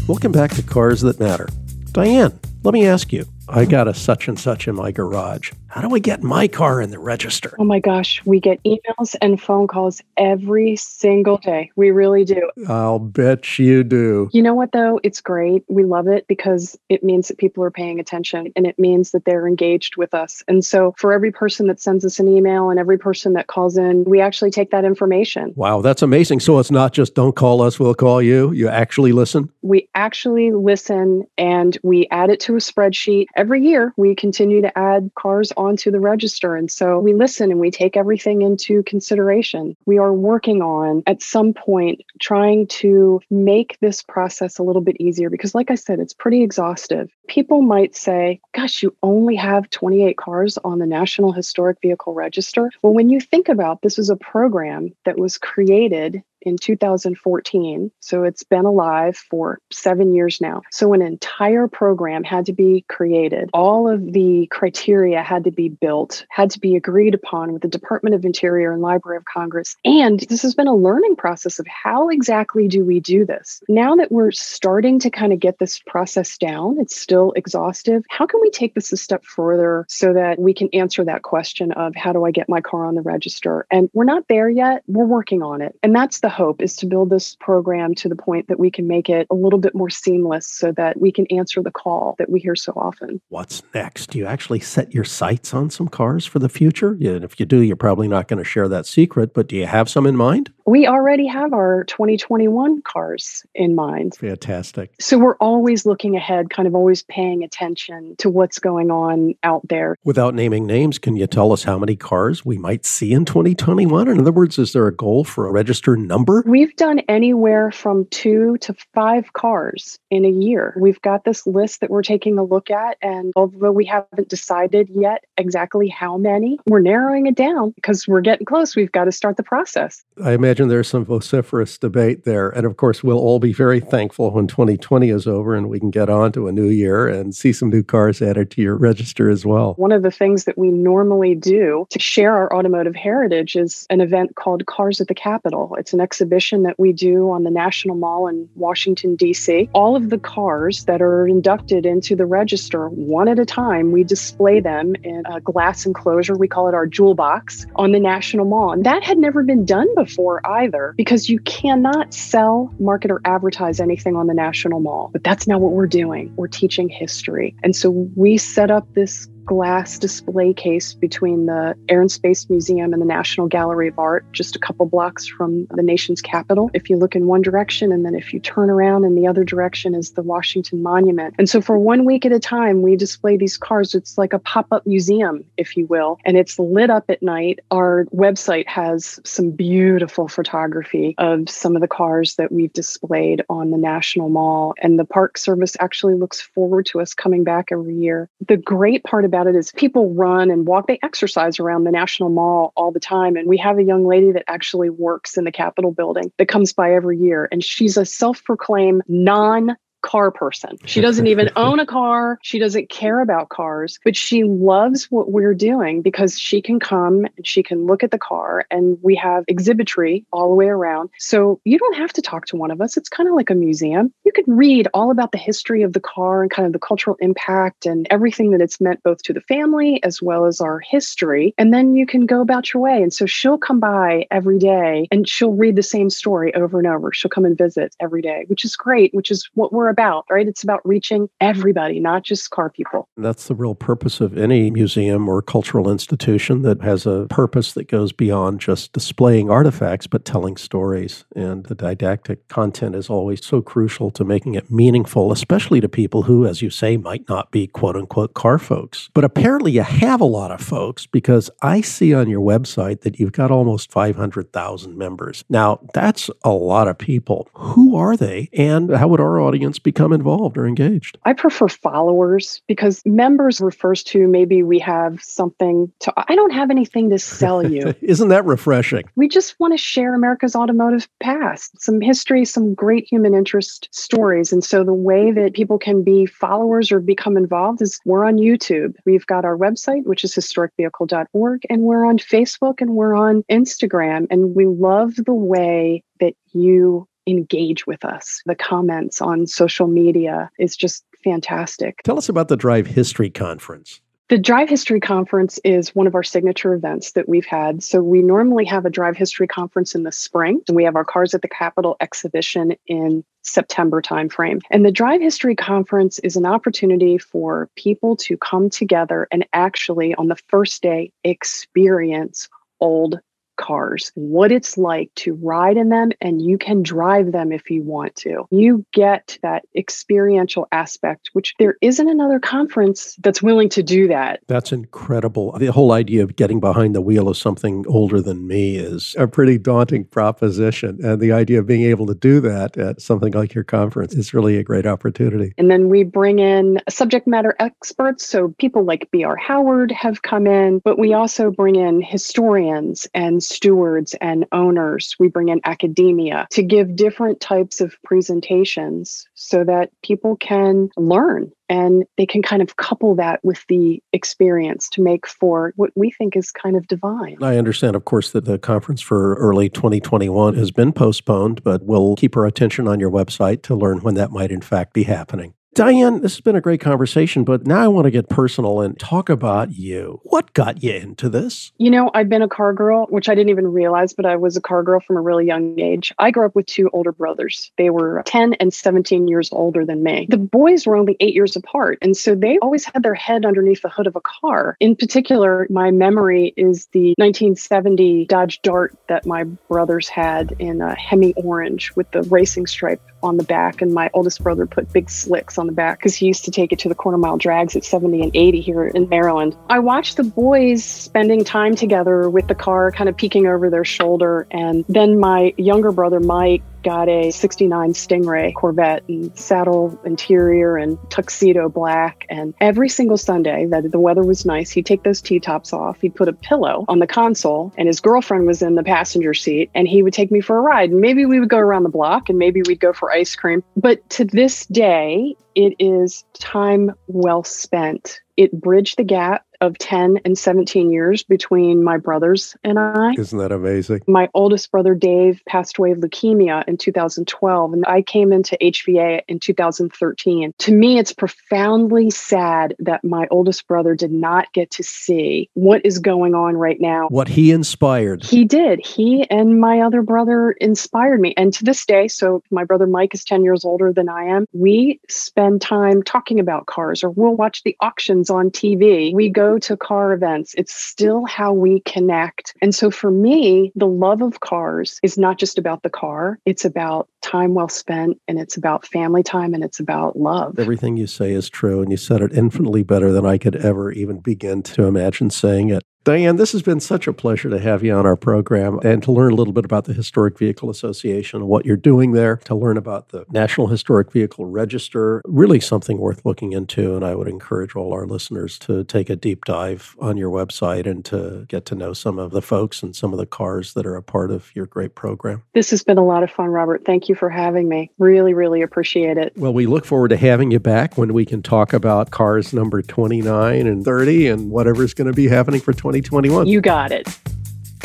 Welcome 0.07 0.31
back 0.31 0.51
to 0.51 0.63
Cars 0.63 1.01
That 1.01 1.19
Matter. 1.19 1.49
Diane, 1.91 2.39
let 2.63 2.73
me 2.73 2.87
ask 2.87 3.11
you 3.11 3.25
I 3.49 3.65
got 3.65 3.89
a 3.89 3.93
such 3.93 4.29
and 4.29 4.39
such 4.39 4.69
in 4.69 4.75
my 4.75 4.89
garage. 4.89 5.51
How 5.69 5.81
do 5.81 5.93
I 5.93 5.99
get 5.99 6.23
my 6.23 6.47
car 6.47 6.81
in 6.81 6.91
the 6.91 6.99
register? 6.99 7.55
Oh 7.59 7.63
my 7.63 7.79
gosh, 7.79 8.21
we 8.25 8.39
get 8.39 8.61
emails 8.63 9.15
and 9.21 9.41
phone 9.41 9.67
calls 9.67 10.01
every 10.15 10.75
single 10.75 11.37
day. 11.37 11.71
We 11.75 11.91
really 11.91 12.23
do. 12.23 12.49
I'll 12.67 12.99
bet 12.99 13.59
you 13.59 13.83
do. 13.83 14.29
You 14.31 14.41
know 14.41 14.53
what, 14.53 14.71
though? 14.71 14.99
It's 15.03 15.21
great. 15.21 15.63
We 15.67 15.83
love 15.83 16.07
it 16.07 16.25
because 16.27 16.77
it 16.89 17.03
means 17.03 17.27
that 17.27 17.37
people 17.37 17.63
are 17.63 17.71
paying 17.71 17.99
attention 17.99 18.51
and 18.55 18.65
it 18.65 18.79
means 18.79 19.11
that 19.11 19.25
they're 19.25 19.47
engaged 19.47 19.97
with 19.97 20.13
us. 20.13 20.41
And 20.47 20.63
so, 20.63 20.95
for 20.97 21.11
every 21.11 21.31
person 21.31 21.67
that 21.67 21.81
sends 21.81 22.05
us 22.05 22.19
an 22.19 22.27
email 22.27 22.69
and 22.69 22.79
every 22.79 22.97
person 22.97 23.33
that 23.33 23.47
calls 23.47 23.77
in, 23.77 24.03
we 24.05 24.21
actually 24.21 24.51
take 24.51 24.71
that 24.71 24.85
information. 24.85 25.53
Wow, 25.55 25.81
that's 25.81 26.01
amazing. 26.01 26.39
So, 26.39 26.59
it's 26.59 26.71
not 26.71 26.93
just 26.93 27.13
don't 27.13 27.35
call 27.35 27.61
us, 27.61 27.79
we'll 27.79 27.93
call 27.93 28.21
you. 28.21 28.51
You 28.53 28.69
actually 28.69 29.11
listen? 29.11 29.49
We 29.61 29.89
actually 29.95 30.51
listen 30.51 31.27
and 31.37 31.77
we 31.83 32.07
add 32.09 32.29
it 32.29 32.39
to 32.41 32.53
a 32.53 32.59
spreadsheet 32.59 33.25
every 33.35 33.61
year 33.63 33.93
we 33.97 34.15
continue 34.15 34.61
to 34.61 34.77
add 34.77 35.11
cars 35.17 35.51
onto 35.57 35.91
the 35.91 35.99
register. 35.99 36.55
And 36.55 36.71
so 36.71 36.99
we 36.99 37.13
listen 37.13 37.51
and 37.51 37.59
we 37.59 37.71
take 37.71 37.97
everything 37.97 38.41
into 38.41 38.83
consideration. 38.83 39.75
We 39.85 39.97
are 39.97 40.13
working 40.13 40.61
on 40.61 41.03
at 41.07 41.21
some 41.21 41.53
point 41.53 42.01
trying 42.19 42.67
to 42.67 43.21
make 43.29 43.77
this 43.81 44.01
process 44.01 44.57
a 44.57 44.63
little 44.63 44.81
bit 44.81 44.97
easier 44.99 45.29
because, 45.29 45.55
like 45.55 45.71
I 45.71 45.75
said, 45.75 45.99
it's 45.99 46.13
pretty 46.13 46.43
exhaustive. 46.43 47.09
People 47.27 47.61
might 47.61 47.95
say, 47.95 48.39
gosh, 48.53 48.83
you 48.83 48.95
only 49.03 49.35
have 49.35 49.69
28 49.69 50.17
cars 50.17 50.57
on 50.63 50.79
the 50.79 50.85
National 50.85 51.31
Historic 51.31 51.77
Vehicle 51.81 52.13
Register. 52.13 52.69
Well, 52.81 52.93
when 52.93 53.09
you 53.09 53.19
think 53.19 53.49
about 53.49 53.81
this 53.81 53.99
is 53.99 54.09
a 54.09 54.15
program 54.15 54.93
that 55.05 55.17
was 55.17 55.37
created 55.37 56.23
in 56.47 56.57
2014. 56.57 57.91
So 57.99 58.23
it's 58.23 58.43
been 58.43 58.65
alive 58.65 59.17
for 59.17 59.59
seven 59.71 60.15
years 60.15 60.39
now. 60.41 60.61
So 60.71 60.93
an 60.93 61.01
entire 61.01 61.67
program 61.67 62.23
had 62.23 62.45
to 62.47 62.53
be 62.53 62.85
created. 62.87 63.49
All 63.53 63.89
of 63.89 64.13
the 64.13 64.47
criteria 64.49 65.21
had 65.21 65.43
to 65.43 65.51
be 65.51 65.69
built, 65.69 66.25
had 66.29 66.49
to 66.51 66.59
be 66.59 66.75
agreed 66.75 67.13
upon 67.13 67.53
with 67.53 67.61
the 67.61 67.67
Department 67.67 68.15
of 68.15 68.25
Interior 68.25 68.71
and 68.71 68.81
Library 68.81 69.17
of 69.17 69.25
Congress. 69.25 69.75
And 69.85 70.21
this 70.21 70.41
has 70.41 70.55
been 70.55 70.67
a 70.67 70.75
learning 70.75 71.15
process 71.15 71.59
of 71.59 71.67
how 71.67 72.09
exactly 72.09 72.67
do 72.67 72.85
we 72.85 72.99
do 72.99 73.25
this? 73.25 73.61
Now 73.67 73.95
that 73.95 74.11
we're 74.11 74.31
starting 74.31 74.99
to 74.99 75.09
kind 75.09 75.33
of 75.33 75.39
get 75.39 75.59
this 75.59 75.79
process 75.79 76.37
down, 76.37 76.77
it's 76.79 76.95
still 76.95 77.33
exhaustive. 77.35 78.03
How 78.09 78.25
can 78.25 78.41
we 78.41 78.49
take 78.49 78.73
this 78.73 78.91
a 78.91 78.97
step 78.97 79.25
further 79.25 79.85
so 79.89 80.13
that 80.13 80.39
we 80.39 80.53
can 80.53 80.69
answer 80.73 81.03
that 81.03 81.23
question 81.23 81.71
of 81.73 81.95
how 81.95 82.13
do 82.13 82.25
I 82.25 82.31
get 82.31 82.49
my 82.49 82.61
car 82.61 82.85
on 82.85 82.95
the 82.95 83.01
register? 83.01 83.65
And 83.69 83.89
we're 83.93 84.05
not 84.05 84.27
there 84.29 84.49
yet. 84.49 84.83
We're 84.87 85.05
working 85.05 85.41
on 85.43 85.61
it. 85.61 85.77
And 85.83 85.95
that's 85.95 86.19
the 86.19 86.29
hope 86.37 86.61
is 86.61 86.75
to 86.77 86.85
build 86.85 87.09
this 87.09 87.35
program 87.39 87.95
to 87.95 88.07
the 88.07 88.15
point 88.15 88.47
that 88.47 88.59
we 88.59 88.69
can 88.69 88.87
make 88.87 89.09
it 89.09 89.25
a 89.31 89.35
little 89.35 89.57
bit 89.57 89.73
more 89.73 89.89
seamless 89.89 90.47
so 90.47 90.71
that 90.73 91.01
we 91.01 91.11
can 91.11 91.25
answer 91.31 91.63
the 91.63 91.71
call 91.71 92.15
that 92.19 92.29
we 92.29 92.39
hear 92.39 92.55
so 92.55 92.71
often. 92.75 93.19
What's 93.29 93.63
next? 93.73 94.11
Do 94.11 94.19
you 94.19 94.27
actually 94.27 94.59
set 94.59 94.93
your 94.93 95.03
sights 95.03 95.53
on 95.53 95.71
some 95.71 95.87
cars 95.87 96.25
for 96.25 96.37
the 96.37 96.47
future? 96.49 96.91
And 96.91 97.23
if 97.23 97.39
you 97.39 97.45
do, 97.47 97.61
you're 97.61 97.75
probably 97.75 98.07
not 98.07 98.27
going 98.27 98.37
to 98.37 98.43
share 98.43 98.67
that 98.67 98.85
secret, 98.85 99.33
but 99.33 99.47
do 99.47 99.55
you 99.55 99.65
have 99.65 99.89
some 99.89 100.05
in 100.05 100.15
mind? 100.15 100.53
We 100.67 100.85
already 100.85 101.25
have 101.27 101.53
our 101.53 101.85
2021 101.85 102.81
cars 102.81 103.45
in 103.55 103.73
mind. 103.73 104.15
Fantastic. 104.15 104.91
So 104.99 105.17
we're 105.17 105.37
always 105.37 105.85
looking 105.85 106.17
ahead, 106.17 106.49
kind 106.49 106.67
of 106.67 106.75
always 106.75 107.03
paying 107.03 107.41
attention 107.41 108.17
to 108.17 108.29
what's 108.29 108.59
going 108.59 108.91
on 108.91 109.33
out 109.43 109.65
there. 109.69 109.95
Without 110.03 110.35
naming 110.35 110.65
names, 110.65 110.99
can 110.99 111.15
you 111.15 111.25
tell 111.25 111.53
us 111.53 111.63
how 111.63 111.79
many 111.79 111.95
cars 111.95 112.45
we 112.45 112.57
might 112.57 112.85
see 112.85 113.13
in 113.13 113.23
2021? 113.23 114.09
In 114.09 114.19
other 114.19 114.33
words, 114.33 114.59
is 114.59 114.73
there 114.73 114.87
a 114.87 114.93
goal 114.93 115.23
for 115.23 115.47
a 115.47 115.51
registered 115.53 115.99
number? 115.99 116.43
We've 116.45 116.75
done 116.75 116.99
anywhere 117.07 117.71
from 117.71 118.05
two 118.11 118.57
to 118.57 118.75
five 118.93 119.31
cars 119.31 119.97
in 120.09 120.25
a 120.25 120.29
year. 120.29 120.75
We've 120.77 121.01
got 121.01 121.23
this 121.23 121.47
list 121.47 121.79
that 121.79 121.89
we're 121.89 122.03
taking 122.03 122.37
a 122.37 122.43
look 122.43 122.69
at. 122.69 122.97
And 123.01 123.31
although 123.37 123.71
we 123.71 123.85
haven't 123.85 124.27
decided 124.27 124.89
yet 124.89 125.23
exactly 125.37 125.87
how 125.87 126.17
many, 126.17 126.59
we're 126.65 126.81
narrowing 126.81 127.25
it 127.25 127.35
down 127.35 127.71
because 127.71 128.05
we're 128.05 128.19
getting 128.19 128.45
close. 128.45 128.75
We've 128.75 128.91
got 128.91 129.05
to 129.05 129.13
start 129.13 129.37
the 129.37 129.43
process. 129.43 130.03
I 130.21 130.33
imagine 130.33 130.56
imagine 130.57 130.69
there's 130.69 130.87
some 130.87 131.05
vociferous 131.05 131.77
debate 131.77 132.23
there. 132.23 132.49
And 132.49 132.65
of 132.65 132.77
course, 132.77 133.03
we'll 133.03 133.19
all 133.19 133.37
be 133.37 133.53
very 133.53 133.79
thankful 133.79 134.31
when 134.31 134.47
2020 134.47 135.11
is 135.11 135.27
over 135.27 135.53
and 135.53 135.69
we 135.69 135.79
can 135.79 135.91
get 135.91 136.09
on 136.09 136.31
to 136.31 136.47
a 136.47 136.51
new 136.51 136.69
year 136.69 137.07
and 137.07 137.35
see 137.35 137.53
some 137.53 137.69
new 137.69 137.83
cars 137.83 138.23
added 138.23 138.49
to 138.51 138.63
your 138.63 138.75
register 138.75 139.29
as 139.29 139.45
well. 139.45 139.75
One 139.75 139.91
of 139.91 140.01
the 140.01 140.09
things 140.09 140.45
that 140.45 140.57
we 140.57 140.69
normally 140.69 141.35
do 141.35 141.85
to 141.91 141.99
share 141.99 142.33
our 142.33 142.51
automotive 142.55 142.95
heritage 142.95 143.55
is 143.55 143.85
an 143.91 144.01
event 144.01 144.35
called 144.35 144.65
Cars 144.65 144.99
at 144.99 145.07
the 145.07 145.13
Capitol. 145.13 145.75
It's 145.77 145.93
an 145.93 146.01
exhibition 146.01 146.63
that 146.63 146.79
we 146.79 146.91
do 146.91 147.29
on 147.29 147.43
the 147.43 147.51
National 147.51 147.95
Mall 147.95 148.27
in 148.27 148.49
Washington, 148.55 149.15
D.C. 149.15 149.69
All 149.73 149.95
of 149.95 150.09
the 150.09 150.17
cars 150.17 150.85
that 150.85 151.03
are 151.03 151.27
inducted 151.27 151.85
into 151.85 152.15
the 152.15 152.25
register, 152.25 152.89
one 152.89 153.27
at 153.27 153.37
a 153.37 153.45
time, 153.45 153.91
we 153.91 154.03
display 154.03 154.59
them 154.59 154.95
in 155.03 155.21
a 155.27 155.39
glass 155.39 155.85
enclosure. 155.85 156.35
We 156.35 156.47
call 156.47 156.67
it 156.67 156.73
our 156.73 156.87
jewel 156.87 157.13
box 157.13 157.67
on 157.75 157.91
the 157.91 157.99
National 157.99 158.45
Mall. 158.45 158.71
And 158.71 158.83
that 158.87 159.03
had 159.03 159.19
never 159.19 159.43
been 159.43 159.63
done 159.63 159.93
before 159.93 160.41
either 160.47 160.93
because 160.97 161.29
you 161.29 161.39
cannot 161.39 162.13
sell, 162.13 162.73
market, 162.79 163.11
or 163.11 163.21
advertise 163.25 163.79
anything 163.79 164.15
on 164.15 164.27
the 164.27 164.33
National 164.33 164.79
Mall. 164.79 165.09
But 165.13 165.23
that's 165.23 165.47
not 165.47 165.61
what 165.61 165.73
we're 165.73 165.87
doing. 165.87 166.33
We're 166.35 166.47
teaching 166.47 166.89
history. 166.89 167.55
And 167.63 167.75
so 167.75 167.89
we 168.15 168.37
set 168.37 168.71
up 168.71 168.93
this 168.93 169.27
glass 169.47 169.97
display 169.97 170.53
case 170.53 170.93
between 170.93 171.47
the 171.47 171.73
Air 171.89 172.01
and 172.01 172.11
Space 172.11 172.49
Museum 172.49 172.93
and 172.93 173.01
the 173.01 173.05
National 173.05 173.47
Gallery 173.47 173.87
of 173.87 173.97
Art, 173.97 174.25
just 174.33 174.55
a 174.55 174.59
couple 174.59 174.85
blocks 174.85 175.25
from 175.25 175.65
the 175.71 175.81
nation's 175.81 176.21
capital. 176.21 176.69
If 176.73 176.89
you 176.89 176.97
look 176.97 177.15
in 177.15 177.27
one 177.27 177.41
direction, 177.41 177.91
and 177.91 178.05
then 178.05 178.13
if 178.13 178.33
you 178.33 178.39
turn 178.39 178.69
around 178.69 179.05
in 179.05 179.15
the 179.15 179.25
other 179.25 179.45
direction 179.45 179.95
is 179.95 180.11
the 180.11 180.21
Washington 180.21 180.83
Monument. 180.83 181.33
And 181.39 181.49
so 181.49 181.61
for 181.61 181.79
one 181.79 182.03
week 182.05 182.25
at 182.25 182.33
a 182.33 182.39
time, 182.39 182.81
we 182.81 182.97
display 182.97 183.37
these 183.37 183.57
cars. 183.57 183.95
It's 183.95 184.17
like 184.17 184.33
a 184.33 184.39
pop 184.39 184.67
up 184.71 184.85
museum, 184.85 185.45
if 185.55 185.77
you 185.77 185.85
will, 185.85 186.19
and 186.25 186.37
it's 186.37 186.59
lit 186.59 186.89
up 186.89 187.05
at 187.09 187.23
night. 187.23 187.59
Our 187.71 188.05
website 188.13 188.67
has 188.67 189.19
some 189.23 189.51
beautiful 189.51 190.27
photography 190.27 191.15
of 191.17 191.49
some 191.49 191.75
of 191.75 191.81
the 191.81 191.87
cars 191.87 192.35
that 192.35 192.51
we've 192.51 192.73
displayed 192.73 193.43
on 193.49 193.71
the 193.71 193.77
National 193.77 194.27
Mall. 194.27 194.73
And 194.81 194.99
the 194.99 195.05
Park 195.05 195.37
Service 195.37 195.77
actually 195.79 196.15
looks 196.15 196.41
forward 196.41 196.85
to 196.87 196.99
us 196.99 197.13
coming 197.13 197.45
back 197.45 197.69
every 197.71 197.95
year. 197.95 198.29
The 198.45 198.57
great 198.57 199.05
part 199.05 199.23
about 199.23 199.36
about 199.37 199.47
it 199.47 199.57
is 199.57 199.71
people 199.71 200.13
run 200.13 200.49
and 200.49 200.65
walk, 200.65 200.87
they 200.87 200.99
exercise 201.03 201.59
around 201.59 201.83
the 201.83 201.91
National 201.91 202.29
Mall 202.29 202.73
all 202.75 202.91
the 202.91 202.99
time. 202.99 203.35
And 203.35 203.47
we 203.47 203.57
have 203.57 203.77
a 203.77 203.83
young 203.83 204.05
lady 204.05 204.31
that 204.31 204.43
actually 204.47 204.89
works 204.89 205.37
in 205.37 205.43
the 205.43 205.51
Capitol 205.51 205.91
building 205.91 206.31
that 206.37 206.47
comes 206.47 206.73
by 206.73 206.93
every 206.93 207.17
year. 207.17 207.47
And 207.51 207.63
she's 207.63 207.97
a 207.97 208.05
self 208.05 208.43
proclaimed 208.43 209.03
non 209.07 209.75
car 210.01 210.31
person. 210.31 210.77
She 210.85 211.01
doesn't 211.01 211.27
even 211.27 211.49
own 211.55 211.79
a 211.79 211.85
car. 211.85 212.39
She 212.41 212.59
doesn't 212.59 212.89
care 212.89 213.19
about 213.19 213.49
cars, 213.49 213.99
but 214.03 214.15
she 214.15 214.43
loves 214.43 215.05
what 215.11 215.31
we're 215.31 215.53
doing 215.53 216.01
because 216.01 216.39
she 216.39 216.61
can 216.61 216.79
come 216.79 217.25
and 217.25 217.45
she 217.45 217.63
can 217.63 217.85
look 217.85 218.03
at 218.03 218.11
the 218.11 218.17
car 218.17 218.65
and 218.71 218.97
we 219.01 219.15
have 219.15 219.43
exhibitry 219.47 220.25
all 220.31 220.49
the 220.49 220.55
way 220.55 220.67
around. 220.67 221.09
So 221.19 221.59
you 221.65 221.77
don't 221.77 221.97
have 221.97 222.13
to 222.13 222.21
talk 222.21 222.45
to 222.47 222.55
one 222.55 222.71
of 222.71 222.81
us. 222.81 222.97
It's 222.97 223.09
kind 223.09 223.29
of 223.29 223.35
like 223.35 223.49
a 223.49 223.55
museum. 223.55 224.13
You 224.25 224.31
can 224.31 224.45
read 224.47 224.87
all 224.93 225.11
about 225.11 225.31
the 225.31 225.37
history 225.37 225.83
of 225.83 225.93
the 225.93 225.99
car 225.99 226.41
and 226.41 226.51
kind 226.51 226.65
of 226.65 226.73
the 226.73 226.79
cultural 226.79 227.17
impact 227.19 227.85
and 227.85 228.07
everything 228.09 228.51
that 228.51 228.61
it's 228.61 228.79
meant 228.79 229.03
both 229.03 229.21
to 229.23 229.33
the 229.33 229.41
family 229.41 230.01
as 230.03 230.21
well 230.21 230.45
as 230.45 230.61
our 230.61 230.79
history. 230.79 231.53
And 231.57 231.73
then 231.73 231.95
you 231.95 232.05
can 232.05 232.25
go 232.25 232.41
about 232.41 232.73
your 232.73 232.81
way. 232.81 233.01
And 233.01 233.13
so 233.13 233.25
she'll 233.25 233.57
come 233.57 233.79
by 233.79 234.25
every 234.31 234.59
day 234.59 235.07
and 235.11 235.27
she'll 235.27 235.53
read 235.53 235.75
the 235.75 235.83
same 235.83 236.09
story 236.09 236.53
over 236.55 236.77
and 236.77 236.87
over. 236.87 237.11
She'll 237.13 237.29
come 237.29 237.45
and 237.45 237.57
visit 237.57 237.95
every 237.99 238.21
day, 238.21 238.45
which 238.47 238.63
is 238.65 238.75
great, 238.75 239.13
which 239.13 239.31
is 239.31 239.49
what 239.53 239.73
we're 239.73 239.86
about, 239.89 240.25
right? 240.29 240.47
It's 240.47 240.63
about 240.63 240.81
reaching 240.85 241.29
everybody, 241.39 241.99
not 241.99 242.23
just 242.23 242.49
car 242.49 242.69
people. 242.69 243.07
That's 243.17 243.47
the 243.47 243.55
real 243.55 243.75
purpose 243.75 244.21
of 244.21 244.37
any 244.37 244.69
museum 244.69 245.27
or 245.27 245.41
cultural 245.41 245.89
institution 245.89 246.61
that 246.63 246.81
has 246.81 247.05
a 247.05 247.27
purpose 247.29 247.73
that 247.73 247.87
goes 247.87 248.11
beyond 248.11 248.59
just 248.59 248.93
displaying 248.93 249.49
artifacts, 249.49 250.07
but 250.07 250.25
telling 250.25 250.57
stories. 250.57 251.25
And 251.35 251.65
the 251.65 251.75
didactic 251.75 252.47
content 252.47 252.95
is 252.95 253.09
always 253.09 253.45
so 253.45 253.61
crucial 253.61 254.11
to 254.11 254.23
making 254.23 254.55
it 254.55 254.71
meaningful, 254.71 255.31
especially 255.31 255.81
to 255.81 255.89
people 255.89 256.23
who, 256.23 256.45
as 256.45 256.61
you 256.61 256.69
say, 256.69 256.97
might 256.97 257.27
not 257.29 257.51
be 257.51 257.67
quote 257.67 257.95
unquote 257.95 258.33
car 258.33 258.57
folks. 258.57 259.09
But 259.13 259.23
apparently 259.23 259.71
you 259.71 259.83
have 259.83 260.21
a 260.21 260.25
lot 260.25 260.51
of 260.51 260.61
folks 260.61 261.05
because 261.05 261.49
I 261.61 261.81
see 261.81 262.13
on 262.13 262.29
your 262.29 262.41
website 262.41 263.01
that 263.01 263.19
you've 263.19 263.31
got 263.31 263.51
almost 263.51 263.91
500,000 263.91 264.97
members. 264.97 265.43
Now, 265.49 265.79
that's 265.93 266.29
a 266.43 266.51
lot 266.51 266.87
of 266.87 266.97
people. 266.97 267.49
Who 267.53 267.95
are 267.95 268.17
they? 268.17 268.49
And 268.53 268.91
how 268.95 269.07
would 269.07 269.19
our 269.19 269.39
audience 269.39 269.76
become 269.83 270.13
involved 270.13 270.57
or 270.57 270.67
engaged? 270.67 271.17
I 271.23 271.33
prefer 271.33 271.67
followers 271.67 272.61
because 272.67 273.01
members 273.05 273.61
refers 273.61 274.03
to 274.03 274.27
maybe 274.27 274.63
we 274.63 274.79
have 274.79 275.21
something 275.21 275.91
to, 275.99 276.13
I 276.15 276.35
don't 276.35 276.53
have 276.53 276.69
anything 276.69 277.09
to 277.09 277.19
sell 277.19 277.65
you. 277.65 277.93
Isn't 278.01 278.29
that 278.29 278.45
refreshing? 278.45 279.03
We 279.15 279.27
just 279.27 279.59
want 279.59 279.73
to 279.73 279.77
share 279.77 280.13
America's 280.13 280.55
automotive 280.55 281.07
past, 281.19 281.81
some 281.81 282.01
history, 282.01 282.45
some 282.45 282.73
great 282.73 283.07
human 283.09 283.33
interest 283.33 283.89
stories. 283.91 284.51
And 284.51 284.63
so 284.63 284.83
the 284.83 284.93
way 284.93 285.31
that 285.31 285.53
people 285.53 285.79
can 285.79 286.03
be 286.03 286.25
followers 286.25 286.91
or 286.91 286.99
become 286.99 287.37
involved 287.37 287.81
is 287.81 287.99
we're 288.05 288.25
on 288.25 288.37
YouTube. 288.37 288.95
We've 289.05 289.25
got 289.25 289.45
our 289.45 289.57
website, 289.57 290.05
which 290.05 290.23
is 290.23 290.33
historicvehicle.org, 290.33 291.61
and 291.69 291.81
we're 291.81 292.05
on 292.05 292.17
Facebook 292.17 292.81
and 292.81 292.91
we're 292.91 293.15
on 293.15 293.43
Instagram. 293.51 294.27
And 294.29 294.55
we 294.55 294.65
love 294.65 295.15
the 295.15 295.33
way 295.33 296.03
that 296.19 296.33
you 296.53 297.07
engage 297.27 297.85
with 297.85 298.03
us. 298.05 298.41
The 298.45 298.55
comments 298.55 299.21
on 299.21 299.45
social 299.45 299.87
media 299.87 300.49
is 300.57 300.75
just 300.75 301.03
fantastic. 301.23 302.01
Tell 302.03 302.17
us 302.17 302.29
about 302.29 302.47
the 302.47 302.57
Drive 302.57 302.87
History 302.87 303.29
Conference. 303.29 304.01
The 304.29 304.37
Drive 304.37 304.67
History 304.67 304.99
Conference 304.99 305.57
is 305.63 305.95
one 305.95 306.05
of 306.05 306.13
our 306.13 306.23
signature 306.23 306.73
events 306.73 307.13
that 307.13 307.29
we've 307.29 307.45
had. 307.45 307.81
So 307.81 308.03
we 308.03 308.21
normally 308.21 308.65
have 308.65 308.85
a 308.85 308.89
Drive 308.89 309.15
History 309.15 309.47
Conference 309.47 309.95
in 309.95 310.03
the 310.03 310.11
spring, 310.11 310.61
and 310.67 310.75
we 310.75 310.83
have 310.83 310.97
our 310.97 311.05
Cars 311.05 311.33
at 311.33 311.41
the 311.41 311.47
Capitol 311.47 311.95
exhibition 312.01 312.75
in 312.87 313.23
September 313.43 314.01
timeframe. 314.01 314.59
And 314.69 314.85
the 314.85 314.91
Drive 314.91 315.21
History 315.21 315.55
Conference 315.55 316.19
is 316.19 316.35
an 316.35 316.45
opportunity 316.45 317.17
for 317.17 317.69
people 317.77 318.17
to 318.17 318.35
come 318.35 318.69
together 318.69 319.29
and 319.31 319.47
actually, 319.53 320.13
on 320.15 320.27
the 320.27 320.35
first 320.49 320.81
day, 320.81 321.13
experience 321.23 322.49
old 322.81 323.21
cars, 323.57 324.11
what 324.15 324.51
it's 324.51 324.77
like 324.77 325.11
to 325.15 325.33
ride 325.41 325.77
in 325.77 325.89
them, 325.89 326.09
and 326.21 326.41
you 326.41 326.57
can 326.57 326.83
drive 326.83 327.31
them 327.31 327.51
if 327.51 327.69
you 327.69 327.83
want 327.83 328.15
to. 328.17 328.47
You 328.51 328.85
get 328.93 329.37
that 329.41 329.65
experiential 329.75 330.67
aspect, 330.71 331.29
which 331.33 331.53
there 331.59 331.75
isn't 331.81 332.07
another 332.07 332.39
conference 332.39 333.15
that's 333.19 333.41
willing 333.41 333.69
to 333.69 333.83
do 333.83 334.07
that. 334.07 334.39
That's 334.47 334.71
incredible. 334.71 335.57
The 335.57 335.67
whole 335.67 335.91
idea 335.91 336.23
of 336.23 336.35
getting 336.35 336.59
behind 336.59 336.95
the 336.95 337.01
wheel 337.01 337.27
of 337.27 337.37
something 337.37 337.85
older 337.87 338.21
than 338.21 338.47
me 338.47 338.77
is 338.77 339.15
a 339.17 339.27
pretty 339.27 339.57
daunting 339.57 340.05
proposition. 340.05 341.03
And 341.03 341.19
the 341.19 341.31
idea 341.31 341.59
of 341.59 341.65
being 341.65 341.83
able 341.83 342.05
to 342.07 342.15
do 342.15 342.39
that 342.41 342.77
at 342.77 343.01
something 343.01 343.33
like 343.33 343.53
your 343.53 343.63
conference 343.63 344.13
is 344.13 344.33
really 344.33 344.57
a 344.57 344.63
great 344.63 344.85
opportunity. 344.85 345.53
And 345.57 345.69
then 345.71 345.89
we 345.89 346.03
bring 346.03 346.39
in 346.39 346.79
subject 346.89 347.27
matter 347.27 347.55
experts. 347.59 348.25
So 348.25 348.53
people 348.59 348.83
like 348.83 349.09
B.R. 349.11 349.35
Howard 349.35 349.91
have 349.91 350.21
come 350.21 350.47
in, 350.47 350.79
but 350.79 350.99
we 350.99 351.13
also 351.13 351.51
bring 351.51 351.75
in 351.75 352.01
historians 352.01 353.07
and 353.13 353.43
stewards 353.47 354.15
and 354.21 354.45
owners. 354.51 355.15
We 355.19 355.27
bring 355.27 355.49
in 355.49 355.61
academia 355.65 356.47
to 356.51 356.63
give 356.63 356.95
different 356.95 357.39
types 357.39 357.81
of 357.81 357.95
presentations 358.03 359.27
so 359.35 359.63
that 359.63 359.89
people 360.03 360.35
can 360.37 360.89
learn 360.97 361.51
and 361.69 362.05
they 362.17 362.25
can 362.25 362.41
kind 362.41 362.61
of 362.61 362.77
couple 362.77 363.15
that 363.15 363.43
with 363.43 363.65
the 363.67 364.01
experience 364.13 364.89
to 364.89 365.01
make 365.01 365.27
for 365.27 365.73
what 365.75 365.91
we 365.95 366.11
think 366.11 366.35
is 366.35 366.51
kind 366.51 366.75
of 366.75 366.87
divine. 366.87 367.37
I 367.41 367.57
understand, 367.57 367.95
of 367.95 368.05
course, 368.05 368.31
that 368.31 368.45
the 368.45 368.57
conference 368.57 369.01
for 369.01 369.35
early 369.35 369.69
2021 369.69 370.55
has 370.55 370.71
been 370.71 370.93
postponed, 370.93 371.63
but 371.63 371.83
we'll 371.83 372.15
keep 372.15 372.37
our 372.37 372.45
attention 372.45 372.87
on 372.87 372.99
your 372.99 373.11
website 373.11 373.63
to 373.63 373.75
learn 373.75 373.99
when 373.99 374.15
that 374.15 374.31
might 374.31 374.51
in 374.51 374.61
fact 374.61 374.93
be 374.93 375.03
happening. 375.03 375.53
Diane, 375.77 376.21
this 376.21 376.33
has 376.33 376.41
been 376.41 376.55
a 376.55 376.61
great 376.61 376.81
conversation, 376.81 377.43
but 377.43 377.67
now 377.67 377.83
I 377.83 377.87
want 377.87 378.05
to 378.05 378.11
get 378.11 378.29
personal 378.29 378.81
and 378.81 378.97
talk 378.97 379.29
about 379.29 379.77
you. 379.77 380.19
What 380.23 380.51
got 380.53 380.81
you 380.81 380.93
into 380.93 381.29
this? 381.29 381.71
You 381.77 381.91
know, 381.91 382.09
I've 382.15 382.29
been 382.29 382.41
a 382.41 382.47
car 382.47 382.73
girl, 382.73 383.05
which 383.11 383.29
I 383.29 383.35
didn't 383.35 383.51
even 383.51 383.67
realize, 383.67 384.11
but 384.11 384.25
I 384.25 384.37
was 384.37 384.57
a 384.57 384.61
car 384.61 384.81
girl 384.81 384.99
from 384.99 385.17
a 385.17 385.21
really 385.21 385.45
young 385.45 385.79
age. 385.79 386.11
I 386.17 386.31
grew 386.31 386.47
up 386.47 386.55
with 386.55 386.65
two 386.65 386.89
older 386.93 387.11
brothers. 387.11 387.71
They 387.77 387.91
were 387.91 388.23
10 388.25 388.55
and 388.55 388.73
17 388.73 389.27
years 389.27 389.49
older 389.51 389.85
than 389.85 390.01
me. 390.01 390.25
The 390.27 390.37
boys 390.39 390.87
were 390.87 390.95
only 390.95 391.15
eight 391.19 391.35
years 391.35 391.55
apart. 391.55 391.99
And 392.01 392.17
so 392.17 392.33
they 392.33 392.57
always 392.57 392.85
had 392.85 393.03
their 393.03 393.13
head 393.13 393.45
underneath 393.45 393.83
the 393.83 393.89
hood 393.89 394.07
of 394.07 394.15
a 394.15 394.21
car. 394.21 394.77
In 394.79 394.95
particular, 394.95 395.67
my 395.69 395.91
memory 395.91 396.55
is 396.57 396.87
the 396.87 397.13
1970 397.19 398.25
Dodge 398.25 398.63
Dart 398.63 398.97
that 399.09 399.27
my 399.27 399.43
brothers 399.43 400.09
had 400.09 400.55
in 400.57 400.81
a 400.81 400.95
Hemi 400.95 401.33
orange 401.33 401.95
with 401.95 402.09
the 402.09 402.23
racing 402.23 402.65
stripe 402.65 403.01
on 403.23 403.37
the 403.37 403.43
back. 403.43 403.81
And 403.81 403.93
my 403.93 404.09
oldest 404.13 404.43
brother 404.43 404.65
put 404.65 404.91
big 404.91 405.09
slicks 405.09 405.57
on 405.57 405.67
the 405.67 405.73
back 405.73 405.99
because 405.99 406.15
he 406.15 406.25
used 406.25 406.45
to 406.45 406.51
take 406.51 406.71
it 406.71 406.79
to 406.79 406.89
the 406.89 406.95
quarter 406.95 407.17
mile 407.17 407.37
drags 407.37 407.75
at 407.75 407.83
70 407.83 408.21
and 408.21 408.31
80 408.35 408.61
here 408.61 408.87
in 408.87 409.09
Maryland. 409.09 409.55
I 409.69 409.79
watched 409.79 410.17
the 410.17 410.23
boys 410.23 410.83
spending 410.83 411.43
time 411.43 411.75
together 411.75 412.29
with 412.29 412.47
the 412.47 412.55
car, 412.55 412.91
kind 412.91 413.09
of 413.09 413.17
peeking 413.17 413.47
over 413.47 413.69
their 413.69 413.85
shoulder. 413.85 414.47
And 414.51 414.85
then 414.87 415.19
my 415.19 415.53
younger 415.57 415.91
brother, 415.91 416.19
Mike, 416.19 416.61
got 416.83 417.09
a 417.09 417.31
69 417.31 417.93
Stingray 417.93 418.53
Corvette 418.53 419.03
and 419.07 419.37
saddle 419.37 419.99
interior 420.05 420.77
and 420.77 420.97
tuxedo 421.09 421.69
black. 421.69 422.25
And 422.29 422.53
every 422.59 422.89
single 422.89 423.17
Sunday 423.17 423.65
that 423.67 423.91
the 423.91 423.99
weather 423.99 424.23
was 424.23 424.45
nice, 424.45 424.71
he'd 424.71 424.85
take 424.85 425.03
those 425.03 425.21
T 425.21 425.39
tops 425.39 425.73
off. 425.73 426.01
He'd 426.01 426.15
put 426.15 426.27
a 426.27 426.33
pillow 426.33 426.85
on 426.87 426.99
the 426.99 427.07
console, 427.07 427.73
and 427.77 427.87
his 427.87 427.99
girlfriend 427.99 428.47
was 428.47 428.61
in 428.61 428.75
the 428.75 428.83
passenger 428.83 429.33
seat, 429.33 429.69
and 429.73 429.87
he 429.87 430.03
would 430.03 430.13
take 430.13 430.31
me 430.31 430.41
for 430.41 430.57
a 430.57 430.61
ride. 430.61 430.91
And 430.91 431.01
maybe 431.01 431.25
we 431.25 431.39
would 431.39 431.49
go 431.49 431.57
around 431.57 431.83
the 431.83 431.89
block 431.89 432.29
and 432.29 432.37
maybe 432.37 432.61
we'd 432.67 432.79
go 432.79 432.93
for 432.93 433.11
ice 433.11 433.35
cream. 433.35 433.63
But 433.75 434.07
to 434.11 434.25
this 434.25 434.65
day, 434.67 435.35
it 435.55 435.73
is 435.79 436.23
time 436.35 436.91
well 437.07 437.43
spent. 437.43 438.21
It 438.35 438.51
bridged 438.51 438.97
the 438.97 439.03
gap 439.03 439.46
of 439.61 439.77
10 439.77 440.19
and 440.25 440.37
17 440.37 440.91
years 440.91 441.23
between 441.23 441.83
my 441.83 441.97
brothers 441.97 442.55
and 442.63 442.79
I. 442.79 443.13
Isn't 443.17 443.39
that 443.39 443.51
amazing? 443.51 444.01
My 444.07 444.29
oldest 444.33 444.71
brother, 444.71 444.93
Dave, 444.93 445.41
passed 445.47 445.77
away 445.77 445.91
of 445.91 445.99
leukemia 445.99 446.63
in 446.67 446.77
2012, 446.77 447.73
and 447.73 447.85
I 447.87 448.01
came 448.01 448.31
into 448.31 448.57
HVA 448.61 449.21
in 449.27 449.39
2013. 449.39 450.53
To 450.57 450.71
me, 450.71 450.99
it's 450.99 451.13
profoundly 451.13 452.09
sad 452.09 452.75
that 452.79 453.03
my 453.03 453.27
oldest 453.31 453.67
brother 453.67 453.95
did 453.95 454.11
not 454.11 454.51
get 454.53 454.71
to 454.71 454.83
see 454.83 455.49
what 455.53 455.85
is 455.85 455.99
going 455.99 456.35
on 456.35 456.55
right 456.55 456.79
now. 456.79 457.07
What 457.09 457.27
he 457.27 457.51
inspired. 457.51 458.23
He 458.23 458.45
did. 458.45 458.85
He 458.85 459.29
and 459.29 459.59
my 459.59 459.81
other 459.81 460.01
brother 460.01 460.51
inspired 460.51 461.19
me. 461.19 461.33
And 461.37 461.53
to 461.53 461.63
this 461.63 461.85
day, 461.85 462.07
so 462.07 462.43
my 462.51 462.63
brother 462.63 462.87
Mike 462.87 463.13
is 463.13 463.23
10 463.23 463.43
years 463.43 463.65
older 463.65 463.91
than 463.91 464.09
I 464.09 464.25
am, 464.25 464.45
we 464.53 464.99
spend 465.09 465.61
time 465.61 466.03
talking 466.03 466.39
about 466.39 466.65
cars 466.65 467.03
or 467.03 467.09
we'll 467.09 467.35
watch 467.35 467.63
the 467.63 467.75
auctions 467.79 468.29
on 468.29 468.49
TV. 468.49 469.13
We 469.13 469.29
go 469.47 469.57
to 469.59 469.77
car 469.77 470.13
events. 470.13 470.53
It's 470.57 470.73
still 470.73 471.25
how 471.25 471.53
we 471.53 471.79
connect. 471.81 472.53
And 472.61 472.75
so 472.75 472.91
for 472.91 473.11
me, 473.11 473.71
the 473.75 473.87
love 473.87 474.21
of 474.21 474.39
cars 474.41 474.99
is 475.03 475.17
not 475.17 475.37
just 475.37 475.57
about 475.57 475.83
the 475.83 475.89
car, 475.89 476.39
it's 476.45 476.65
about 476.65 477.07
time 477.21 477.53
well 477.53 477.69
spent 477.69 478.19
and 478.27 478.39
it's 478.39 478.57
about 478.57 478.85
family 478.85 479.23
time 479.23 479.53
and 479.53 479.63
it's 479.63 479.79
about 479.79 480.17
love. 480.17 480.59
Everything 480.59 480.97
you 480.97 481.07
say 481.07 481.31
is 481.31 481.49
true, 481.49 481.81
and 481.81 481.91
you 481.91 481.97
said 481.97 482.21
it 482.21 482.33
infinitely 482.33 482.83
better 482.83 483.11
than 483.11 483.25
I 483.25 483.37
could 483.37 483.55
ever 483.55 483.91
even 483.91 484.19
begin 484.19 484.63
to 484.63 484.83
imagine 484.83 485.29
saying 485.29 485.69
it. 485.69 485.83
Diane, 486.07 486.37
this 486.37 486.53
has 486.53 486.61
been 486.61 486.79
such 486.79 487.05
a 487.05 487.11
pleasure 487.11 487.49
to 487.49 487.59
have 487.59 487.83
you 487.83 487.93
on 487.93 488.05
our 488.05 488.15
program 488.15 488.79
and 488.79 489.03
to 489.03 489.11
learn 489.11 489.33
a 489.33 489.35
little 489.35 489.51
bit 489.51 489.65
about 489.65 489.83
the 489.83 489.93
Historic 489.93 490.39
Vehicle 490.39 490.69
Association 490.69 491.41
and 491.41 491.49
what 491.49 491.65
you're 491.65 491.75
doing 491.75 492.13
there, 492.13 492.37
to 492.45 492.55
learn 492.55 492.77
about 492.77 493.09
the 493.09 493.25
National 493.29 493.67
Historic 493.67 494.13
Vehicle 494.13 494.45
Register. 494.45 495.21
Really 495.25 495.59
something 495.59 495.97
worth 495.97 496.25
looking 496.25 496.53
into. 496.53 496.95
And 496.95 497.03
I 497.03 497.13
would 497.13 497.27
encourage 497.27 497.75
all 497.75 497.91
our 497.91 498.05
listeners 498.05 498.57
to 498.59 498.85
take 498.85 499.09
a 499.09 499.17
deep 499.17 499.43
dive 499.43 499.97
on 499.99 500.15
your 500.15 500.31
website 500.31 500.85
and 500.85 501.03
to 501.03 501.45
get 501.49 501.65
to 501.65 501.75
know 501.75 501.91
some 501.91 502.19
of 502.19 502.31
the 502.31 502.41
folks 502.41 502.81
and 502.81 502.95
some 502.95 503.11
of 503.11 503.19
the 503.19 503.25
cars 503.25 503.73
that 503.73 503.85
are 503.85 503.97
a 503.97 504.01
part 504.01 504.31
of 504.31 504.55
your 504.55 504.65
great 504.65 504.95
program. 504.95 505.43
This 505.55 505.71
has 505.71 505.83
been 505.83 505.97
a 505.97 506.05
lot 506.05 506.23
of 506.23 506.31
fun, 506.31 506.47
Robert. 506.47 506.85
Thank 506.85 507.09
you 507.09 507.15
for 507.15 507.29
having 507.29 507.67
me. 507.67 507.91
Really, 507.97 508.33
really 508.33 508.61
appreciate 508.61 509.17
it. 509.17 509.33
Well, 509.35 509.53
we 509.53 509.65
look 509.65 509.83
forward 509.83 510.11
to 510.11 510.17
having 510.17 510.51
you 510.51 510.59
back 510.59 510.97
when 510.97 511.13
we 511.13 511.25
can 511.25 511.43
talk 511.43 511.73
about 511.73 512.11
cars 512.11 512.53
number 512.53 512.81
29 512.81 513.67
and 513.67 513.83
30 513.83 514.27
and 514.27 514.49
whatever's 514.49 514.93
going 514.93 515.07
to 515.07 515.13
be 515.13 515.27
happening 515.27 515.59
for 515.59 515.73
20. 515.73 515.96
2021. 516.01 516.47
You 516.47 516.61
got 516.61 516.91
it. 516.91 517.07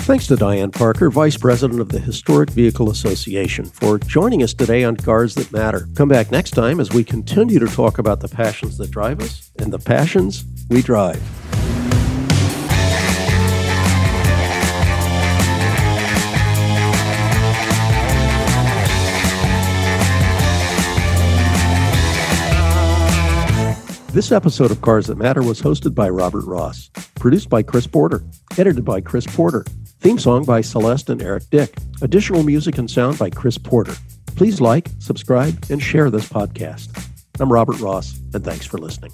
Thanks 0.02 0.26
to 0.26 0.36
Diane 0.36 0.72
Parker, 0.72 1.10
Vice 1.10 1.36
President 1.36 1.80
of 1.80 1.90
the 1.90 2.00
Historic 2.00 2.50
Vehicle 2.50 2.90
Association, 2.90 3.66
for 3.66 3.98
joining 3.98 4.42
us 4.42 4.52
today 4.52 4.82
on 4.82 4.96
Cars 4.96 5.36
That 5.36 5.52
Matter. 5.52 5.88
Come 5.94 6.08
back 6.08 6.32
next 6.32 6.52
time 6.52 6.80
as 6.80 6.90
we 6.90 7.04
continue 7.04 7.60
to 7.60 7.68
talk 7.68 7.98
about 7.98 8.18
the 8.18 8.28
passions 8.28 8.78
that 8.78 8.90
drive 8.90 9.20
us 9.20 9.52
and 9.60 9.72
the 9.72 9.78
passions 9.78 10.44
we 10.68 10.82
drive. 10.82 11.22
This 24.12 24.30
episode 24.30 24.70
of 24.70 24.82
Cars 24.82 25.06
That 25.06 25.16
Matter 25.16 25.42
was 25.42 25.62
hosted 25.62 25.94
by 25.94 26.10
Robert 26.10 26.44
Ross, 26.44 26.90
produced 27.14 27.48
by 27.48 27.62
Chris 27.62 27.86
Porter, 27.86 28.22
edited 28.58 28.84
by 28.84 29.00
Chris 29.00 29.26
Porter, 29.26 29.64
theme 30.00 30.18
song 30.18 30.44
by 30.44 30.60
Celeste 30.60 31.08
and 31.08 31.22
Eric 31.22 31.44
Dick, 31.48 31.74
additional 32.02 32.42
music 32.42 32.76
and 32.76 32.90
sound 32.90 33.18
by 33.18 33.30
Chris 33.30 33.56
Porter. 33.56 33.94
Please 34.26 34.60
like, 34.60 34.90
subscribe, 34.98 35.64
and 35.70 35.82
share 35.82 36.10
this 36.10 36.28
podcast. 36.28 36.90
I'm 37.40 37.50
Robert 37.50 37.80
Ross, 37.80 38.20
and 38.34 38.44
thanks 38.44 38.66
for 38.66 38.76
listening. 38.76 39.12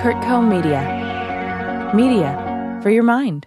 CurtCo 0.00 0.48
Media. 0.48 1.92
Media 1.94 2.80
for 2.82 2.88
your 2.88 3.02
mind. 3.02 3.46